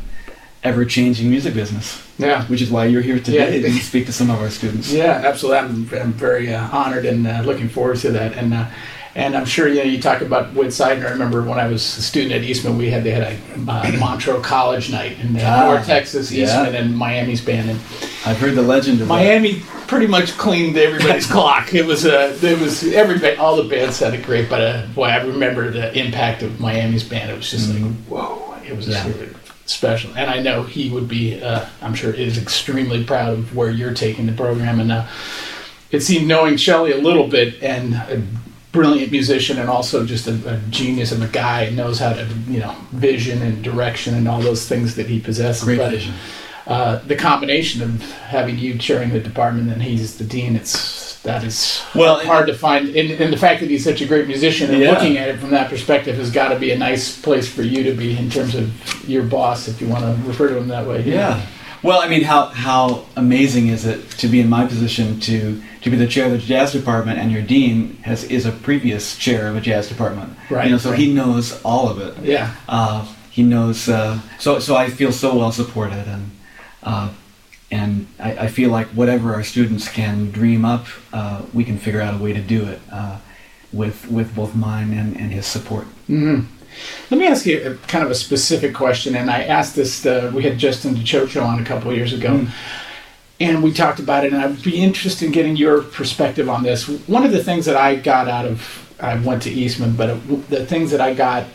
ever 0.63 0.85
changing 0.85 1.29
music 1.29 1.53
business. 1.53 2.01
Yeah. 2.17 2.45
Which 2.45 2.61
is 2.61 2.71
why 2.71 2.85
you're 2.85 3.01
here 3.01 3.19
today 3.19 3.59
yeah. 3.59 3.67
to 3.67 3.73
speak 3.79 4.05
to 4.05 4.13
some 4.13 4.29
of 4.29 4.39
our 4.39 4.49
students. 4.49 4.91
Yeah, 4.91 5.21
absolutely. 5.25 5.59
I'm, 5.59 6.01
I'm 6.01 6.13
very 6.13 6.53
uh, 6.53 6.69
honored 6.71 7.05
and 7.05 7.27
uh, 7.27 7.41
looking 7.41 7.67
forward 7.67 7.97
to 7.97 8.11
that. 8.11 8.33
And 8.33 8.53
uh, 8.53 8.67
and 9.15 9.35
I'm 9.35 9.45
sure 9.45 9.67
you 9.67 9.75
know 9.75 9.83
you 9.83 10.01
talk 10.01 10.21
about 10.21 10.53
Woodside. 10.53 10.97
And 10.97 11.05
I 11.05 11.11
remember 11.11 11.43
when 11.43 11.59
I 11.59 11.67
was 11.67 11.81
a 11.97 12.01
student 12.01 12.33
at 12.33 12.41
Eastman, 12.41 12.77
we 12.77 12.89
had 12.89 13.03
they 13.03 13.11
had 13.11 13.23
a 13.23 13.71
uh, 13.71 13.91
Montreux 13.99 14.41
College 14.41 14.91
night 14.91 15.19
in 15.19 15.37
ah, 15.39 15.65
North 15.65 15.85
Texas, 15.85 16.31
Eastman, 16.31 16.73
yeah. 16.73 16.79
and 16.79 16.97
Miami's 16.97 17.41
band. 17.41 17.69
And 17.69 17.79
I've 18.25 18.37
heard 18.37 18.55
the 18.55 18.63
legend 18.63 19.01
of 19.01 19.07
Miami. 19.07 19.53
That. 19.53 19.87
Pretty 19.87 20.07
much 20.07 20.37
cleaned 20.37 20.75
everybody's 20.77 21.27
clock. 21.31 21.73
It 21.73 21.85
was 21.85 22.05
uh, 22.05 22.37
it 22.41 22.59
was 22.59 22.83
everybody. 22.93 23.35
All 23.35 23.55
the 23.55 23.69
bands 23.69 23.99
had 23.99 24.11
sounded 24.11 24.25
great, 24.25 24.49
but 24.49 24.61
uh, 24.61 24.87
boy, 24.87 25.05
I 25.05 25.23
remember 25.23 25.69
the 25.69 25.95
impact 25.97 26.41
of 26.41 26.59
Miami's 26.59 27.03
band. 27.03 27.29
It 27.29 27.35
was 27.35 27.51
just 27.51 27.69
mm-hmm. 27.69 27.85
like 27.85 27.95
whoa. 28.07 28.53
It 28.65 28.75
was 28.75 28.87
yeah. 28.87 29.27
special, 29.65 30.17
and 30.17 30.31
I 30.31 30.41
know 30.41 30.63
he 30.63 30.89
would 30.89 31.07
be. 31.07 31.39
Uh, 31.39 31.67
I'm 31.81 31.93
sure 31.93 32.11
is 32.11 32.41
extremely 32.41 33.03
proud 33.03 33.33
of 33.33 33.55
where 33.55 33.69
you're 33.69 33.93
taking 33.93 34.25
the 34.25 34.31
program, 34.31 34.79
and 34.79 34.91
uh, 34.91 35.07
it 35.91 36.01
seemed 36.01 36.27
knowing 36.27 36.57
Shelley 36.57 36.93
a 36.93 36.97
little 36.97 37.27
bit 37.27 37.61
and 37.61 37.93
uh, 37.93 38.21
brilliant 38.73 39.11
musician 39.11 39.59
and 39.59 39.69
also 39.69 40.05
just 40.05 40.27
a, 40.27 40.33
a, 40.51 40.57
genius 40.69 41.11
of 41.11 41.21
a 41.21 41.27
guy 41.27 41.61
and 41.61 41.77
knows 41.77 41.99
how 41.99 42.11
to 42.11 42.25
you 42.47 42.59
know 42.59 42.75
vision 42.91 43.41
and 43.41 43.63
direction 43.63 44.15
and 44.15 44.27
all 44.27 44.41
those 44.41 44.67
things 44.67 44.95
that 44.95 45.05
he 45.05 45.21
possesses. 45.21 45.63
Great 45.63 45.77
but, 45.77 45.91
vision. 45.91 46.13
Uh, 46.65 46.97
the 47.05 47.15
combination 47.15 47.81
of 47.81 48.01
having 48.11 48.57
you 48.57 48.77
chairing 48.77 49.09
the 49.09 49.19
department 49.19 49.71
and 49.71 49.83
he's 49.83 50.17
the 50.17 50.23
dean, 50.23 50.55
it's 50.55 51.21
that 51.21 51.43
is 51.43 51.81
well 51.95 52.19
hard 52.25 52.47
to 52.47 52.53
find. 52.53 52.89
And, 52.89 53.11
and, 53.11 53.31
the 53.31 53.37
fact 53.37 53.61
that 53.61 53.69
he's 53.69 53.83
such 53.83 54.01
a 54.01 54.05
great 54.05 54.27
musician 54.27 54.71
and 54.71 54.81
yeah. 54.81 54.91
looking 54.91 55.17
at 55.17 55.29
it 55.29 55.39
from 55.39 55.51
that 55.51 55.69
perspective 55.69 56.17
has 56.17 56.31
got 56.31 56.49
to 56.49 56.59
be 56.59 56.71
a 56.71 56.77
nice 56.77 57.21
place 57.21 57.47
for 57.47 57.63
you 57.63 57.83
to 57.83 57.93
be 57.93 58.17
in 58.17 58.29
terms 58.29 58.55
of 58.55 59.07
your 59.07 59.23
boss, 59.23 59.67
if 59.67 59.79
you 59.81 59.87
want 59.87 60.03
to 60.03 60.27
refer 60.27 60.49
to 60.49 60.57
him 60.57 60.67
that 60.67 60.85
way. 60.85 61.01
Yeah. 61.03 61.45
Well, 61.83 62.01
I 62.01 62.07
mean, 62.07 62.23
how 62.23 62.45
how 62.45 63.05
amazing 63.17 63.67
is 63.67 63.85
it 63.85 64.09
to 64.11 64.27
be 64.27 64.39
in 64.39 64.49
my 64.49 64.65
position 64.65 65.19
to 65.21 65.61
to 65.81 65.89
be 65.89 65.97
the 65.97 66.07
chair 66.07 66.25
of 66.25 66.31
the 66.31 66.37
jazz 66.37 66.71
department, 66.71 67.19
and 67.19 67.29
your 67.29 67.41
dean 67.41 67.97
has 68.03 68.23
is 68.23 68.45
a 68.45 68.53
previous 68.53 69.17
chair 69.17 69.47
of 69.47 69.57
a 69.57 69.61
jazz 69.61 69.89
department. 69.89 70.33
Right. 70.49 70.65
You 70.65 70.71
know, 70.71 70.77
so 70.77 70.91
right. 70.91 70.99
he 70.99 71.13
knows 71.13 71.61
all 71.63 71.89
of 71.89 71.99
it. 71.99 72.17
Yeah. 72.23 72.55
Uh, 72.69 73.05
he 73.29 73.43
knows. 73.43 73.89
Uh, 73.89 74.21
so 74.39 74.59
so 74.59 74.77
I 74.77 74.89
feel 74.89 75.11
so 75.11 75.35
well 75.37 75.51
supported, 75.51 76.07
and 76.07 76.31
uh, 76.83 77.09
and 77.69 78.07
I, 78.17 78.37
I, 78.37 78.47
feel 78.47 78.69
like 78.69 78.87
whatever 78.87 79.33
our 79.33 79.43
students 79.43 79.89
can 79.89 80.31
dream 80.31 80.63
up, 80.63 80.85
uh, 81.11 81.41
we 81.53 81.63
can 81.63 81.77
figure 81.77 82.01
out 82.01 82.13
a 82.13 82.17
way 82.17 82.31
to 82.31 82.41
do 82.41 82.65
it 82.65 82.79
uh, 82.91 83.19
with 83.73 84.09
with 84.09 84.35
both 84.35 84.55
mine 84.55 84.93
and, 84.93 85.17
and 85.17 85.33
his 85.33 85.45
support. 85.45 85.85
Mm-hmm. 86.07 86.45
Let 87.09 87.19
me 87.19 87.27
ask 87.27 87.45
you 87.45 87.71
a, 87.71 87.87
kind 87.87 88.03
of 88.03 88.11
a 88.11 88.15
specific 88.15 88.73
question, 88.73 89.15
and 89.15 89.29
I 89.29 89.43
asked 89.43 89.75
this. 89.75 90.05
Uh, 90.05 90.31
we 90.33 90.43
had 90.43 90.57
Justin 90.57 90.95
DiCioccio 90.95 91.43
on 91.45 91.61
a 91.61 91.65
couple 91.65 91.91
of 91.91 91.97
years 91.97 92.13
ago, 92.13 92.39
mm. 92.39 92.49
and 93.39 93.63
we 93.63 93.73
talked 93.73 93.99
about 93.99 94.25
it. 94.25 94.33
And 94.33 94.41
I'd 94.41 94.63
be 94.63 94.81
interested 94.81 95.25
in 95.25 95.31
getting 95.31 95.55
your 95.55 95.81
perspective 95.81 96.49
on 96.49 96.63
this. 96.63 96.87
One 97.07 97.25
of 97.25 97.31
the 97.31 97.43
things 97.43 97.65
that 97.65 97.75
I 97.75 97.95
got 97.95 98.27
out 98.27 98.45
of 98.45 98.95
I 98.99 99.15
went 99.19 99.43
to 99.43 99.49
Eastman, 99.49 99.95
but 99.95 100.09
it, 100.09 100.49
the 100.49 100.65
things 100.65 100.91
that 100.91 101.01
I 101.01 101.13
got 101.13 101.45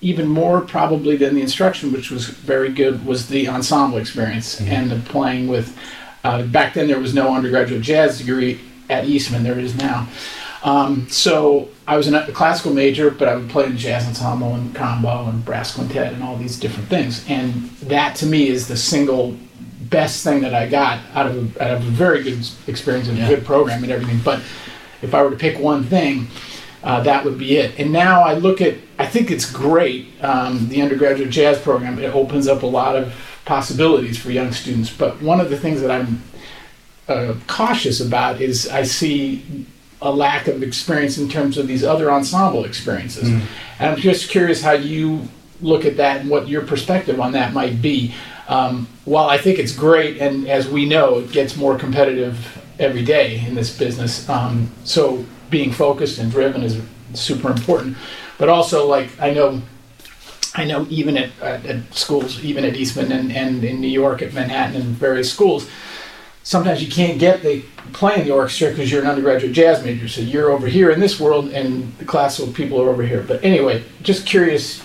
even 0.00 0.28
more 0.28 0.60
probably 0.60 1.16
than 1.16 1.34
the 1.34 1.40
instruction, 1.40 1.92
which 1.92 2.10
was 2.10 2.28
very 2.28 2.70
good, 2.70 3.04
was 3.04 3.28
the 3.28 3.48
ensemble 3.48 3.98
experience 3.98 4.60
mm. 4.60 4.68
and 4.68 4.90
the 4.90 4.96
playing 5.10 5.48
with. 5.48 5.76
Uh, 6.24 6.42
back 6.42 6.74
then, 6.74 6.88
there 6.88 6.98
was 6.98 7.14
no 7.14 7.34
undergraduate 7.34 7.80
jazz 7.80 8.18
degree 8.18 8.60
at 8.90 9.04
Eastman. 9.04 9.42
There 9.42 9.58
is 9.58 9.74
now. 9.74 10.08
Um, 10.62 11.08
so 11.08 11.68
I 11.86 11.96
was 11.96 12.12
a 12.12 12.32
classical 12.32 12.72
major, 12.74 13.10
but 13.10 13.28
I 13.28 13.36
would 13.36 13.48
play 13.48 13.66
in 13.66 13.76
jazz 13.76 14.06
ensemble 14.06 14.54
and 14.54 14.74
combo 14.74 15.28
and 15.28 15.44
brass 15.44 15.74
quintet 15.74 16.12
and 16.12 16.22
all 16.22 16.36
these 16.36 16.58
different 16.58 16.88
things. 16.88 17.24
And 17.28 17.70
that 17.82 18.16
to 18.16 18.26
me 18.26 18.48
is 18.48 18.66
the 18.68 18.76
single 18.76 19.36
best 19.82 20.24
thing 20.24 20.40
that 20.42 20.54
I 20.54 20.68
got 20.68 20.98
out 21.14 21.26
of 21.26 21.56
a, 21.56 21.64
out 21.64 21.70
of 21.76 21.86
a 21.86 21.90
very 21.90 22.22
good 22.22 22.46
experience 22.66 23.08
and 23.08 23.16
Yeah. 23.18 23.26
a 23.26 23.36
good 23.36 23.44
program 23.44 23.82
and 23.82 23.92
everything. 23.92 24.20
But 24.24 24.40
if 25.00 25.14
I 25.14 25.22
were 25.22 25.30
to 25.30 25.36
pick 25.36 25.58
one 25.58 25.84
thing, 25.84 26.26
uh, 26.82 27.00
that 27.02 27.24
would 27.24 27.38
be 27.38 27.56
it. 27.56 27.78
And 27.78 27.92
now 27.92 28.22
I 28.22 28.34
look 28.34 28.60
at, 28.60 28.74
I 28.98 29.06
think 29.06 29.30
it's 29.30 29.50
great. 29.50 30.08
Um, 30.22 30.68
the 30.68 30.82
undergraduate 30.82 31.30
jazz 31.30 31.58
program 31.58 31.98
it 31.98 32.14
opens 32.14 32.48
up 32.48 32.62
a 32.62 32.66
lot 32.66 32.96
of 32.96 33.14
possibilities 33.44 34.18
for 34.18 34.30
young 34.30 34.52
students. 34.52 34.90
But 34.90 35.22
one 35.22 35.40
of 35.40 35.50
the 35.50 35.58
things 35.58 35.80
that 35.80 35.90
I'm 35.90 36.22
uh, 37.08 37.34
cautious 37.46 38.00
about 38.00 38.40
is 38.40 38.68
I 38.68 38.82
see 38.82 39.66
a 40.00 40.10
lack 40.10 40.46
of 40.46 40.62
experience 40.62 41.18
in 41.18 41.28
terms 41.28 41.58
of 41.58 41.66
these 41.66 41.84
other 41.84 42.10
ensemble 42.10 42.64
experiences. 42.64 43.28
Mm. 43.28 43.42
And 43.78 43.90
I'm 43.90 43.98
just 43.98 44.30
curious 44.30 44.62
how 44.62 44.72
you 44.72 45.28
look 45.60 45.84
at 45.84 45.96
that 45.96 46.20
and 46.20 46.30
what 46.30 46.48
your 46.48 46.62
perspective 46.62 47.20
on 47.20 47.32
that 47.32 47.52
might 47.52 47.82
be. 47.82 48.14
Um, 48.48 48.88
while 49.04 49.28
I 49.28 49.38
think 49.38 49.58
it's 49.58 49.72
great, 49.72 50.18
and 50.18 50.48
as 50.48 50.68
we 50.68 50.86
know, 50.86 51.18
it 51.18 51.32
gets 51.32 51.56
more 51.56 51.76
competitive 51.78 52.62
every 52.78 53.04
day 53.04 53.44
in 53.46 53.54
this 53.54 53.76
business. 53.76 54.28
Um, 54.28 54.70
so 54.84 55.24
being 55.50 55.72
focused 55.72 56.18
and 56.18 56.30
driven 56.30 56.62
is 56.62 56.80
super 57.14 57.50
important. 57.50 57.96
But 58.38 58.48
also, 58.48 58.86
like 58.86 59.10
I 59.20 59.32
know, 59.32 59.60
I 60.54 60.64
know 60.64 60.86
even 60.88 61.16
at, 61.16 61.30
at, 61.42 61.66
at 61.66 61.94
schools, 61.94 62.42
even 62.44 62.64
at 62.64 62.76
Eastman 62.76 63.12
and, 63.12 63.32
and 63.32 63.64
in 63.64 63.80
New 63.80 63.88
York 63.88 64.22
at 64.22 64.32
Manhattan 64.32 64.76
and 64.76 64.84
various 64.96 65.32
schools, 65.32 65.68
sometimes 66.48 66.82
you 66.82 66.90
can't 66.90 67.18
get 67.18 67.42
the 67.42 67.62
play 67.92 68.18
in 68.18 68.24
the 68.26 68.32
orchestra 68.32 68.70
because 68.70 68.90
you're 68.90 69.02
an 69.02 69.06
undergraduate 69.06 69.52
jazz 69.52 69.84
major. 69.84 70.08
So 70.08 70.22
you're 70.22 70.50
over 70.50 70.66
here 70.66 70.90
in 70.90 70.98
this 70.98 71.20
world, 71.20 71.50
and 71.50 71.94
the 71.98 72.06
classical 72.06 72.50
people 72.54 72.80
are 72.80 72.88
over 72.88 73.02
here. 73.02 73.22
But 73.22 73.44
anyway, 73.44 73.84
just 74.02 74.24
curious 74.26 74.80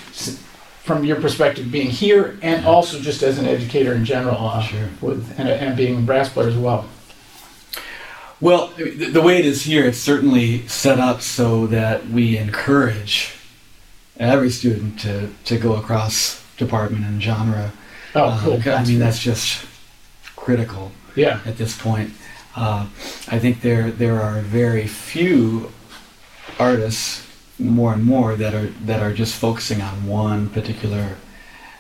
from 0.84 1.06
your 1.06 1.22
perspective, 1.22 1.72
being 1.72 1.90
here 1.90 2.38
and 2.42 2.66
also 2.66 3.00
just 3.00 3.24
as 3.24 3.40
an 3.40 3.46
educator 3.46 3.94
in 3.94 4.04
general, 4.04 4.36
uh, 4.46 4.62
Sure. 4.62 4.90
with 5.00 5.40
and, 5.40 5.48
and 5.48 5.78
being 5.78 6.00
a 6.00 6.02
brass 6.02 6.28
player 6.28 6.50
as 6.50 6.58
well. 6.58 6.86
Well, 8.42 8.74
the 8.76 9.06
the 9.12 9.22
way 9.22 9.40
it 9.40 9.46
is 9.46 9.64
here, 9.64 9.86
it's 9.86 9.98
certainly 9.98 10.68
set 10.68 11.00
up 11.00 11.22
so 11.22 11.66
that 11.68 12.10
we 12.10 12.38
encourage 12.38 13.36
every 14.20 14.50
student 14.50 15.00
to, 15.00 15.30
to 15.46 15.58
go 15.58 15.78
across 15.78 16.44
department 16.58 17.06
and 17.06 17.24
genre. 17.24 17.72
Oh, 18.16 18.26
Uh, 18.26 18.42
cool. 18.44 18.74
I 18.74 18.84
mean, 18.84 19.00
that's 19.00 19.20
just 19.20 19.66
critical 20.36 20.92
yeah. 21.16 21.40
at 21.46 21.58
this 21.58 21.78
point. 21.78 22.12
Uh, 22.56 22.88
I 23.28 23.40
think 23.40 23.62
there 23.62 23.90
there 23.92 24.22
are 24.22 24.42
very 24.42 24.88
few 24.88 25.72
artists, 26.60 27.26
more 27.58 27.94
and 27.94 28.04
more, 28.04 28.36
that 28.36 28.54
are 28.54 28.68
that 28.86 29.02
are 29.02 29.14
just 29.14 29.36
focusing 29.36 29.82
on 29.82 30.06
one 30.08 30.50
particular 30.50 31.16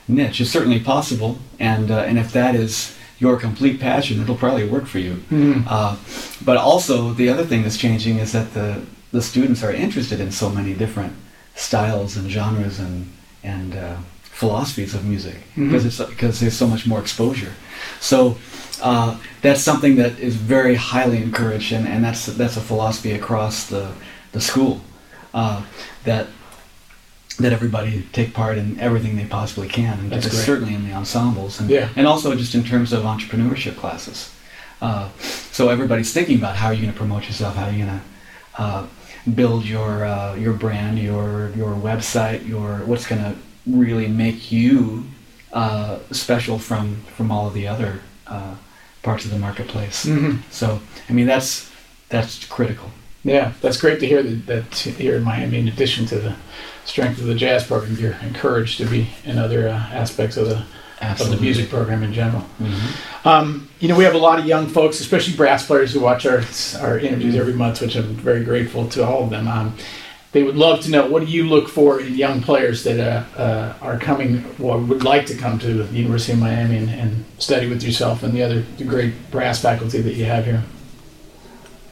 niche. 0.07 0.41
It's 0.41 0.49
certainly 0.49 0.79
possible, 0.79 1.37
and 1.59 1.91
uh, 1.91 1.99
and 1.99 2.17
if 2.17 2.31
that 2.31 2.55
is 2.55 2.95
your 3.19 3.37
complete 3.37 3.79
passion, 3.79 4.21
it'll 4.21 4.35
probably 4.35 4.67
work 4.67 4.85
for 4.87 4.99
you. 4.99 5.23
Mhm. 5.31 5.63
Uh, 5.67 5.95
but 6.43 6.57
also, 6.57 7.13
the 7.13 7.29
other 7.29 7.45
thing 7.45 7.63
that's 7.63 7.77
changing 7.77 8.17
is 8.19 8.31
that 8.31 8.53
the 8.53 8.81
the 9.11 9.21
students 9.21 9.63
are 9.63 9.71
interested 9.71 10.19
in 10.19 10.31
so 10.31 10.49
many 10.49 10.73
different 10.73 11.13
styles 11.55 12.17
and 12.17 12.31
genres 12.31 12.79
and 12.79 13.07
and 13.43 13.75
uh, 13.75 13.97
philosophies 14.33 14.93
of 14.95 15.05
music 15.05 15.35
Mhm. 15.55 15.69
because 15.69 15.85
it's 15.85 15.99
because 16.09 16.39
there's 16.39 16.57
so 16.57 16.67
much 16.67 16.85
more 16.87 16.99
exposure. 16.99 17.53
So 17.99 18.37
uh, 18.81 19.15
that's 19.41 19.61
something 19.61 19.95
that 19.97 20.19
is 20.19 20.35
very 20.35 20.75
highly 20.75 21.17
encouraged, 21.17 21.71
and, 21.71 21.87
and 21.87 22.03
that's 22.03 22.25
that's 22.25 22.57
a 22.57 22.61
philosophy 22.61 23.11
across 23.13 23.65
the 23.67 23.91
the 24.31 24.41
school 24.41 24.81
uh, 25.33 25.61
that 26.05 26.27
that 27.39 27.51
everybody 27.53 28.05
take 28.11 28.33
part 28.33 28.57
in 28.57 28.79
everything 28.79 29.15
they 29.17 29.25
possibly 29.25 29.67
can, 29.67 29.99
and 29.99 30.11
That's 30.11 30.25
just 30.29 30.45
certainly 30.45 30.73
in 30.75 30.87
the 30.87 30.93
ensembles, 30.95 31.59
and 31.59 31.69
Yeah. 31.69 31.89
and 31.95 32.05
also 32.07 32.35
just 32.35 32.53
in 32.55 32.63
terms 32.63 32.93
of 32.93 33.03
entrepreneurship 33.03 33.75
classes. 33.75 34.29
Uh, 34.81 35.07
so 35.51 35.69
everybody's 35.69 36.11
thinking 36.13 36.37
about 36.37 36.55
how 36.57 36.67
are 36.67 36.73
you 36.73 36.81
going 36.81 36.93
to 36.93 36.97
promote 36.99 37.23
yourself, 37.29 37.55
how 37.55 37.65
are 37.67 37.71
you 37.71 37.85
going 37.85 37.99
to 37.99 38.61
uh, 38.61 38.83
build 39.35 39.65
your 39.65 40.05
uh, 40.05 40.35
your 40.35 40.53
brand, 40.53 40.99
your 40.99 41.51
your 41.55 41.73
website, 41.89 42.39
your 42.47 42.69
what's 42.89 43.07
going 43.07 43.23
to 43.23 43.33
really 43.65 44.07
make 44.07 44.51
you 44.51 45.05
uh, 45.51 45.99
special 46.11 46.57
from 46.59 46.97
from 47.15 47.31
all 47.31 47.47
of 47.47 47.53
the 47.53 47.67
other 47.67 47.99
uh, 48.27 48.55
parts 49.03 49.25
of 49.25 49.31
the 49.31 49.37
marketplace. 49.39 50.05
Mhm. 50.05 50.39
So 50.51 50.81
I 51.09 51.13
mean 51.13 51.27
that's 51.27 51.69
that's 52.09 52.43
critical. 52.45 52.89
Yeah, 53.23 53.53
that's 53.61 53.77
great 53.77 53.99
to 54.01 54.05
hear 54.07 54.21
that, 54.21 54.45
that 54.47 54.75
here 54.75 55.15
in 55.15 55.23
Miami, 55.23 55.57
in 55.59 55.67
addition 55.69 56.05
to 56.07 56.19
the 56.19 56.35
strength 56.85 57.19
of 57.21 57.27
the 57.27 57.35
jazz 57.35 57.63
program, 57.63 57.95
you're 57.97 58.17
encouraged 58.21 58.77
to 58.79 58.85
be 58.85 59.07
in 59.23 59.37
other 59.37 59.69
uh, 59.69 59.73
aspects 59.93 60.35
of 60.37 60.47
the 60.49 60.63
of 61.01 61.29
the 61.29 61.37
music 61.37 61.69
program 61.69 62.01
in 62.03 62.13
general. 62.13 62.45
Mhm. 62.61 63.25
Um, 63.25 63.69
you 63.79 63.87
know, 63.89 63.95
we 63.95 64.05
have 64.05 64.13
a 64.15 64.17
lot 64.29 64.39
of 64.39 64.45
young 64.45 64.67
folks, 64.67 64.99
especially 65.01 65.35
brass 65.35 65.65
players, 65.65 65.93
who 65.93 65.99
watch 65.99 66.25
our 66.25 66.43
our 66.81 66.97
interviews 66.97 67.35
every 67.35 67.53
month, 67.53 67.81
which 67.81 67.95
I'm 67.95 68.15
very 68.15 68.43
grateful 68.43 68.87
to 68.89 69.05
all 69.05 69.23
of 69.25 69.29
them. 69.29 69.47
Um, 69.47 69.75
they 70.33 70.41
would 70.41 70.57
love 70.57 70.81
to 70.81 70.89
know 70.89 71.07
what 71.07 71.23
do 71.25 71.31
you 71.31 71.47
look 71.47 71.69
for 71.69 72.01
in 72.01 72.15
young 72.15 72.41
players 72.41 72.83
that 72.83 72.99
uh, 72.99 73.39
uh, 73.39 73.73
are 73.81 73.99
coming 73.99 74.43
or 74.59 74.79
would 74.79 75.03
like 75.03 75.27
to 75.27 75.37
come 75.37 75.59
to 75.59 75.83
the 75.83 75.95
University 75.95 76.33
of 76.33 76.39
Miami 76.39 76.77
and, 76.77 76.89
and 76.89 77.25
study 77.37 77.69
with 77.69 77.83
yourself 77.83 78.23
and 78.23 78.33
the 78.33 78.41
other 78.41 78.61
the 78.77 78.83
great 78.83 79.13
brass 79.31 79.61
faculty 79.61 80.01
that 80.01 80.15
you 80.15 80.25
have 80.25 80.45
here. 80.45 80.63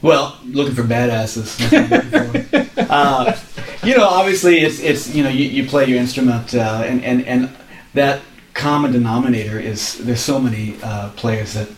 Well, 0.02 0.36
looking 0.44 0.74
for 0.74 0.82
badasses. 0.82 1.56
That's 1.56 1.72
what 1.72 2.18
I'm 2.18 2.32
looking 2.32 2.64
for. 2.64 2.86
uh, 2.90 3.38
you 3.84 3.96
know, 3.96 4.08
obviously, 4.08 4.58
it's 4.58 4.80
it's 4.80 5.14
you 5.14 5.22
know 5.22 5.30
you, 5.30 5.44
you 5.44 5.68
play 5.68 5.86
your 5.86 5.98
instrument, 5.98 6.52
uh, 6.52 6.82
and 6.84 7.04
and 7.04 7.24
and 7.24 7.48
that 7.94 8.22
common 8.54 8.90
denominator 8.90 9.60
is 9.60 9.98
there's 9.98 10.20
so 10.20 10.40
many 10.40 10.76
uh, 10.82 11.10
players 11.10 11.54
that 11.54 11.68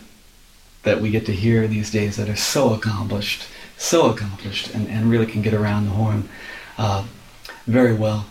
that 0.81 0.99
we 0.99 1.11
get 1.11 1.27
to 1.27 1.31
hear 1.31 1.67
these 1.67 1.91
days 1.91 2.17
that 2.17 2.27
are 2.27 2.35
so 2.35 2.73
accomplished, 2.73 3.43
so 3.77 4.09
accomplished, 4.09 4.73
and, 4.73 4.87
and 4.87 5.11
really 5.11 5.27
can 5.27 5.43
get 5.43 5.53
around 5.53 5.85
the 5.85 5.91
horn 5.91 6.27
uh, 6.77 7.03
very 7.67 7.93
well. 7.93 8.25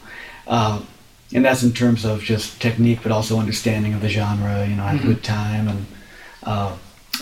Uh, 0.47 0.83
and 1.33 1.45
that's 1.45 1.63
in 1.63 1.73
terms 1.73 2.05
of 2.05 2.23
just 2.23 2.61
technique, 2.61 3.01
but 3.03 3.11
also 3.11 3.39
understanding 3.39 3.95
of 3.95 4.01
the 4.01 4.09
genre. 4.09 4.67
You 4.67 4.77
know, 4.77 4.85
have 4.85 5.01
a 5.01 5.03
Mhm. 5.03 5.07
good 5.07 5.25
time 5.25 5.69
and 5.69 5.87
uh, 6.45 6.73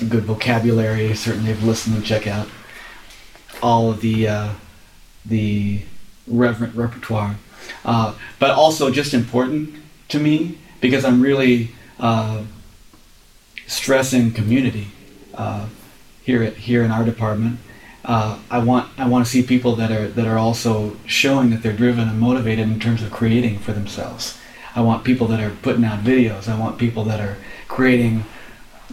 good 0.08 0.24
vocabulary. 0.24 1.14
Certainly, 1.14 1.50
have 1.50 1.62
listened 1.62 1.96
and 1.96 2.04
check 2.04 2.26
out 2.26 2.48
all 3.62 3.90
of 3.90 4.00
the 4.00 4.28
uh, 4.28 4.48
the 5.24 5.80
reverent 6.26 6.74
repertoire, 6.74 7.36
uh, 7.84 8.14
but 8.38 8.50
also 8.50 8.90
just 8.90 9.14
important 9.14 9.74
to 10.08 10.18
me 10.18 10.58
because 10.80 11.04
I'm 11.04 11.20
really 11.22 11.70
uh, 12.00 12.42
stressing 13.66 14.32
community 14.32 14.88
uh, 15.34 15.66
here 16.22 16.42
at, 16.42 16.54
here 16.56 16.82
in 16.82 16.90
our 16.90 17.04
department. 17.04 17.58
Uh, 18.04 18.38
I 18.50 18.58
want 18.58 18.88
I 18.98 19.06
want 19.06 19.24
to 19.24 19.30
see 19.30 19.42
people 19.42 19.76
that 19.76 19.90
are 19.92 20.08
that 20.08 20.26
are 20.26 20.38
also 20.38 20.96
showing 21.06 21.50
that 21.50 21.62
they're 21.62 21.72
driven 21.72 22.08
and 22.08 22.18
motivated 22.18 22.68
in 22.68 22.80
terms 22.80 23.02
of 23.02 23.10
creating 23.10 23.58
for 23.58 23.72
themselves. 23.72 24.38
I 24.74 24.80
want 24.80 25.04
people 25.04 25.26
that 25.28 25.40
are 25.40 25.50
putting 25.62 25.84
out 25.84 26.00
videos. 26.00 26.48
I 26.48 26.58
want 26.58 26.78
people 26.78 27.04
that 27.04 27.20
are 27.20 27.36
creating, 27.68 28.24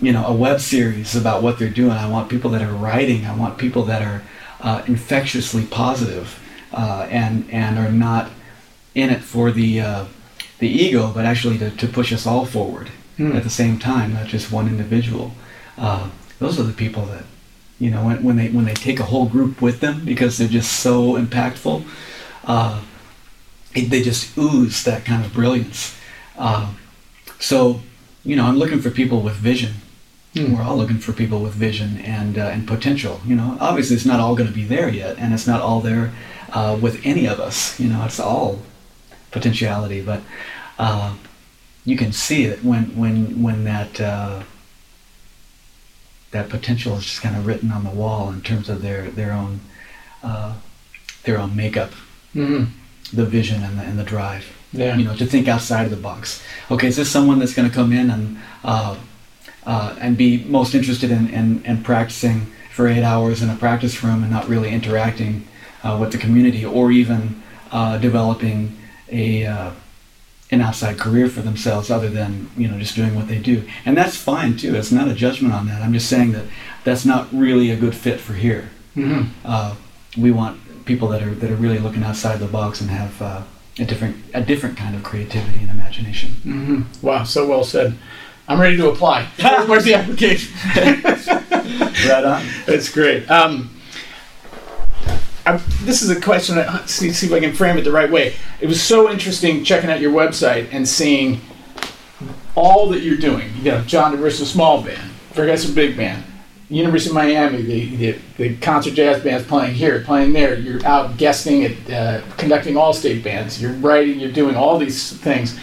you 0.02 0.12
know, 0.12 0.26
a 0.26 0.34
web 0.34 0.60
series 0.60 1.16
about 1.16 1.42
what 1.42 1.58
they're 1.58 1.70
doing. 1.70 1.92
I 1.92 2.10
want 2.10 2.30
people 2.30 2.52
that 2.52 2.62
are 2.62 2.74
writing. 2.74 3.26
I 3.26 3.36
want 3.36 3.58
people 3.58 3.84
that 3.86 4.02
are 4.02 4.22
uh, 4.62 4.84
infectiously 4.88 5.66
positive, 5.66 6.40
uh, 6.72 7.08
and 7.10 7.50
and 7.52 7.80
are 7.80 7.92
not 7.92 8.30
in 8.94 9.10
it 9.10 9.22
for 9.24 9.52
the 9.52 9.82
uh, 9.82 10.06
the 10.60 10.68
ego, 10.68 11.12
but 11.14 11.26
actually 11.26 11.58
to, 11.58 11.72
to 11.72 11.88
push 11.88 12.14
us 12.14 12.28
all 12.28 12.46
forward 12.46 12.90
Hmm. 13.20 13.36
at 13.36 13.44
the 13.44 13.50
same 13.50 13.78
time, 13.80 14.14
not 14.14 14.28
just 14.28 14.50
one 14.50 14.70
individual. 14.70 15.34
Uh, 15.78 16.10
those 16.40 16.58
are 16.58 16.64
the 16.64 16.72
people 16.72 17.06
that 17.08 17.26
you 17.80 17.90
know 17.90 18.06
when, 18.06 18.24
when 18.24 18.36
they 18.36 18.50
when 18.50 18.66
they 18.66 18.74
take 18.74 19.00
a 19.00 19.06
whole 19.06 19.28
group 19.28 19.62
with 19.62 19.80
them 19.80 20.06
because 20.06 20.38
they're 20.38 20.48
just 20.48 20.80
so 20.80 21.14
impactful. 21.14 21.86
Uh, 22.44 22.82
it, 23.76 23.90
they 23.90 24.02
just 24.02 24.38
ooze 24.38 24.84
that 24.84 25.06
kind 25.06 25.24
of 25.24 25.34
brilliance. 25.34 25.96
Uh, 26.38 26.74
so 27.40 27.82
you 28.24 28.36
know, 28.36 28.46
I'm 28.46 28.58
looking 28.58 28.82
for 28.82 28.92
people 28.92 29.22
with 29.22 29.36
vision. 29.36 29.76
Hmm. 30.34 30.54
We're 30.54 30.62
all 30.62 30.78
looking 30.78 31.00
for 31.00 31.14
people 31.14 31.40
with 31.42 31.54
vision 31.54 31.98
and 32.00 32.38
uh, 32.38 32.48
and 32.54 32.68
potential. 32.68 33.22
You 33.26 33.36
know, 33.36 33.58
obviously 33.60 33.96
it's 33.96 34.06
not 34.06 34.20
all 34.20 34.36
going 34.36 34.50
to 34.50 34.56
be 34.56 34.66
there 34.66 34.90
yet, 34.90 35.18
and 35.18 35.34
it's 35.34 35.48
not 35.48 35.62
all 35.62 35.82
there 35.82 36.12
uh, 36.52 36.78
with 36.80 37.06
any 37.06 37.26
of 37.26 37.40
us. 37.40 37.80
You 37.80 37.90
know, 37.90 38.04
it's 38.06 38.20
all 38.20 38.60
potentiality, 39.32 40.02
but 40.02 40.22
uh, 40.78 41.16
you 41.86 41.98
can 41.98 42.12
see 42.12 42.46
it 42.46 42.64
when 42.64 42.96
when 42.96 43.42
when 43.42 43.64
that 43.64 44.00
uh, 44.00 44.44
that 46.32 46.50
potential 46.50 46.96
is 46.98 47.06
just 47.06 47.22
kind 47.22 47.36
of 47.36 47.46
written 47.48 47.72
on 47.72 47.84
the 47.84 47.90
wall 47.90 48.30
in 48.30 48.42
terms 48.42 48.70
of 48.70 48.82
their 48.82 49.10
their 49.10 49.32
own 49.32 49.60
uh, 50.24 50.54
their 51.24 51.38
own 51.38 51.56
makeup, 51.56 51.92
hmm 52.34 52.66
the 53.12 53.26
vision 53.26 53.64
and 53.64 53.80
the, 53.80 53.84
and 53.84 53.98
the 53.98 54.04
drive 54.04 54.46
Yeah. 54.72 54.96
you 54.96 55.04
know, 55.04 55.16
to 55.16 55.26
think 55.26 55.48
outside 55.48 55.86
of 55.86 55.90
the 55.90 55.98
box. 55.98 56.44
Okay, 56.70 56.86
is 56.88 56.96
this 56.96 57.10
someone 57.10 57.40
that's 57.40 57.56
going 57.56 57.68
to 57.68 57.74
come 57.74 57.92
in 57.92 58.12
and 58.12 58.38
uh, 58.64 58.96
uh, 59.66 59.96
and 60.00 60.16
be 60.16 60.44
most 60.44 60.76
interested 60.76 61.10
in, 61.10 61.28
in, 61.30 61.66
in 61.66 61.82
practicing 61.84 62.46
for 62.72 62.88
eight 62.88 63.02
hours 63.04 63.42
in 63.42 63.50
a 63.50 63.56
practice 63.56 64.04
room 64.04 64.22
and 64.22 64.32
not 64.32 64.48
really 64.48 64.70
interacting 64.70 65.48
uh, 65.84 65.98
with 66.00 66.12
the 66.12 66.20
community 66.20 66.64
or 66.64 66.92
even 66.92 67.42
uh, 67.72 67.98
developing 67.98 68.78
a 69.12 69.46
uh, 69.48 69.72
an 70.52 70.62
outside 70.62 70.98
career 70.98 71.28
for 71.30 71.42
themselves 71.42 71.92
other 71.92 72.10
than 72.10 72.50
you 72.58 72.68
know 72.68 72.78
just 72.80 72.96
doing 72.96 73.14
what 73.16 73.28
they 73.28 73.38
do 73.38 73.64
and 73.86 73.96
that's 73.96 74.16
fine 74.16 74.58
too 74.58 74.76
it's 74.76 74.92
not 74.92 75.08
a 75.08 75.14
judgment 75.14 75.54
on 75.54 75.68
that 75.68 75.82
i'm 75.82 75.94
just 75.94 76.10
saying 76.10 76.32
that 76.32 76.46
that's 76.84 77.06
not 77.06 77.28
really 77.32 77.70
a 77.72 77.76
good 77.76 77.96
fit 77.96 78.20
for 78.20 78.34
here 78.34 78.70
hmm 78.96 79.24
uh, 79.46 79.76
we 80.18 80.32
want 80.32 80.60
people 80.86 81.08
that 81.08 81.22
are 81.22 81.36
that 81.36 81.52
are 81.52 81.56
really 81.56 81.78
looking 81.78 82.04
outside 82.04 82.40
the 82.40 82.48
box 82.48 82.82
and 82.82 82.90
have 82.90 83.22
uh, 83.22 83.42
a 83.80 83.86
different 83.86 84.16
a 84.34 84.42
different 84.42 84.76
kind 84.76 84.96
of 84.96 85.04
creativity 85.04 85.60
and 85.60 85.70
imagination 85.70 86.32
hmm 86.44 86.82
Wow, 87.06 87.24
so 87.24 87.48
well 87.48 87.64
said. 87.64 87.94
I'm 88.48 88.60
ready 88.60 88.78
to 88.78 88.90
apply. 88.90 89.26
Where's 89.68 89.84
the 89.86 89.94
application? 89.94 90.52
right 92.10 92.24
on 92.26 92.46
That's 92.66 92.90
great. 92.90 93.30
Um, 93.30 93.70
I, 95.50 95.58
this 95.82 96.02
is 96.02 96.10
a 96.10 96.22
question. 96.22 96.56
That, 96.56 96.90
see, 96.90 97.12
see 97.12 97.28
if 97.28 97.34
I 97.34 97.40
can 97.40 97.54
frame 97.54 97.78
it 97.78 97.82
the 97.82 97.92
right 97.92 98.12
way. 98.12 98.36
It 98.62 98.68
was 98.68 98.82
so 98.82 99.10
interesting 99.10 99.64
checking 99.64 99.90
out 99.90 100.00
your 100.00 100.12
website 100.12 100.70
and 100.72 100.88
seeing 100.88 101.42
all 102.56 102.90
that 102.90 103.02
you're 103.02 103.18
doing. 103.18 103.52
You 103.58 103.72
know, 103.72 103.82
John 103.82 104.16
Daversa 104.16 104.46
Small 104.46 104.84
Band, 104.84 105.12
Progressive 105.34 105.74
Big 105.74 105.98
Band, 105.98 106.24
University 106.70 107.10
of 107.10 107.16
Miami, 107.16 107.62
the, 107.64 107.96
the, 107.96 108.20
the 108.38 108.58
concert 108.58 108.94
jazz 108.94 109.24
bands 109.24 109.48
playing 109.48 109.74
here, 109.74 110.02
playing 110.02 110.34
there. 110.34 110.54
You're 110.60 110.86
out 110.86 111.18
guesting 111.18 111.66
at, 111.66 111.90
uh, 111.90 112.22
conducting 112.38 112.78
all 112.78 112.94
state 112.94 113.24
bands. 113.24 113.60
You're 113.62 113.74
writing. 113.74 114.20
You're 114.20 114.32
doing 114.32 114.56
all 114.56 114.78
these 114.78 115.14
things. 115.14 115.58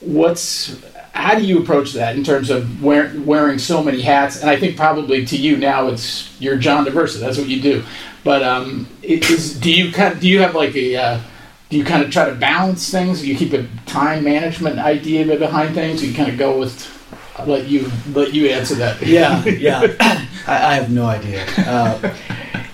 What's 0.00 0.80
how 1.12 1.38
do 1.38 1.44
you 1.44 1.60
approach 1.60 1.92
that 1.94 2.16
in 2.16 2.24
terms 2.24 2.50
of 2.50 2.82
wear, 2.82 3.12
wearing 3.24 3.58
so 3.58 3.82
many 3.82 4.00
hats? 4.00 4.40
And 4.40 4.48
I 4.48 4.58
think 4.58 4.76
probably 4.76 5.24
to 5.26 5.36
you 5.36 5.56
now 5.56 5.88
it's 5.88 6.40
you're 6.40 6.56
John 6.56 6.84
Daversa. 6.84 7.20
That's 7.20 7.38
what 7.38 7.48
you 7.48 7.60
do. 7.60 7.84
But 8.24 8.42
um, 8.42 8.86
is, 9.02 9.58
do 9.58 9.72
you 9.72 9.92
kind 9.92 10.14
of, 10.14 10.20
do 10.20 10.28
you 10.28 10.40
have 10.40 10.54
like 10.54 10.74
a 10.76 10.96
uh, 10.96 11.20
do 11.68 11.76
you 11.76 11.84
kind 11.84 12.02
of 12.02 12.10
try 12.10 12.28
to 12.28 12.34
balance 12.34 12.90
things? 12.90 13.20
Do 13.20 13.28
you 13.28 13.36
keep 13.36 13.52
a 13.52 13.66
time 13.86 14.24
management 14.24 14.78
idea 14.78 15.24
behind 15.38 15.74
things? 15.74 16.00
Do 16.00 16.08
you 16.08 16.14
kind 16.14 16.30
of 16.30 16.38
go 16.38 16.58
with 16.58 16.88
let 17.46 17.66
you 17.66 17.90
let 18.12 18.32
you 18.34 18.48
answer 18.48 18.74
that. 18.76 19.00
yeah 19.02 19.44
yeah 19.44 19.80
I, 20.46 20.72
I 20.72 20.74
have 20.74 20.90
no 20.90 21.06
idea 21.06 21.44
uh, 21.58 22.14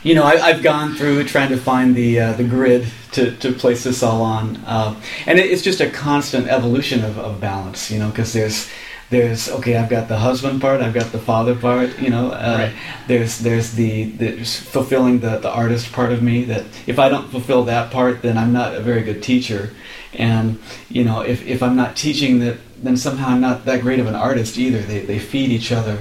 you 0.06 0.14
know 0.14 0.22
I, 0.24 0.34
I've 0.48 0.62
gone 0.62 0.94
through 0.94 1.24
trying 1.24 1.50
to 1.50 1.56
find 1.70 1.94
the 1.94 2.10
uh, 2.20 2.32
the 2.40 2.44
grid 2.44 2.82
to, 3.12 3.22
to 3.42 3.52
place 3.52 3.82
this 3.84 4.02
all 4.02 4.22
on 4.22 4.56
uh, 4.58 4.90
and 5.26 5.38
it, 5.38 5.46
it's 5.52 5.62
just 5.62 5.80
a 5.80 5.90
constant 5.90 6.46
evolution 6.48 7.04
of, 7.04 7.18
of 7.18 7.40
balance 7.40 7.90
you 7.90 7.98
know 7.98 8.08
because 8.10 8.32
there's 8.32 8.68
there's 9.10 9.48
okay 9.56 9.76
I've 9.76 9.88
got 9.90 10.08
the 10.08 10.18
husband 10.18 10.60
part 10.60 10.80
I've 10.80 10.94
got 10.94 11.10
the 11.12 11.18
father 11.18 11.54
part 11.54 11.98
you 11.98 12.10
know 12.10 12.30
uh, 12.30 12.56
Right. 12.70 12.72
there's 13.08 13.38
there's 13.40 13.72
the 13.72 14.04
there's 14.20 14.52
fulfilling 14.58 15.20
the, 15.20 15.38
the 15.38 15.50
artist 15.50 15.92
part 15.92 16.12
of 16.12 16.22
me 16.22 16.44
that 16.44 16.64
if 16.86 16.98
I 16.98 17.08
don't 17.08 17.28
fulfill 17.30 17.64
that 17.64 17.92
part 17.92 18.22
then 18.22 18.36
I'm 18.38 18.52
not 18.52 18.74
a 18.74 18.80
very 18.80 19.02
good 19.02 19.22
teacher. 19.22 19.70
And 20.14 20.58
you 20.88 21.04
know 21.04 21.20
if, 21.20 21.46
if 21.46 21.62
I'm 21.62 21.76
not 21.76 21.96
teaching 21.96 22.40
that 22.40 22.58
then 22.82 22.96
somehow 22.96 23.28
I'm 23.28 23.40
not 23.40 23.64
that 23.64 23.80
great 23.80 24.00
of 24.00 24.06
an 24.06 24.14
artist 24.14 24.58
either. 24.58 24.80
They, 24.80 25.00
they 25.00 25.18
feed 25.18 25.50
each 25.50 25.72
other. 25.72 25.98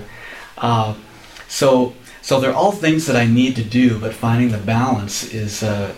Uh, 0.58 0.96
so 1.48 1.94
so 2.26 2.40
they're 2.40 2.56
all 2.56 2.72
things 2.72 3.06
that 3.06 3.16
I 3.16 3.28
need 3.28 3.56
to 3.58 3.64
do 3.64 4.00
but 4.00 4.12
finding 4.12 4.50
the 4.50 4.58
balance 4.58 5.32
is 5.32 5.62
uh, 5.62 5.94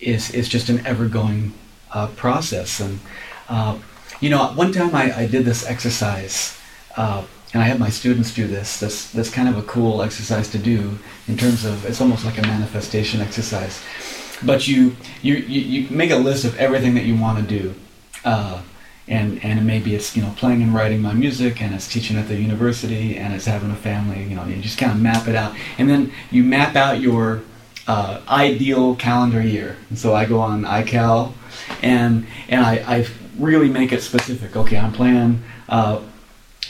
is 0.00 0.30
is 0.30 0.48
just 0.48 0.70
an 0.70 0.86
ever 0.86 1.06
going 1.06 1.52
uh, 1.92 2.06
process. 2.16 2.80
And 2.80 2.98
uh, 3.46 3.76
you 4.20 4.30
know 4.30 4.42
one 4.54 4.72
time 4.72 4.94
I, 4.94 5.14
I 5.14 5.26
did 5.26 5.44
this 5.44 5.66
exercise 5.66 6.58
uh, 6.96 7.24
and 7.52 7.62
I 7.62 7.66
had 7.66 7.78
my 7.78 7.90
students 7.90 8.32
do 8.32 8.46
this 8.46 8.80
This 8.80 9.10
that's 9.12 9.28
kind 9.28 9.50
of 9.50 9.58
a 9.58 9.62
cool 9.62 10.00
exercise 10.00 10.48
to 10.52 10.58
do 10.58 10.98
in 11.28 11.36
terms 11.36 11.66
of 11.66 11.84
it's 11.84 12.00
almost 12.00 12.24
like 12.24 12.38
a 12.38 12.42
manifestation 12.42 13.20
exercise. 13.20 13.82
But 14.42 14.66
you 14.66 14.96
you, 15.20 15.34
you, 15.34 15.60
you 15.60 15.94
make 15.94 16.10
a 16.10 16.16
list 16.16 16.46
of 16.46 16.56
everything 16.56 16.94
that 16.94 17.04
you 17.04 17.16
want 17.16 17.36
to 17.38 17.44
do. 17.58 17.74
Uh, 18.24 18.62
and 19.10 19.44
and 19.44 19.66
maybe 19.66 19.94
it's 19.94 20.16
you 20.16 20.22
know 20.22 20.32
playing 20.36 20.62
and 20.62 20.72
writing 20.72 21.02
my 21.02 21.12
music 21.12 21.60
and 21.60 21.74
it's 21.74 21.86
teaching 21.86 22.16
at 22.16 22.28
the 22.28 22.36
university 22.36 23.16
and 23.16 23.34
it's 23.34 23.44
having 23.44 23.70
a 23.70 23.76
family 23.76 24.22
you 24.22 24.34
know 24.34 24.44
you 24.46 24.56
just 24.62 24.78
kind 24.78 24.92
of 24.92 25.00
map 25.00 25.28
it 25.28 25.34
out 25.34 25.54
and 25.76 25.90
then 25.90 26.10
you 26.30 26.42
map 26.42 26.76
out 26.76 27.00
your 27.00 27.42
uh, 27.86 28.20
ideal 28.28 28.94
calendar 28.94 29.42
year 29.42 29.76
and 29.90 29.98
so 29.98 30.14
I 30.14 30.24
go 30.24 30.40
on 30.40 30.62
iCal 30.62 31.32
and 31.82 32.26
and 32.48 32.64
I, 32.64 32.76
I 32.86 33.06
really 33.38 33.68
make 33.68 33.92
it 33.92 34.02
specific 34.02 34.56
okay 34.56 34.78
I'm 34.78 34.92
playing 34.92 35.42
uh, 35.68 36.00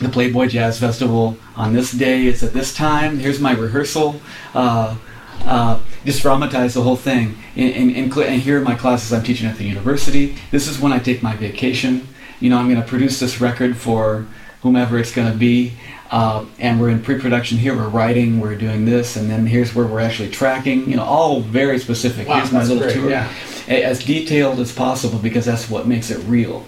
the 0.01 0.09
Playboy 0.09 0.47
Jazz 0.47 0.81
Festival 0.81 1.37
on 1.57 1.75
this 1.75 1.93
day. 1.93 2.27
It's 2.27 2.43
at 2.43 2.55
this 2.55 2.75
time. 2.75 3.19
Here's 3.19 3.39
my 3.39 3.53
rehearsal. 3.53 4.21
Uh, 4.55 4.97
uh, 5.45 5.79
just 6.05 6.23
dramatize 6.23 6.75
the 6.75 6.83
whole 6.83 6.97
thing. 6.97 7.37
And, 7.55 7.75
and, 7.75 7.97
and, 7.97 8.13
cl- 8.15 8.27
and 8.27 8.41
here 8.41 8.59
are 8.59 8.65
my 8.65 8.75
classes 8.75 9.13
I'm 9.13 9.23
teaching 9.23 9.47
at 9.47 9.57
the 9.57 9.65
university. 9.65 10.37
This 10.51 10.69
is 10.69 10.79
when 10.79 10.93
I 10.93 10.99
take 10.99 11.23
my 11.23 11.37
vacation. 11.37 12.09
You 12.41 12.51
know, 12.51 12.59
I'm 12.59 12.69
going 12.69 12.81
to 12.81 12.87
produce 12.89 13.21
this 13.21 13.41
record 13.41 13.77
for 13.77 14.27
whomever 14.63 14.99
it's 14.99 15.15
going 15.15 15.31
to 15.31 15.39
be. 15.39 15.73
Uh, 16.11 16.45
and 16.59 16.81
we're 16.81 16.91
in 16.91 17.01
pre-production 17.01 17.57
here. 17.57 17.77
We're 17.77 17.89
writing. 17.89 18.41
We're 18.41 18.57
doing 18.57 18.85
this, 18.85 19.17
and 19.17 19.31
then 19.31 19.47
here's 19.47 19.75
where 19.77 19.87
we're 19.87 20.01
actually 20.01 20.31
tracking. 20.31 20.91
You 20.91 20.97
know, 20.97 21.05
all 21.05 21.41
very 21.41 21.79
specific. 21.79 22.27
Wow, 22.27 22.39
here's 22.39 22.53
my 22.53 22.65
little 22.65 22.83
great, 22.83 22.95
tour 22.95 23.11
yeah. 23.11 23.33
as 23.69 24.05
detailed 24.05 24.59
as 24.59 24.73
possible 24.73 25.21
because 25.21 25.45
that's 25.45 25.71
what 25.71 25.87
makes 25.87 26.11
it 26.11 26.19
real. 26.27 26.67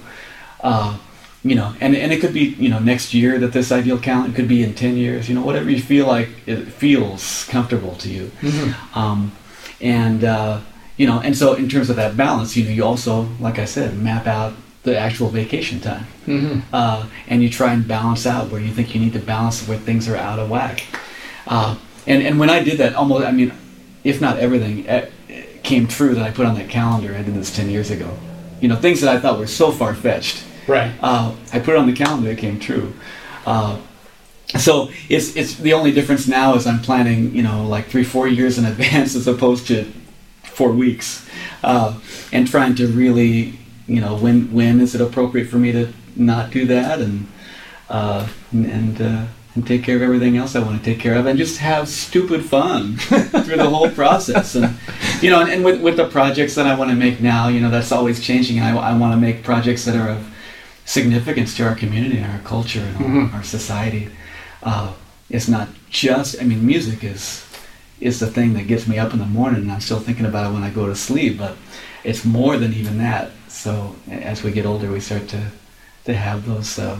Uh, 0.61 0.97
you 1.43 1.57
know, 1.57 1.75
and, 1.81 1.97
and 1.97 2.13
it 2.13 2.21
could 2.21 2.33
be 2.33 2.55
you 2.59 2.69
know 2.69 2.79
next 2.79 3.15
year 3.15 3.37
that 3.41 3.53
this 3.53 3.73
ideal 3.73 3.99
calendar 3.99 4.31
it 4.31 4.37
could 4.37 4.47
be 4.47 4.63
in 4.63 4.75
ten 4.75 4.97
years. 4.97 5.29
You 5.29 5.35
know, 5.35 5.43
whatever 5.43 5.69
you 5.71 5.81
feel 5.81 6.07
like 6.07 6.29
it 6.47 6.67
feels 6.67 7.45
comfortable 7.47 7.97
to 7.97 8.09
you. 8.09 8.31
Mhm. 8.43 8.97
Um, 8.97 9.33
and 9.81 10.23
uh, 10.23 10.61
you 10.97 11.09
know, 11.09 11.19
and 11.19 11.37
so 11.37 11.55
in 11.55 11.69
terms 11.69 11.91
of 11.91 11.97
that 11.97 12.17
balance, 12.17 12.57
you 12.57 12.63
know, 12.63 12.71
you 12.71 12.85
also, 12.85 13.27
like 13.41 13.59
I 13.59 13.65
said, 13.65 13.99
map 13.99 14.29
out 14.29 14.55
the 14.85 14.99
actual 14.99 15.29
vacation 15.29 15.79
time, 15.81 16.07
Mhm. 16.27 16.63
uh, 16.73 17.05
and 17.29 17.43
you 17.43 17.49
try 17.49 17.73
and 17.73 17.87
balance 17.87 18.27
out 18.27 18.51
where 18.51 18.61
you 18.61 18.73
think 18.73 18.95
you 18.95 19.01
need 19.01 19.13
to 19.13 19.19
balance 19.21 19.63
where 19.69 19.79
things 19.79 20.09
are 20.09 20.17
out 20.17 20.39
of 20.39 20.51
whack. 20.51 20.83
Uh, 21.47 21.77
and 22.07 22.23
and 22.23 22.39
when 22.41 22.51
I 22.51 22.63
did 22.63 22.79
that, 22.79 22.95
almost, 22.95 23.25
I 23.27 23.31
mean, 23.33 23.53
if 24.03 24.21
not 24.21 24.39
everything, 24.39 24.85
eh, 24.89 25.03
came 25.63 25.87
true 25.87 26.15
that 26.15 26.25
I 26.25 26.31
put 26.31 26.47
on 26.47 26.55
that 26.57 26.69
calendar. 26.69 27.15
I 27.17 27.23
did 27.23 27.35
this 27.35 27.51
ten 27.55 27.71
years 27.71 27.91
ago. 27.91 28.11
You 28.61 28.69
know, 28.69 28.77
things 28.77 29.01
that 29.01 29.15
I 29.17 29.21
thought 29.21 29.39
were 29.39 29.47
so 29.47 29.71
far 29.71 29.95
fetched. 29.95 30.43
Right. 30.67 30.91
Uh, 31.03 31.33
I 31.53 31.59
put 31.61 31.75
it 31.75 31.79
on 31.79 31.87
the 31.87 31.93
calendar. 32.05 32.31
It 32.31 32.39
came 32.39 32.59
true. 32.59 32.93
Uh, 33.47 33.77
so 34.59 34.91
it's 35.09 35.37
it's 35.37 35.55
the 35.57 35.73
only 35.73 35.93
difference 35.93 36.27
now 36.29 36.55
is 36.57 36.67
I'm 36.67 36.81
planning, 36.81 37.35
you 37.35 37.43
know, 37.43 37.67
like 37.67 37.87
three 37.89 38.05
four 38.05 38.27
years 38.29 38.59
in 38.59 38.65
advance 38.75 39.15
as 39.15 39.27
opposed 39.29 39.67
to 39.69 39.85
four 40.43 40.73
weeks, 40.73 41.25
uh, 41.65 41.95
and 42.33 42.47
trying 42.51 42.75
to 42.77 42.87
really, 42.89 43.55
you 43.95 44.01
know, 44.01 44.15
when 44.17 44.53
when 44.59 44.81
is 44.81 44.95
it 44.95 45.01
appropriate 45.01 45.49
for 45.53 45.59
me 45.65 45.71
to 45.73 45.85
not 46.17 46.51
do 46.51 46.63
that 46.67 47.01
and 47.01 47.27
uh, 47.91 48.27
and 48.53 49.01
uh, 49.01 49.25
and 49.55 49.67
take 49.67 49.83
care 49.85 49.97
of 49.97 50.03
everything 50.03 50.37
else 50.41 50.57
I 50.57 50.61
want 50.67 50.79
to 50.79 50.85
take 50.91 50.99
care 50.99 51.15
of 51.19 51.27
and 51.27 51.39
just 51.39 51.59
have 51.59 51.87
stupid 51.89 52.43
fun 52.45 52.97
through 53.45 53.59
the 53.65 53.69
whole 53.69 53.91
process 53.91 54.55
and 54.55 54.75
you 55.23 55.29
know 55.31 55.41
and, 55.43 55.51
and 55.53 55.65
with 55.65 55.79
with 55.87 55.97
the 55.97 56.09
projects 56.09 56.55
that 56.55 56.67
I 56.67 56.75
want 56.79 56.91
to 56.91 56.97
make 56.97 57.21
now, 57.21 57.49
you 57.49 57.61
know, 57.61 57.71
that's 57.71 57.93
always 57.93 58.19
changing. 58.29 58.61
I 58.61 58.71
I 58.93 58.93
want 58.97 59.13
to 59.15 59.21
make 59.27 59.37
projects 59.45 59.85
that 59.87 59.97
are 59.97 60.09
of 60.17 60.23
significance 60.85 61.57
to 61.57 61.63
our 61.69 61.75
community 61.75 62.17
and 62.19 62.31
our 62.33 62.41
culture 62.41 62.81
and 62.81 62.97
our, 62.97 63.03
Mhm. 63.03 63.35
our 63.35 63.43
society. 63.45 64.09
Uh, 64.63 64.93
it's 65.31 65.49
not 65.49 65.69
just, 65.91 66.41
I 66.41 66.45
mean, 66.45 66.65
music 66.67 67.05
is 67.05 67.45
is 68.01 68.19
the 68.19 68.27
thing 68.27 68.55
that 68.55 68.67
gets 68.67 68.89
me 68.89 68.99
up 68.99 69.13
in 69.13 69.19
the 69.21 69.31
morning, 69.39 69.61
and 69.63 69.71
I'm 69.73 69.81
still 69.81 70.01
thinking 70.01 70.27
about 70.27 70.51
it 70.51 70.55
when 70.55 70.65
I 70.65 70.71
go 70.71 70.87
to 70.87 70.97
sleep. 70.97 71.39
But 71.39 71.55
it's 72.03 72.25
more 72.25 72.57
than 72.59 72.73
even 72.75 72.99
that. 72.99 73.31
So 73.63 73.95
as 74.11 74.43
we 74.43 74.51
get 74.51 74.67
older, 74.67 74.91
we 74.91 74.99
start 74.99 75.29
to 75.29 75.43
to 76.05 76.15
have 76.15 76.47
those 76.47 76.81
uh, 76.81 76.99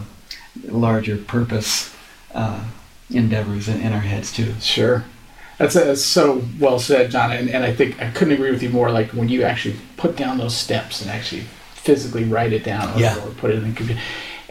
larger 0.63 1.17
purpose 1.17 1.93
uh, 2.33 2.63
endeavors 3.09 3.67
in, 3.67 3.81
in 3.81 3.91
our 3.91 3.99
heads 3.99 4.31
too. 4.31 4.53
Sure. 4.61 5.03
That's, 5.57 5.73
that's 5.73 6.05
so 6.05 6.41
well 6.59 6.79
said, 6.79 7.11
John. 7.11 7.31
And, 7.33 7.49
and 7.49 7.65
I 7.65 7.73
think 7.73 8.01
I 8.01 8.09
couldn't 8.11 8.33
agree 8.35 8.51
with 8.51 8.63
you 8.63 8.69
more. 8.69 8.91
Like 8.91 9.09
when 9.11 9.27
you 9.27 9.43
actually 9.43 9.75
put 9.97 10.15
down 10.15 10.37
those 10.37 10.55
steps 10.55 11.01
and 11.01 11.11
actually 11.11 11.41
physically 11.73 12.23
write 12.23 12.53
it 12.53 12.63
down 12.63 12.95
or, 12.95 12.99
Yeah. 12.99 13.17
or 13.25 13.31
put 13.31 13.51
it 13.51 13.55
in 13.57 13.69
the 13.69 13.75
computer, 13.75 13.99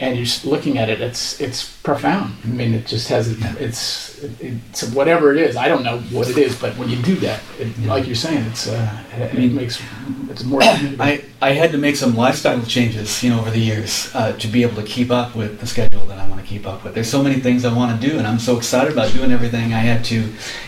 and 0.02 0.16
you're 0.16 0.24
just 0.24 0.44
looking 0.44 0.78
at 0.78 0.88
it, 0.90 1.00
it's 1.00 1.40
it's 1.40 1.78
profound. 1.78 2.34
I 2.42 2.48
mean, 2.48 2.74
it 2.74 2.86
just 2.88 3.08
has 3.08 3.28
it's 3.60 4.20
it's 4.40 4.82
whatever 4.90 5.32
it 5.32 5.38
is. 5.40 5.56
I 5.56 5.68
don't 5.68 5.84
know 5.84 5.98
what 6.10 6.28
it 6.28 6.36
is, 6.36 6.60
but 6.60 6.76
when 6.76 6.88
you 6.88 7.00
do 7.00 7.14
that, 7.16 7.40
it, 7.60 7.78
like 7.86 8.06
you're 8.06 8.16
saying, 8.16 8.44
it's 8.46 8.66
uh, 8.66 9.04
it, 9.16 9.30
I 9.30 9.32
mean, 9.32 9.50
it 9.50 9.54
makes 9.54 9.80
it's 10.28 10.42
more. 10.42 10.60
I, 10.60 11.22
I 11.40 11.52
had 11.52 11.70
to 11.70 11.78
make 11.78 11.94
some 11.94 12.16
lifestyle 12.16 12.60
changes, 12.64 13.22
you 13.22 13.30
know, 13.30 13.38
over 13.38 13.50
the 13.50 13.60
years 13.60 14.10
uh, 14.12 14.32
to 14.38 14.48
be 14.48 14.62
able 14.62 14.74
to 14.74 14.82
keep 14.82 15.12
up 15.12 15.36
with 15.36 15.60
the 15.60 15.68
schedule 15.68 16.04
that 16.06 16.18
I 16.18 16.28
want 16.28 16.40
to 16.40 16.46
keep 16.48 16.66
up 16.66 16.82
with. 16.82 16.94
There's 16.94 17.10
so 17.10 17.22
many 17.22 17.38
things 17.38 17.64
I 17.64 17.72
want 17.72 18.00
to 18.00 18.08
do, 18.08 18.18
and 18.18 18.26
I'm 18.26 18.40
so 18.40 18.56
excited 18.56 18.92
about 18.92 19.12
doing 19.12 19.30
everything. 19.30 19.72
I 19.72 19.78
had 19.78 20.04
to, 20.06 20.16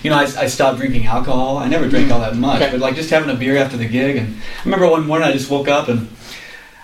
you 0.04 0.10
know, 0.10 0.16
I, 0.16 0.22
I 0.22 0.46
stopped 0.46 0.78
drinking 0.78 1.06
alcohol. 1.06 1.58
I 1.58 1.66
never 1.66 1.88
drank 1.88 2.12
all 2.12 2.20
that 2.20 2.36
much, 2.36 2.62
Okay. 2.62 2.70
but 2.70 2.78
like 2.78 2.94
just 2.94 3.10
having 3.10 3.30
a 3.30 3.34
beer 3.34 3.56
after 3.56 3.76
the 3.76 3.88
gig. 3.88 4.14
And 4.16 4.36
I 4.60 4.64
remember 4.64 4.88
one 4.88 5.04
morning 5.08 5.26
I 5.26 5.32
just 5.32 5.50
woke 5.50 5.66
up 5.66 5.88
and 5.88 6.08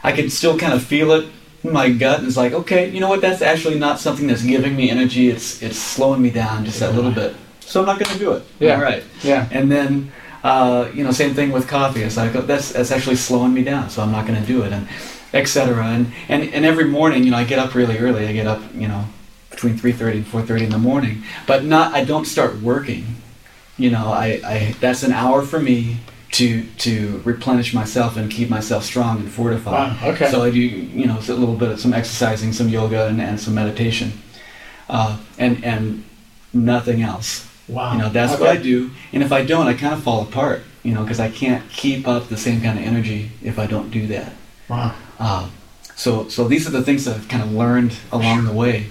I 0.03 0.11
could 0.11 0.33
still 0.33 0.59
kind 0.59 0.73
of 0.73 0.83
feel 0.83 1.13
it 1.13 1.27
my 1.63 1.91
gut, 1.91 2.23
is 2.25 2.37
like, 2.37 2.53
okay, 2.53 2.89
you 2.91 3.01
know 3.01 3.09
what? 3.09 3.21
That's 3.21 3.43
actually 3.43 3.79
not 3.79 4.01
something 4.01 4.27
that's 4.27 4.43
giving 4.43 4.77
me 4.77 4.91
energy. 4.91 5.29
It's 5.29 5.63
it's 5.63 5.79
slowing 5.79 6.23
me 6.23 6.31
down 6.31 6.65
just 6.65 6.81
that 6.81 6.95
little 6.95 7.11
bit. 7.11 7.37
So 7.61 7.81
I'm 7.81 7.87
not 7.87 7.99
going 7.99 8.11
to 8.13 8.19
do 8.19 8.33
it. 8.33 8.43
Yeah. 8.59 8.77
All 8.77 8.83
right. 8.83 9.05
yeah. 9.23 9.49
And 9.51 9.71
then, 9.71 10.13
uh, 10.43 10.91
you 10.95 11.05
know, 11.05 11.13
same 11.13 11.35
thing 11.35 11.53
with 11.53 11.69
coffee. 11.69 12.03
It's 12.03 12.17
like 12.17 12.35
oh, 12.35 12.43
that's 12.43 12.73
that's 12.73 12.91
actually 12.91 13.17
slowing 13.17 13.55
me 13.55 13.63
down, 13.63 13.91
so 13.91 14.03
I'm 14.03 14.13
not 14.13 14.27
going 14.27 14.41
to 14.41 14.47
do 14.47 14.63
it. 14.63 14.73
And 14.73 14.89
etc. 15.33 15.85
And, 15.85 16.13
and 16.29 16.43
and 16.55 16.65
every 16.65 16.85
morning, 16.85 17.25
you 17.25 17.31
know, 17.31 17.37
I 17.37 17.45
get 17.45 17.59
up 17.59 17.75
really 17.75 17.99
early. 17.99 18.27
I 18.27 18.33
get 18.33 18.47
up, 18.47 18.63
you 18.75 18.89
know, 18.89 19.05
between 19.51 19.77
3:30 19.77 20.13
and 20.13 20.27
4:30 20.27 20.63
in 20.63 20.71
the 20.71 20.79
morning. 20.79 21.23
But 21.47 21.65
not, 21.65 21.93
I 21.93 22.05
don't 22.05 22.25
start 22.25 22.61
working. 22.61 23.17
You 23.77 23.91
know, 23.91 24.09
I, 24.13 24.41
I 24.45 24.75
that's 24.81 25.03
an 25.03 25.13
hour 25.13 25.43
for 25.43 25.61
me 25.61 25.99
to 26.33 26.64
to 26.78 27.20
replenish 27.24 27.74
myself 27.74 28.16
and 28.16 28.31
keep 28.31 28.49
myself 28.49 28.85
strong 28.85 29.18
and 29.18 29.31
fortified. 29.31 30.01
Wow, 30.01 30.09
okay. 30.11 30.31
So 30.31 30.43
I 30.43 30.51
do, 30.51 30.61
you 30.61 31.07
know, 31.07 31.18
a 31.18 31.33
little 31.33 31.57
bit 31.57 31.70
of 31.70 31.81
some 31.81 31.93
exercising, 31.93 32.53
some 32.53 32.68
yoga, 32.68 33.07
and, 33.07 33.20
and 33.20 33.41
some 33.41 33.55
meditation, 33.55 34.12
uh, 34.89 35.18
and 35.39 35.64
and 35.64 36.05
nothing 36.53 37.03
else. 37.03 37.49
Wow. 37.68 37.93
You 37.93 37.99
know, 37.99 38.09
that's 38.09 38.35
okay. 38.35 38.43
what 38.43 38.51
I 38.51 38.57
do. 38.57 38.91
And 39.12 39.22
if 39.22 39.33
I 39.33 39.45
don't, 39.45 39.66
I 39.68 39.74
kind 39.74 39.95
of 39.95 40.03
fall 40.03 40.22
apart. 40.22 40.62
You 40.83 40.95
know, 40.95 41.03
because 41.03 41.20
I 41.20 41.31
can't 41.31 41.68
keep 41.70 42.09
up 42.09 42.28
the 42.28 42.39
same 42.39 42.62
kind 42.62 42.78
of 42.78 42.85
energy 42.85 43.33
if 43.43 43.59
I 43.59 43.66
don't 43.66 43.91
do 43.91 44.07
that. 44.07 44.33
Wow. 44.68 44.95
Uh, 45.18 45.51
so, 45.95 46.28
so 46.28 46.49
these 46.49 46.66
are 46.66 46.70
the 46.70 46.83
things 46.83 47.05
that 47.05 47.16
I've 47.16 47.28
kind 47.28 47.43
of 47.43 47.53
learned 47.53 47.95
along 48.11 48.47
the 48.47 48.53
way. 48.53 48.87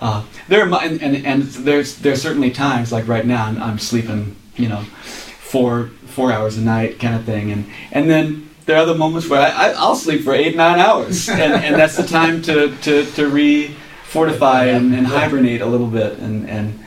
Uh, 0.00 0.24
there 0.46 0.62
are, 0.62 0.82
and, 0.82 1.02
and, 1.02 1.26
and 1.26 1.42
there's 1.42 1.96
there's 1.96 2.22
certainly 2.22 2.50
times 2.52 2.92
like 2.92 3.08
right 3.08 3.26
now 3.26 3.46
I'm, 3.46 3.60
I'm 3.60 3.78
sleeping, 3.80 4.36
you 4.54 4.68
know, 4.68 4.82
four 4.82 5.90
four 6.14 6.32
hours 6.32 6.56
a 6.56 6.60
night 6.60 6.98
kind 6.98 7.14
of 7.14 7.24
thing, 7.24 7.50
and 7.50 7.66
and 7.92 8.08
then 8.08 8.50
there 8.66 8.78
are 8.78 8.86
the 8.86 8.94
moments 8.94 9.28
where 9.28 9.40
I, 9.40 9.50
I 9.50 9.68
I'll 9.72 9.96
sleep 9.96 10.22
for 10.22 10.34
eight 10.34 10.56
nine 10.56 10.78
hours, 10.78 11.28
and, 11.44 11.52
and 11.52 11.74
that's 11.74 11.96
the 11.96 12.06
time 12.06 12.42
to 12.42 12.76
to 12.78 13.04
to 13.12 13.28
re 13.28 13.74
fortify 14.04 14.66
and, 14.66 14.94
and 14.94 15.06
hibernate 15.06 15.60
a 15.60 15.66
little 15.66 15.88
bit, 15.88 16.18
and 16.18 16.48
and 16.48 16.78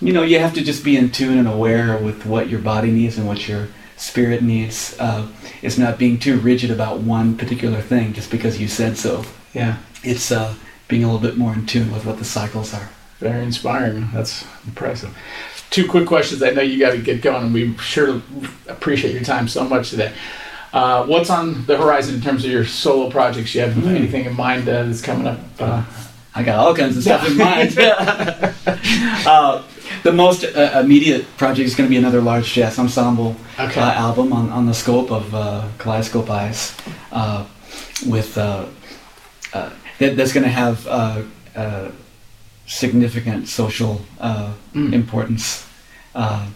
you 0.00 0.12
know 0.12 0.22
you 0.22 0.38
have 0.38 0.54
to 0.54 0.62
just 0.62 0.84
be 0.84 0.96
in 0.96 1.10
tune 1.10 1.38
and 1.38 1.48
aware 1.48 1.98
with 1.98 2.26
what 2.26 2.48
your 2.48 2.60
body 2.60 2.90
needs 2.90 3.18
and 3.18 3.26
what 3.26 3.48
your 3.48 3.68
spirit 3.96 4.42
needs. 4.42 4.96
Uh, 4.98 5.26
it's 5.62 5.78
not 5.78 5.98
being 5.98 6.18
too 6.18 6.38
rigid 6.38 6.70
about 6.70 7.00
one 7.00 7.36
particular 7.36 7.80
thing 7.80 8.12
just 8.12 8.30
because 8.30 8.60
you 8.60 8.68
said 8.68 8.96
so. 8.96 9.24
Yeah. 9.52 9.78
It's 10.02 10.30
uh, 10.30 10.54
being 10.88 11.04
a 11.04 11.06
little 11.06 11.20
bit 11.20 11.38
more 11.38 11.54
in 11.54 11.66
tune 11.66 11.92
with 11.92 12.04
what 12.04 12.18
the 12.18 12.24
cycles 12.24 12.74
are. 12.74 12.90
Very 13.18 13.42
inspiring. 13.42 14.08
That's 14.12 14.44
impressive. 14.66 15.16
Two 15.74 15.88
quick 15.88 16.06
questions. 16.06 16.40
I 16.40 16.50
know 16.50 16.62
you 16.62 16.78
got 16.78 16.92
to 16.92 16.98
get 16.98 17.20
going, 17.20 17.46
and 17.46 17.52
we 17.52 17.76
sure 17.78 18.22
appreciate 18.68 19.12
your 19.12 19.24
time 19.24 19.48
so 19.48 19.64
much 19.64 19.90
today. 19.90 20.12
Uh, 20.72 21.04
what's 21.06 21.30
on 21.30 21.64
the 21.66 21.76
horizon 21.76 22.14
in 22.14 22.20
terms 22.20 22.44
of 22.44 22.50
your 22.52 22.64
solo 22.64 23.10
projects? 23.10 23.56
You 23.56 23.62
have 23.62 23.72
Hmm. 23.74 23.88
anything 23.88 24.24
in 24.24 24.36
mind 24.36 24.68
uh, 24.68 24.84
that's 24.84 25.02
coming 25.02 25.26
up? 25.26 25.40
Uh, 25.58 25.82
I 26.32 26.44
got 26.44 26.58
all 26.60 26.76
kinds 26.76 26.96
of 26.96 27.02
stuff 27.02 27.26
in 27.28 27.36
mind. 27.48 27.76
uh, 29.26 29.62
the 30.04 30.12
most 30.12 30.44
uh, 30.44 30.80
immediate 30.84 31.24
project 31.38 31.66
is 31.66 31.74
going 31.74 31.88
to 31.88 31.90
be 31.90 31.96
another 31.96 32.20
large 32.20 32.52
jazz 32.52 32.78
ensemble 32.78 33.34
Okay. 33.58 33.80
uh, 33.80 33.92
album 33.94 34.32
on, 34.32 34.50
on 34.50 34.66
the 34.66 34.74
scope 34.74 35.10
of 35.10 35.34
uh, 35.34 35.66
Kaleidoscope 35.78 36.30
Eyes, 36.30 36.72
uh, 37.10 37.44
with 38.06 38.38
uh, 38.38 38.66
uh, 39.52 39.70
that, 39.98 40.16
that's 40.16 40.32
going 40.32 40.44
to 40.44 40.50
have 40.50 40.86
uh, 40.86 41.22
uh, 41.56 41.90
significant 42.66 43.48
social 43.48 44.00
uh, 44.20 44.52
Mm. 44.74 44.92
importance 44.92 45.64
uh, 46.14 46.46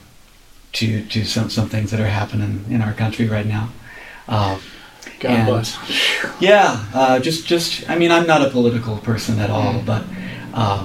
to 0.72 1.02
to 1.06 1.24
some 1.24 1.50
some 1.50 1.68
things 1.68 1.90
that 1.90 2.00
are 2.00 2.08
happening 2.08 2.64
in 2.70 2.82
our 2.82 2.92
country 2.92 3.26
right 3.28 3.46
now. 3.46 3.68
Uh, 4.28 4.56
God 5.20 5.30
And- 5.30 5.46
bless. 5.46 5.76
yeah, 6.40 6.84
uh, 6.94 7.18
just 7.20 7.46
just 7.46 7.88
I 7.88 7.96
mean 7.98 8.10
I'm 8.10 8.26
not 8.26 8.42
a 8.42 8.50
political 8.50 8.96
person 8.98 9.38
at 9.40 9.50
all, 9.50 9.74
Mm. 9.74 9.84
but 9.86 10.02
uh, 10.54 10.84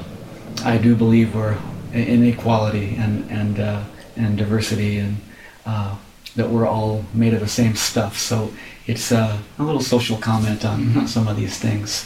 I 0.65 0.77
do 0.77 0.95
believe 0.95 1.33
we're 1.35 1.57
in 1.93 2.23
equality 2.23 2.95
and 2.99 3.25
and 3.31 3.59
uh, 3.59 3.79
and 4.17 4.37
diversity 4.37 4.99
and 4.99 5.17
uh, 5.65 5.95
that 6.35 6.49
we're 6.49 6.67
all 6.67 7.03
made 7.13 7.33
of 7.33 7.39
the 7.39 7.47
same 7.47 7.75
stuff. 7.75 8.17
So 8.17 8.51
it's 8.87 9.11
uh, 9.11 9.37
a 9.59 9.63
little 9.63 9.81
social 9.81 10.17
comment 10.17 10.65
on, 10.65 10.79
Mhm. 10.85 10.97
on 10.97 11.07
some 11.07 11.27
of 11.31 11.35
these 11.37 11.57
things. 11.57 12.05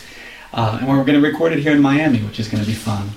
Uh, 0.53 0.77
and 0.79 0.87
we're 0.87 1.03
going 1.03 1.21
to 1.21 1.27
record 1.27 1.51
it 1.51 1.59
here 1.59 1.73
in 1.73 1.81
Miami, 1.81 2.19
which 2.19 2.39
is 2.39 2.47
going 2.47 2.63
to 2.63 2.69
be 2.69 2.75
fun. 2.75 3.09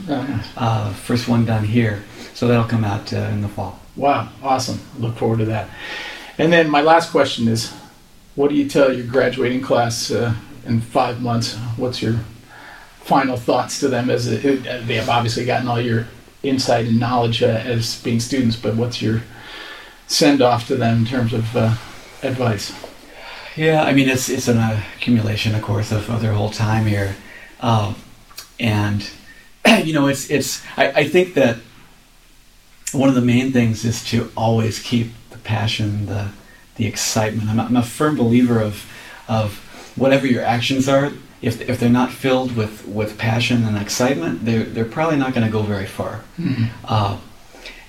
Uh, 0.57 0.93
first 0.93 1.29
one 1.29 1.45
done 1.45 1.65
here, 1.65 2.03
so 2.35 2.49
that'll 2.49 2.65
come 2.65 2.85
out 2.85 3.13
uh, 3.13 3.17
in 3.33 3.41
the 3.41 3.49
fall. 3.49 3.79
Wow, 3.97 4.29
awesome. 4.43 4.81
Look 4.99 5.17
forward 5.17 5.39
to 5.39 5.45
that. 5.47 5.69
And 6.39 6.53
then 6.53 6.71
my 6.71 6.81
last 6.81 7.11
question 7.11 7.49
is 7.49 7.73
what 8.35 8.49
do 8.49 8.57
you 8.57 8.69
tell 8.69 8.93
your 8.93 9.07
graduating 9.07 9.61
class 9.61 10.11
uh, 10.11 10.35
in 10.65 10.81
five 10.81 11.21
months? 11.21 11.57
What's 11.77 12.01
your 12.01 12.21
final 13.01 13.37
thoughts 13.37 13.81
to 13.81 13.89
them? 13.89 14.09
As 14.09 14.27
a, 14.27 14.37
uh, 14.37 14.87
they 14.87 14.95
have 14.95 15.09
obviously 15.09 15.45
gotten 15.45 15.69
all 15.69 15.81
your 15.81 16.07
insight 16.43 16.87
and 16.87 16.99
knowledge 16.99 17.43
uh, 17.43 17.47
as 17.47 18.01
being 18.03 18.21
students, 18.21 18.57
but 18.57 18.77
what's 18.77 19.03
your 19.03 19.23
send 20.07 20.41
off 20.41 20.67
to 20.69 20.77
them 20.77 20.99
in 20.99 21.05
terms 21.05 21.33
of 21.33 21.57
uh, 21.57 21.75
advice? 22.23 22.73
Yeah, 23.61 23.83
I 23.83 23.93
mean 23.93 24.09
it's 24.09 24.31
it's 24.31 24.49
an 24.49 24.57
accumulation, 24.59 25.55
of 25.55 25.61
course, 25.61 25.93
of, 25.93 26.09
of 26.09 26.23
their 26.23 26.33
whole 26.33 26.49
time 26.49 26.87
here, 26.87 27.15
um, 27.61 27.95
and 28.59 29.07
you 29.85 29.93
know 29.93 30.07
it's 30.07 30.31
it's. 30.31 30.63
I, 30.79 30.85
I 31.03 31.05
think 31.09 31.35
that 31.35 31.59
one 32.93 33.11
of 33.11 33.15
the 33.15 33.21
main 33.21 33.53
things 33.53 33.85
is 33.85 34.03
to 34.13 34.33
always 34.35 34.79
keep 34.79 35.09
the 35.29 35.37
passion, 35.39 36.07
the 36.07 36.31
the 36.77 36.87
excitement. 36.87 37.51
I'm, 37.51 37.59
a- 37.61 37.65
I'm 37.65 37.77
a 37.77 37.83
firm 37.83 38.17
believer 38.17 38.61
of 38.63 38.87
of 39.29 39.59
whatever 39.95 40.27
your 40.27 40.43
actions 40.43 40.89
are. 40.89 41.13
If, 41.43 41.61
if 41.69 41.79
they're 41.81 41.89
not 42.03 42.13
filled 42.13 42.55
with, 42.57 42.87
with 42.87 43.17
passion 43.17 43.65
and 43.65 43.77
excitement, 43.79 44.45
they're, 44.45 44.65
they're 44.65 44.85
probably 44.85 45.17
not 45.17 45.33
going 45.35 45.47
to 45.47 45.51
go 45.51 45.63
very 45.63 45.87
far. 45.87 46.23
Uh, 46.85 47.17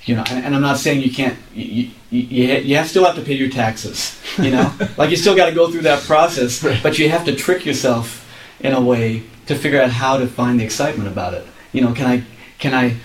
you 0.06 0.16
know, 0.16 0.24
and, 0.30 0.46
and 0.46 0.56
I'm 0.56 0.62
not 0.62 0.78
saying 0.78 1.02
you 1.02 1.12
can't. 1.12 1.38
You, 1.54 1.90
you, 2.10 2.22
you, 2.22 2.76
have 2.76 2.90
still 2.90 3.06
have 3.06 3.16
to 3.16 3.22
pay 3.22 3.36
your 3.36 3.50
taxes. 3.50 4.20
You 4.38 4.52
know, 4.52 4.74
like 4.98 5.10
you 5.10 5.16
still 5.16 5.36
got 5.36 5.46
to 5.48 5.56
go 5.56 5.72
through 5.72 5.82
that 5.82 6.04
process, 6.04 6.64
Right. 6.64 6.80
but 6.82 6.98
you 7.00 7.10
have 7.10 7.26
to 7.26 7.36
trick 7.36 7.66
yourself 7.66 8.28
in 8.60 8.74
a 8.74 8.82
way 8.82 9.24
to 9.48 9.56
figure 9.56 9.82
out 9.82 9.90
how 9.92 10.18
to 10.18 10.28
find 10.28 10.60
the 10.60 10.64
excitement 10.64 11.08
about 11.10 11.34
it. 11.34 11.46
You 11.72 11.82
know, 11.82 11.94
can 11.94 12.06
I 12.06 12.24
can 12.60 12.74
I 12.74 12.96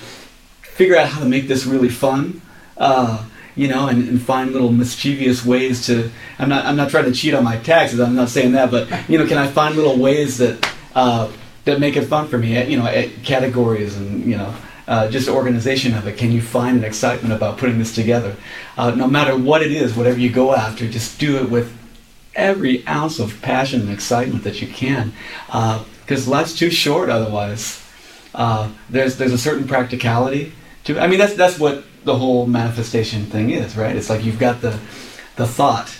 figure 0.63 0.97
out 0.97 1.09
how 1.09 1.21
to 1.21 1.27
make 1.29 1.49
this 1.49 1.67
really 1.67 1.89
fun? 1.89 2.41
Uh, 2.77 3.25
you 3.55 3.69
know, 3.69 3.89
and, 3.89 4.07
and 4.07 4.21
find 4.21 4.53
little 4.53 4.71
mischievous 4.71 5.45
ways 5.45 5.87
to. 5.87 6.11
I'm 6.39 6.49
not. 6.49 6.65
I'm 6.67 6.77
not 6.77 6.91
trying 6.91 7.05
to 7.07 7.13
cheat 7.13 7.35
on 7.35 7.45
my 7.45 7.57
taxes. 7.59 8.01
I'm 8.01 8.15
not 8.15 8.29
saying 8.29 8.53
that, 8.53 8.71
but 8.71 8.89
you 9.09 9.19
know, 9.19 9.27
can 9.27 9.39
I 9.39 9.47
find 9.47 9.77
little 9.77 9.97
ways 9.99 10.39
that 10.39 10.73
uh, 10.95 11.31
that 11.65 11.81
make 11.81 11.97
it 11.97 12.05
fun 12.07 12.29
for 12.29 12.37
me? 12.39 12.63
You 12.71 12.79
know, 12.79 12.87
at 12.87 13.23
categories 13.23 13.97
and 13.97 14.25
you 14.27 14.37
know, 14.37 14.55
uh, 14.87 15.09
just 15.11 15.29
organization 15.29 15.95
of 15.95 16.07
it. 16.07 16.17
Can 16.17 16.33
you 16.33 16.41
find 16.41 16.79
an 16.79 16.85
excitement 16.85 17.35
about 17.35 17.59
putting 17.59 17.79
this 17.79 17.95
together? 17.95 18.37
Uh, 18.77 18.93
no 18.93 19.07
matter 19.07 19.37
what 19.37 19.63
it 19.63 19.73
is, 19.73 19.97
whatever 19.97 20.19
you 20.19 20.31
go 20.31 20.55
after, 20.55 20.89
just 20.89 21.19
do 21.19 21.37
it 21.39 21.51
with 21.51 21.77
every 22.35 22.87
ounce 22.87 23.19
of 23.19 23.41
passion 23.43 23.81
and 23.81 23.91
excitement 23.91 24.45
that 24.45 24.61
you 24.61 24.69
can, 24.69 25.13
because 26.01 26.29
life's 26.29 26.57
too 26.57 26.71
short 26.71 27.09
otherwise. 27.09 27.83
Uh, 28.35 28.71
there's 28.91 29.17
there's 29.17 29.33
a 29.33 29.39
certain 29.39 29.67
practicality 29.67 30.53
to. 30.85 30.99
I 31.01 31.07
mean, 31.07 31.19
that's 31.19 31.35
that's 31.35 31.59
what 31.59 31.85
the 32.05 32.17
whole 32.17 32.47
manifestation 32.47 33.25
thing 33.25 33.51
is, 33.51 33.77
right? 33.77 33.97
It's 33.97 34.11
like 34.11 34.25
you've 34.25 34.39
got 34.39 34.61
the 34.61 34.79
the 35.37 35.47
thought, 35.47 35.97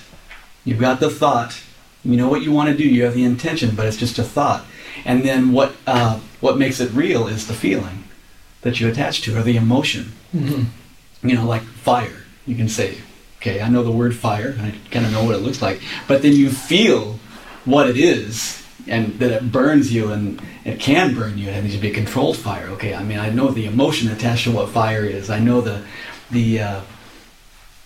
you've 0.65 0.81
got 0.81 1.01
the 1.01 1.11
thought. 1.11 1.61
You 2.05 2.17
know 2.17 2.29
what 2.29 2.43
you 2.43 2.53
want 2.53 2.69
to 2.71 2.77
do. 2.77 2.85
You 2.85 3.05
have 3.05 3.15
the 3.15 3.25
intention, 3.25 3.75
but 3.75 3.87
it's 3.87 3.97
just 3.97 4.19
a 4.19 4.23
thought. 4.23 4.65
And 5.05 5.25
then 5.25 5.51
what 5.51 5.75
uh, 5.87 6.21
what 6.41 6.59
makes 6.59 6.79
it 6.79 6.93
real 6.93 7.27
is 7.27 7.49
the 7.49 7.55
feeling 7.55 8.05
that 8.67 8.81
you 8.81 8.89
attach 8.89 9.23
to, 9.23 9.39
or 9.39 9.43
the 9.43 9.57
emotion. 9.57 10.13
You 11.23 11.35
know, 11.37 11.47
like 11.47 11.63
fire. 11.63 12.19
You 12.47 12.57
can 12.57 12.69
say, 12.69 12.99
okay, 13.39 13.61
I 13.61 13.69
know 13.69 13.83
the 13.85 13.93
word 13.93 14.15
fire. 14.15 14.51
And 14.59 14.63
I 14.63 14.75
kind 14.91 15.07
of 15.07 15.13
know 15.13 15.23
what 15.25 15.35
it 15.37 15.39
looks 15.39 15.63
like. 15.63 15.81
But 16.09 16.23
then 16.23 16.33
you 16.33 16.51
feel 16.51 17.19
what 17.65 17.89
it 17.89 17.97
is, 17.97 18.63
and 18.89 19.19
that 19.21 19.31
it 19.31 19.53
burns 19.53 19.93
you, 19.93 20.11
and 20.13 20.41
it 20.65 20.79
can 20.81 21.15
burn 21.15 21.39
you. 21.39 21.49
and 21.49 21.57
It 21.59 21.63
needs 21.63 21.75
to 21.77 21.81
be 21.81 21.91
a 21.91 21.95
controlled 21.95 22.37
fire. 22.37 22.67
Okay, 22.75 22.93
I 22.95 23.03
mean, 23.05 23.19
I 23.19 23.31
know 23.31 23.49
the 23.51 23.67
emotion 23.67 24.11
attached 24.11 24.45
to 24.45 24.53
what 24.53 24.69
fire 24.71 25.05
is. 25.05 25.31
I 25.31 25.39
know 25.39 25.61
the 25.61 25.83
the 26.31 26.61
uh, 26.61 26.81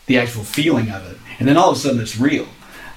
the 0.06 0.18
actual 0.18 0.44
feeling 0.44 0.90
of 0.90 1.02
it, 1.10 1.18
and 1.38 1.46
then 1.46 1.56
all 1.56 1.70
of 1.70 1.76
a 1.76 1.78
sudden 1.78 2.00
it's 2.00 2.16
real. 2.18 2.46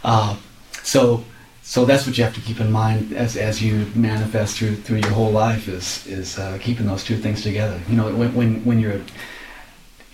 Uh, 0.03 0.36
so 0.84 1.23
so 1.66 1.86
that's 1.86 2.05
what 2.05 2.18
you 2.18 2.26
have 2.26 2.36
to 2.36 2.41
keep 2.41 2.59
in 2.59 2.72
mind 2.72 3.14
as, 3.14 3.38
as 3.38 3.61
you 3.64 3.88
manifest 3.95 4.57
through 4.57 4.76
through 4.76 4.97
your 4.97 5.11
whole 5.11 5.32
life 5.32 5.70
is 5.70 6.05
is 6.07 6.38
uh, 6.38 6.57
keeping 6.61 6.86
those 6.86 7.05
two 7.05 7.18
things 7.18 7.41
together. 7.41 7.80
You 7.88 7.95
know, 7.95 8.14
when 8.14 8.36
when 8.36 8.66
when 8.66 8.80
you're 8.80 8.99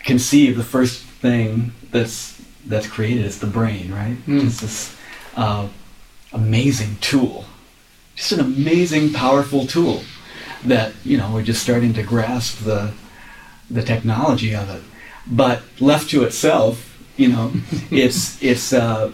conceived, 0.04 0.60
the 0.60 0.64
first 0.64 1.02
thing 1.02 1.74
that's 1.90 2.40
that's 2.68 2.86
created 2.86 3.26
is 3.26 3.40
the 3.40 3.48
brain, 3.48 3.92
right? 3.92 4.16
Mm. 4.28 4.46
It's 4.46 4.62
this 4.62 4.96
uh, 5.36 5.68
amazing 6.32 6.98
tool, 7.02 7.46
just 8.16 8.32
an 8.32 8.42
amazing, 8.42 9.12
powerful 9.12 9.66
tool 9.66 10.04
that 10.66 10.94
you 11.04 11.18
know 11.18 11.32
we're 11.34 11.42
just 11.42 11.64
starting 11.64 11.94
to 11.94 12.04
grasp 12.04 12.64
the 12.64 12.94
the 13.72 13.82
technology 13.82 14.56
of 14.56 14.70
it. 14.70 14.84
But 15.26 15.64
left 15.80 16.12
to 16.12 16.24
itself, 16.24 16.96
you 17.18 17.30
know, 17.30 17.52
it's 17.90 18.42
it's 18.44 18.72
uh, 18.72 19.12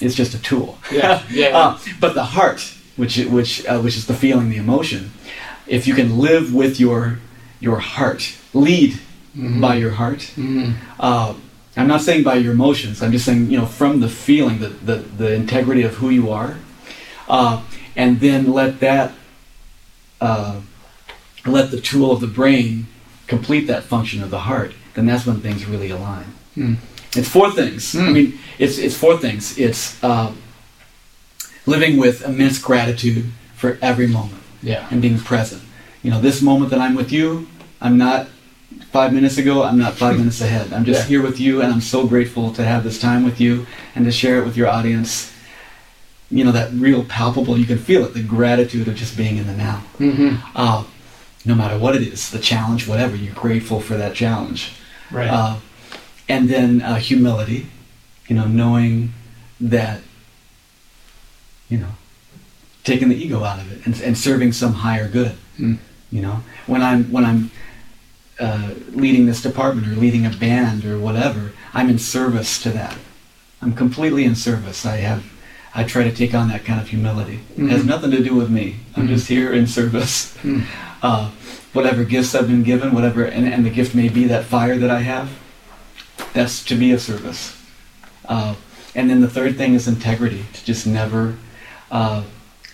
it's 0.00 0.14
just 0.14 0.34
a 0.34 0.38
tool. 0.42 0.78
Yeah, 0.92 1.22
yeah. 1.30 1.56
Uh, 1.58 1.78
but 2.00 2.14
the 2.14 2.24
heart, 2.24 2.60
which 2.96 3.16
which 3.26 3.64
uh, 3.66 3.80
which 3.80 3.96
is 3.96 4.06
the 4.06 4.14
feeling, 4.14 4.50
the 4.50 4.56
emotion, 4.56 5.10
if 5.66 5.86
you 5.86 5.94
can 5.94 6.18
live 6.18 6.52
with 6.54 6.78
your 6.80 7.18
your 7.60 7.78
heart, 7.80 8.34
lead 8.54 8.98
Mhm. 9.36 9.60
by 9.60 9.76
your 9.76 9.90
heart. 9.92 10.20
Mhm. 10.36 10.72
Uh, 10.98 11.34
I'm 11.76 11.86
not 11.86 12.00
saying 12.02 12.24
by 12.24 12.36
your 12.36 12.52
emotions. 12.52 13.02
I'm 13.02 13.12
just 13.12 13.24
saying, 13.24 13.50
you 13.50 13.58
know, 13.58 13.66
from 13.66 14.00
the 14.00 14.08
feeling, 14.08 14.58
the 14.60 14.68
the, 14.68 14.96
the 15.18 15.34
integrity 15.34 15.82
of 15.84 15.94
who 16.00 16.10
you 16.10 16.30
are. 16.30 16.56
uh, 17.28 17.60
and 17.96 18.20
then 18.20 18.52
let 18.52 18.80
that 18.80 19.12
uh, 20.20 20.60
let 21.46 21.70
the 21.70 21.80
tool 21.80 22.10
of 22.10 22.20
the 22.20 22.26
brain 22.26 22.86
complete 23.26 23.66
that 23.66 23.82
function 23.84 24.22
of 24.22 24.30
the 24.30 24.38
heart, 24.40 24.72
then 24.94 25.06
that's 25.06 25.26
when 25.26 25.40
things 25.40 25.66
really 25.66 25.90
align. 25.90 26.24
Hmm. 26.54 26.74
It's 27.16 27.28
four 27.28 27.50
things. 27.50 27.94
I 27.94 27.98
Hmm. 28.00 28.12
mean, 28.12 28.38
it's 28.58 28.78
it's 28.78 28.96
four 28.96 29.16
things. 29.18 29.56
It's 29.58 29.96
uh, 30.02 30.30
living 31.66 31.96
with 31.96 32.24
immense 32.24 32.58
gratitude 32.58 33.24
for 33.56 33.78
every 33.82 34.06
moment 34.06 34.42
Yeah. 34.62 34.86
and 34.90 35.00
being 35.02 35.18
present. 35.18 35.62
You 36.02 36.10
know, 36.10 36.20
this 36.20 36.40
moment 36.42 36.70
that 36.70 36.80
I'm 36.80 36.94
with 36.94 37.10
you, 37.12 37.46
I'm 37.80 37.96
not 37.98 38.28
five 38.92 39.12
minutes 39.12 39.38
ago, 39.38 39.62
I'm 39.64 39.78
not 39.78 39.94
five 39.94 40.16
minutes 40.22 40.40
ahead. 40.40 40.72
I'm 40.72 40.84
just 40.84 41.00
Yeah. 41.02 41.08
here 41.08 41.22
with 41.22 41.38
you, 41.40 41.60
and 41.62 41.72
I'm 41.72 41.80
so 41.80 42.06
grateful 42.06 42.52
to 42.52 42.62
have 42.64 42.84
this 42.84 42.98
time 42.98 43.24
with 43.24 43.40
you 43.40 43.66
and 43.94 44.04
to 44.04 44.12
share 44.12 44.38
it 44.38 44.44
with 44.44 44.56
your 44.56 44.68
audience. 44.68 45.30
You 46.30 46.44
know, 46.44 46.52
that 46.52 46.70
real 46.74 47.04
palpable, 47.04 47.58
you 47.58 47.64
can 47.64 47.78
feel 47.78 48.04
it, 48.04 48.12
the 48.12 48.22
gratitude 48.22 48.86
of 48.86 48.94
just 48.96 49.16
being 49.16 49.38
in 49.38 49.46
the 49.46 49.54
now. 49.54 49.82
hmm 49.98 50.34
Uh, 50.54 50.84
no 51.44 51.54
matter 51.54 51.78
what 51.78 51.96
it 51.96 52.02
is, 52.02 52.28
the 52.30 52.38
challenge, 52.38 52.86
whatever, 52.86 53.16
you're 53.16 53.32
grateful 53.34 53.80
for 53.80 53.96
that 53.96 54.14
challenge. 54.14 54.72
Right. 55.10 55.28
Uh, 55.30 55.56
and 56.28 56.48
then 56.48 56.82
uh, 56.82 56.96
humility, 56.96 57.66
you 58.28 58.36
know, 58.36 58.46
knowing 58.46 59.12
that, 59.60 60.00
you 61.68 61.78
know, 61.78 61.92
taking 62.84 63.08
the 63.08 63.16
ego 63.16 63.44
out 63.44 63.58
of 63.60 63.70
it 63.72 63.84
and, 63.86 64.00
and 64.02 64.16
serving 64.16 64.52
some 64.52 64.72
higher 64.74 65.08
good. 65.08 65.36
Mm. 65.58 65.78
You 66.10 66.22
know, 66.22 66.42
when 66.66 66.82
I'm 66.82 67.04
when 67.10 67.24
I'm 67.24 67.50
uh, 68.40 68.70
leading 68.92 69.26
this 69.26 69.42
department 69.42 69.86
or 69.88 69.90
leading 69.96 70.24
a 70.24 70.30
band 70.30 70.84
or 70.84 70.98
whatever, 70.98 71.52
I'm 71.74 71.90
in 71.90 71.98
service 71.98 72.62
to 72.62 72.70
that. 72.70 72.96
I'm 73.60 73.72
completely 73.74 74.24
in 74.24 74.34
service. 74.36 74.86
I 74.86 74.96
have, 74.98 75.24
I 75.74 75.82
try 75.84 76.04
to 76.04 76.12
take 76.14 76.32
on 76.34 76.48
that 76.48 76.64
kind 76.64 76.80
of 76.80 76.88
humility. 76.88 77.40
It 77.56 77.68
has 77.70 77.82
Mhm. 77.82 77.86
nothing 77.86 78.10
to 78.12 78.22
do 78.22 78.34
with 78.36 78.48
me. 78.48 78.76
I'm 78.96 79.06
Mhm. 79.06 79.08
just 79.14 79.26
here 79.28 79.52
in 79.52 79.66
service. 79.66 80.34
Mm. 80.42 80.62
Uh, 81.02 81.30
whatever 81.72 82.04
gifts 82.04 82.34
I've 82.34 82.46
been 82.46 82.62
given, 82.62 82.92
whatever, 82.94 83.24
and, 83.24 83.46
and 83.46 83.66
the 83.66 83.70
gift 83.70 83.94
may 83.94 84.08
be 84.08 84.24
that 84.28 84.44
fire 84.44 84.78
that 84.78 84.90
I 84.90 85.02
have, 85.02 85.28
that's 86.32 86.64
to 86.64 86.74
be 86.74 86.92
of 86.92 87.00
service. 87.00 87.60
Uh, 88.26 88.54
and 88.94 89.08
then 89.08 89.20
the 89.20 89.28
third 89.28 89.56
thing 89.56 89.74
is 89.74 89.88
integrity, 89.88 90.44
to 90.52 90.64
just 90.64 90.86
never 90.86 91.36
uh, 91.90 92.24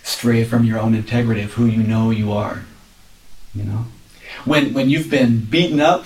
stray 0.02 0.44
from 0.44 0.64
your 0.64 0.78
own 0.78 0.94
integrity 0.94 1.42
of 1.42 1.52
who 1.54 1.66
you 1.66 1.82
know 1.82 2.10
you 2.10 2.32
are. 2.32 2.64
You 3.54 3.64
know, 3.64 3.86
when 4.44 4.72
when 4.74 4.90
you've 4.90 5.10
been 5.10 5.44
beaten 5.44 5.80
up, 5.80 6.04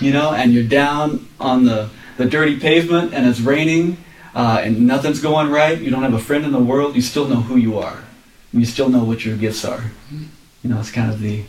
you 0.00 0.12
know, 0.12 0.32
and 0.32 0.52
you're 0.52 0.64
down 0.64 1.28
on 1.40 1.64
the 1.64 1.90
the 2.16 2.24
dirty 2.24 2.58
pavement 2.58 3.14
and 3.14 3.26
it's 3.26 3.40
raining 3.40 3.96
uh, 4.34 4.60
and 4.62 4.86
nothing's 4.86 5.20
going 5.20 5.50
right, 5.50 5.78
you 5.78 5.90
don't 5.90 6.02
have 6.02 6.14
a 6.14 6.18
friend 6.18 6.44
in 6.44 6.52
the 6.52 6.58
world, 6.58 6.94
you 6.94 7.02
still 7.02 7.26
know 7.26 7.40
who 7.40 7.56
you 7.56 7.78
are. 7.78 8.04
You 8.52 8.64
still 8.64 8.88
know 8.88 9.04
what 9.04 9.24
your 9.24 9.36
gifts 9.36 9.64
are. 9.64 9.84
You 10.10 10.70
know, 10.70 10.80
it's 10.80 10.90
kind 10.90 11.12
of 11.12 11.20
the 11.20 11.44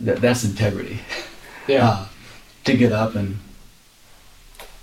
that, 0.00 0.20
that's 0.20 0.44
integrity 0.44 1.00
yeah. 1.68 1.88
uh, 1.88 2.06
to 2.64 2.76
get 2.76 2.92
up 2.92 3.14
and 3.14 3.38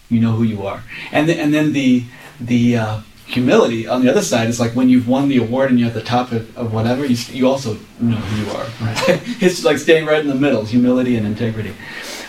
you 0.10 0.20
know 0.20 0.32
who 0.32 0.44
you 0.44 0.66
are. 0.66 0.84
And 1.12 1.28
then, 1.28 1.40
and 1.40 1.54
then 1.54 1.74
the 1.74 2.04
the 2.40 2.78
uh, 2.78 3.02
humility 3.26 3.88
on 3.88 4.02
the 4.02 4.10
other 4.10 4.22
side 4.22 4.48
is 4.48 4.60
like 4.60 4.72
when 4.74 4.90
you've 4.90 5.08
won 5.08 5.28
the 5.28 5.38
award 5.38 5.70
and 5.70 5.80
you're 5.80 5.90
at 5.90 5.94
the 5.94 6.02
top 6.02 6.32
of, 6.32 6.58
of 6.58 6.74
whatever, 6.74 7.06
you, 7.06 7.18
you 7.32 7.48
also 7.48 7.78
know 8.00 8.16
who 8.16 8.46
you 8.46 8.52
are. 8.52 8.66
Right. 8.82 9.22
it's 9.42 9.64
like 9.66 9.78
staying 9.78 10.06
right 10.06 10.22
in 10.22 10.28
the 10.28 10.36
middle, 10.36 10.66
humility 10.66 11.18
and 11.18 11.26
integrity. 11.26 11.74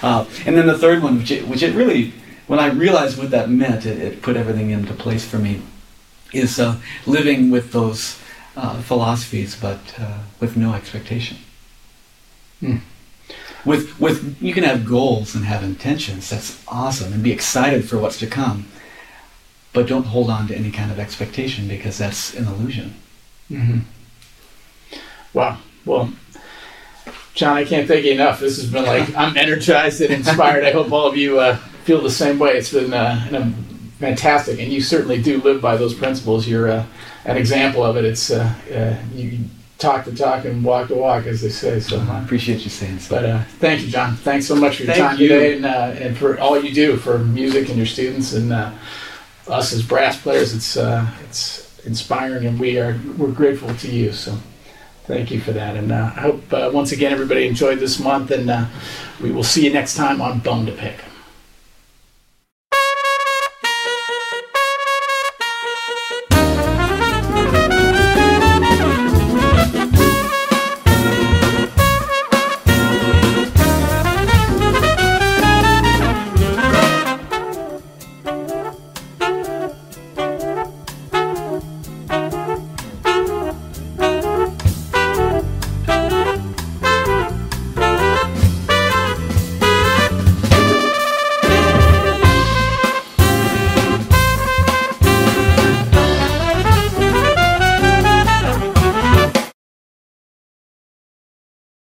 Uh, 0.03 0.27
and 0.47 0.57
then 0.57 0.67
the 0.67 0.79
third 0.79 1.03
one, 1.03 1.19
which 1.19 1.31
it, 1.31 1.47
which 1.47 1.63
it 1.63 1.75
really, 1.75 2.13
when 2.47 2.59
I 2.59 2.69
realized 2.69 3.19
what 3.19 3.31
that 3.31 3.51
meant, 3.51 3.87
it, 3.87 3.99
it 3.99 4.23
put 4.23 4.37
everything 4.37 4.71
into 4.71 4.93
place 4.93 5.25
for 5.25 5.39
me, 5.39 5.63
is 6.33 6.59
uh, 6.59 6.77
living 7.07 7.51
with 7.51 7.73
those 7.73 8.19
uh, 8.57 8.81
philosophies, 8.83 9.55
but 9.55 9.79
uh, 9.99 10.19
with 10.41 10.57
no 10.57 10.75
expectation 10.75 11.39
Hmm. 12.61 12.79
With 13.65 13.99
with 14.01 14.41
you 14.41 14.55
can 14.55 14.65
have 14.65 14.85
goals 14.87 15.35
and 15.35 15.45
have 15.45 15.63
intentions 15.63 16.31
that's 16.31 16.63
awesome 16.69 17.13
and 17.13 17.23
be 17.23 17.33
excited 17.33 17.89
for 17.89 17.99
what's 17.99 18.19
to 18.19 18.27
come 18.27 18.67
but 19.73 19.87
don't 19.87 20.07
hold 20.07 20.31
on 20.31 20.47
to 20.49 20.57
any 20.57 20.71
kind 20.71 20.91
of 20.91 20.99
expectation 20.99 21.69
because 21.69 21.99
that's 21.99 22.35
an 22.35 22.47
illusion 22.47 22.95
hmm 23.49 23.79
Wow. 25.33 25.59
Well, 25.85 26.13
John, 27.35 27.57
I 27.57 27.65
can't 27.65 27.87
thank 27.87 28.05
you 28.05 28.13
enough. 28.13 28.41
This 28.41 28.57
has 28.57 28.71
been 28.71 28.85
like 28.85 29.15
I'm 29.17 29.37
energized 29.37 30.01
and 30.01 30.13
inspired. 30.13 30.65
I 30.65 30.73
hope 30.73 30.91
all 30.91 31.07
of 31.07 31.17
you 31.17 31.39
uh, 31.39 31.57
feel 31.85 32.01
the 32.01 32.11
same 32.11 32.39
way. 32.39 32.53
It's 32.57 32.73
been 32.73 32.93
uh, 32.93 33.29
an, 33.31 33.53
fantastic, 33.99 34.59
and 34.59 34.73
you 34.73 34.81
certainly 34.81 35.21
do 35.23 35.41
live 35.43 35.61
by 35.61 35.77
those 35.77 35.95
principles. 35.95 36.49
You're 36.49 36.71
uh, 36.71 36.87
an 37.25 37.37
example 37.37 37.85
of 37.85 37.97
it. 37.97 38.05
It's 38.05 38.31
uh, 38.31 38.53
uh, 38.73 38.97
you 39.15 39.39
talk 39.79 40.05
the 40.05 40.15
talk 40.15 40.45
and 40.45 40.63
walk 40.65 40.89
the 40.89 40.97
walk, 40.97 41.27
as 41.27 41.41
they 41.41 41.49
say. 41.49 41.81
So. 41.81 42.01
i 42.11 42.23
appreciate 42.23 42.65
you 42.65 42.71
saying 42.71 42.99
so 42.99 43.17
but 43.17 43.25
uh, 43.25 43.43
thank 43.61 43.83
you, 43.83 43.89
John. 43.89 44.17
Thanks 44.17 44.47
so 44.47 44.57
much 44.57 44.77
for 44.77 44.83
your 44.85 44.95
Thank 44.95 45.11
time 45.11 45.21
you. 45.21 45.29
today 45.29 45.57
and, 45.57 45.65
uh, 45.65 45.95
and 45.99 46.17
for 46.17 46.39
all 46.39 46.63
you 46.63 46.75
do 46.75 46.97
for 46.97 47.19
music 47.19 47.69
and 47.69 47.77
your 47.77 47.87
students 47.87 48.33
and 48.33 48.53
uh, 48.53 48.73
us 49.49 49.73
as 49.73 49.83
brass 49.83 50.21
players. 50.21 50.55
It's 50.55 50.77
uh, 50.77 51.07
it's 51.25 51.85
inspiring, 51.87 52.47
and 52.47 52.59
we 52.59 52.79
are 52.79 53.01
we're 53.17 53.33
grateful 53.33 53.75
to 53.75 53.91
you. 53.91 54.13
So 54.13 54.37
thank 55.05 55.31
you 55.31 55.41
for 55.41 55.53
that. 55.53 55.77
And 55.77 55.93
uh, 55.93 56.13
I 56.17 56.21
hope 56.21 56.53
uh, 56.53 56.71
once 56.73 56.93
again 56.93 57.13
everybody 57.13 57.47
enjoyed 57.47 57.79
this 57.79 57.99
month, 57.99 58.31
and 58.31 58.51
uh, 58.51 58.67
we 59.23 59.31
will 59.31 59.45
see 59.45 59.65
you 59.65 59.73
next 59.73 59.95
time 59.95 60.21
on 60.21 60.41
Bone 60.41 60.67
to 60.67 60.73
Pick. 60.73 60.97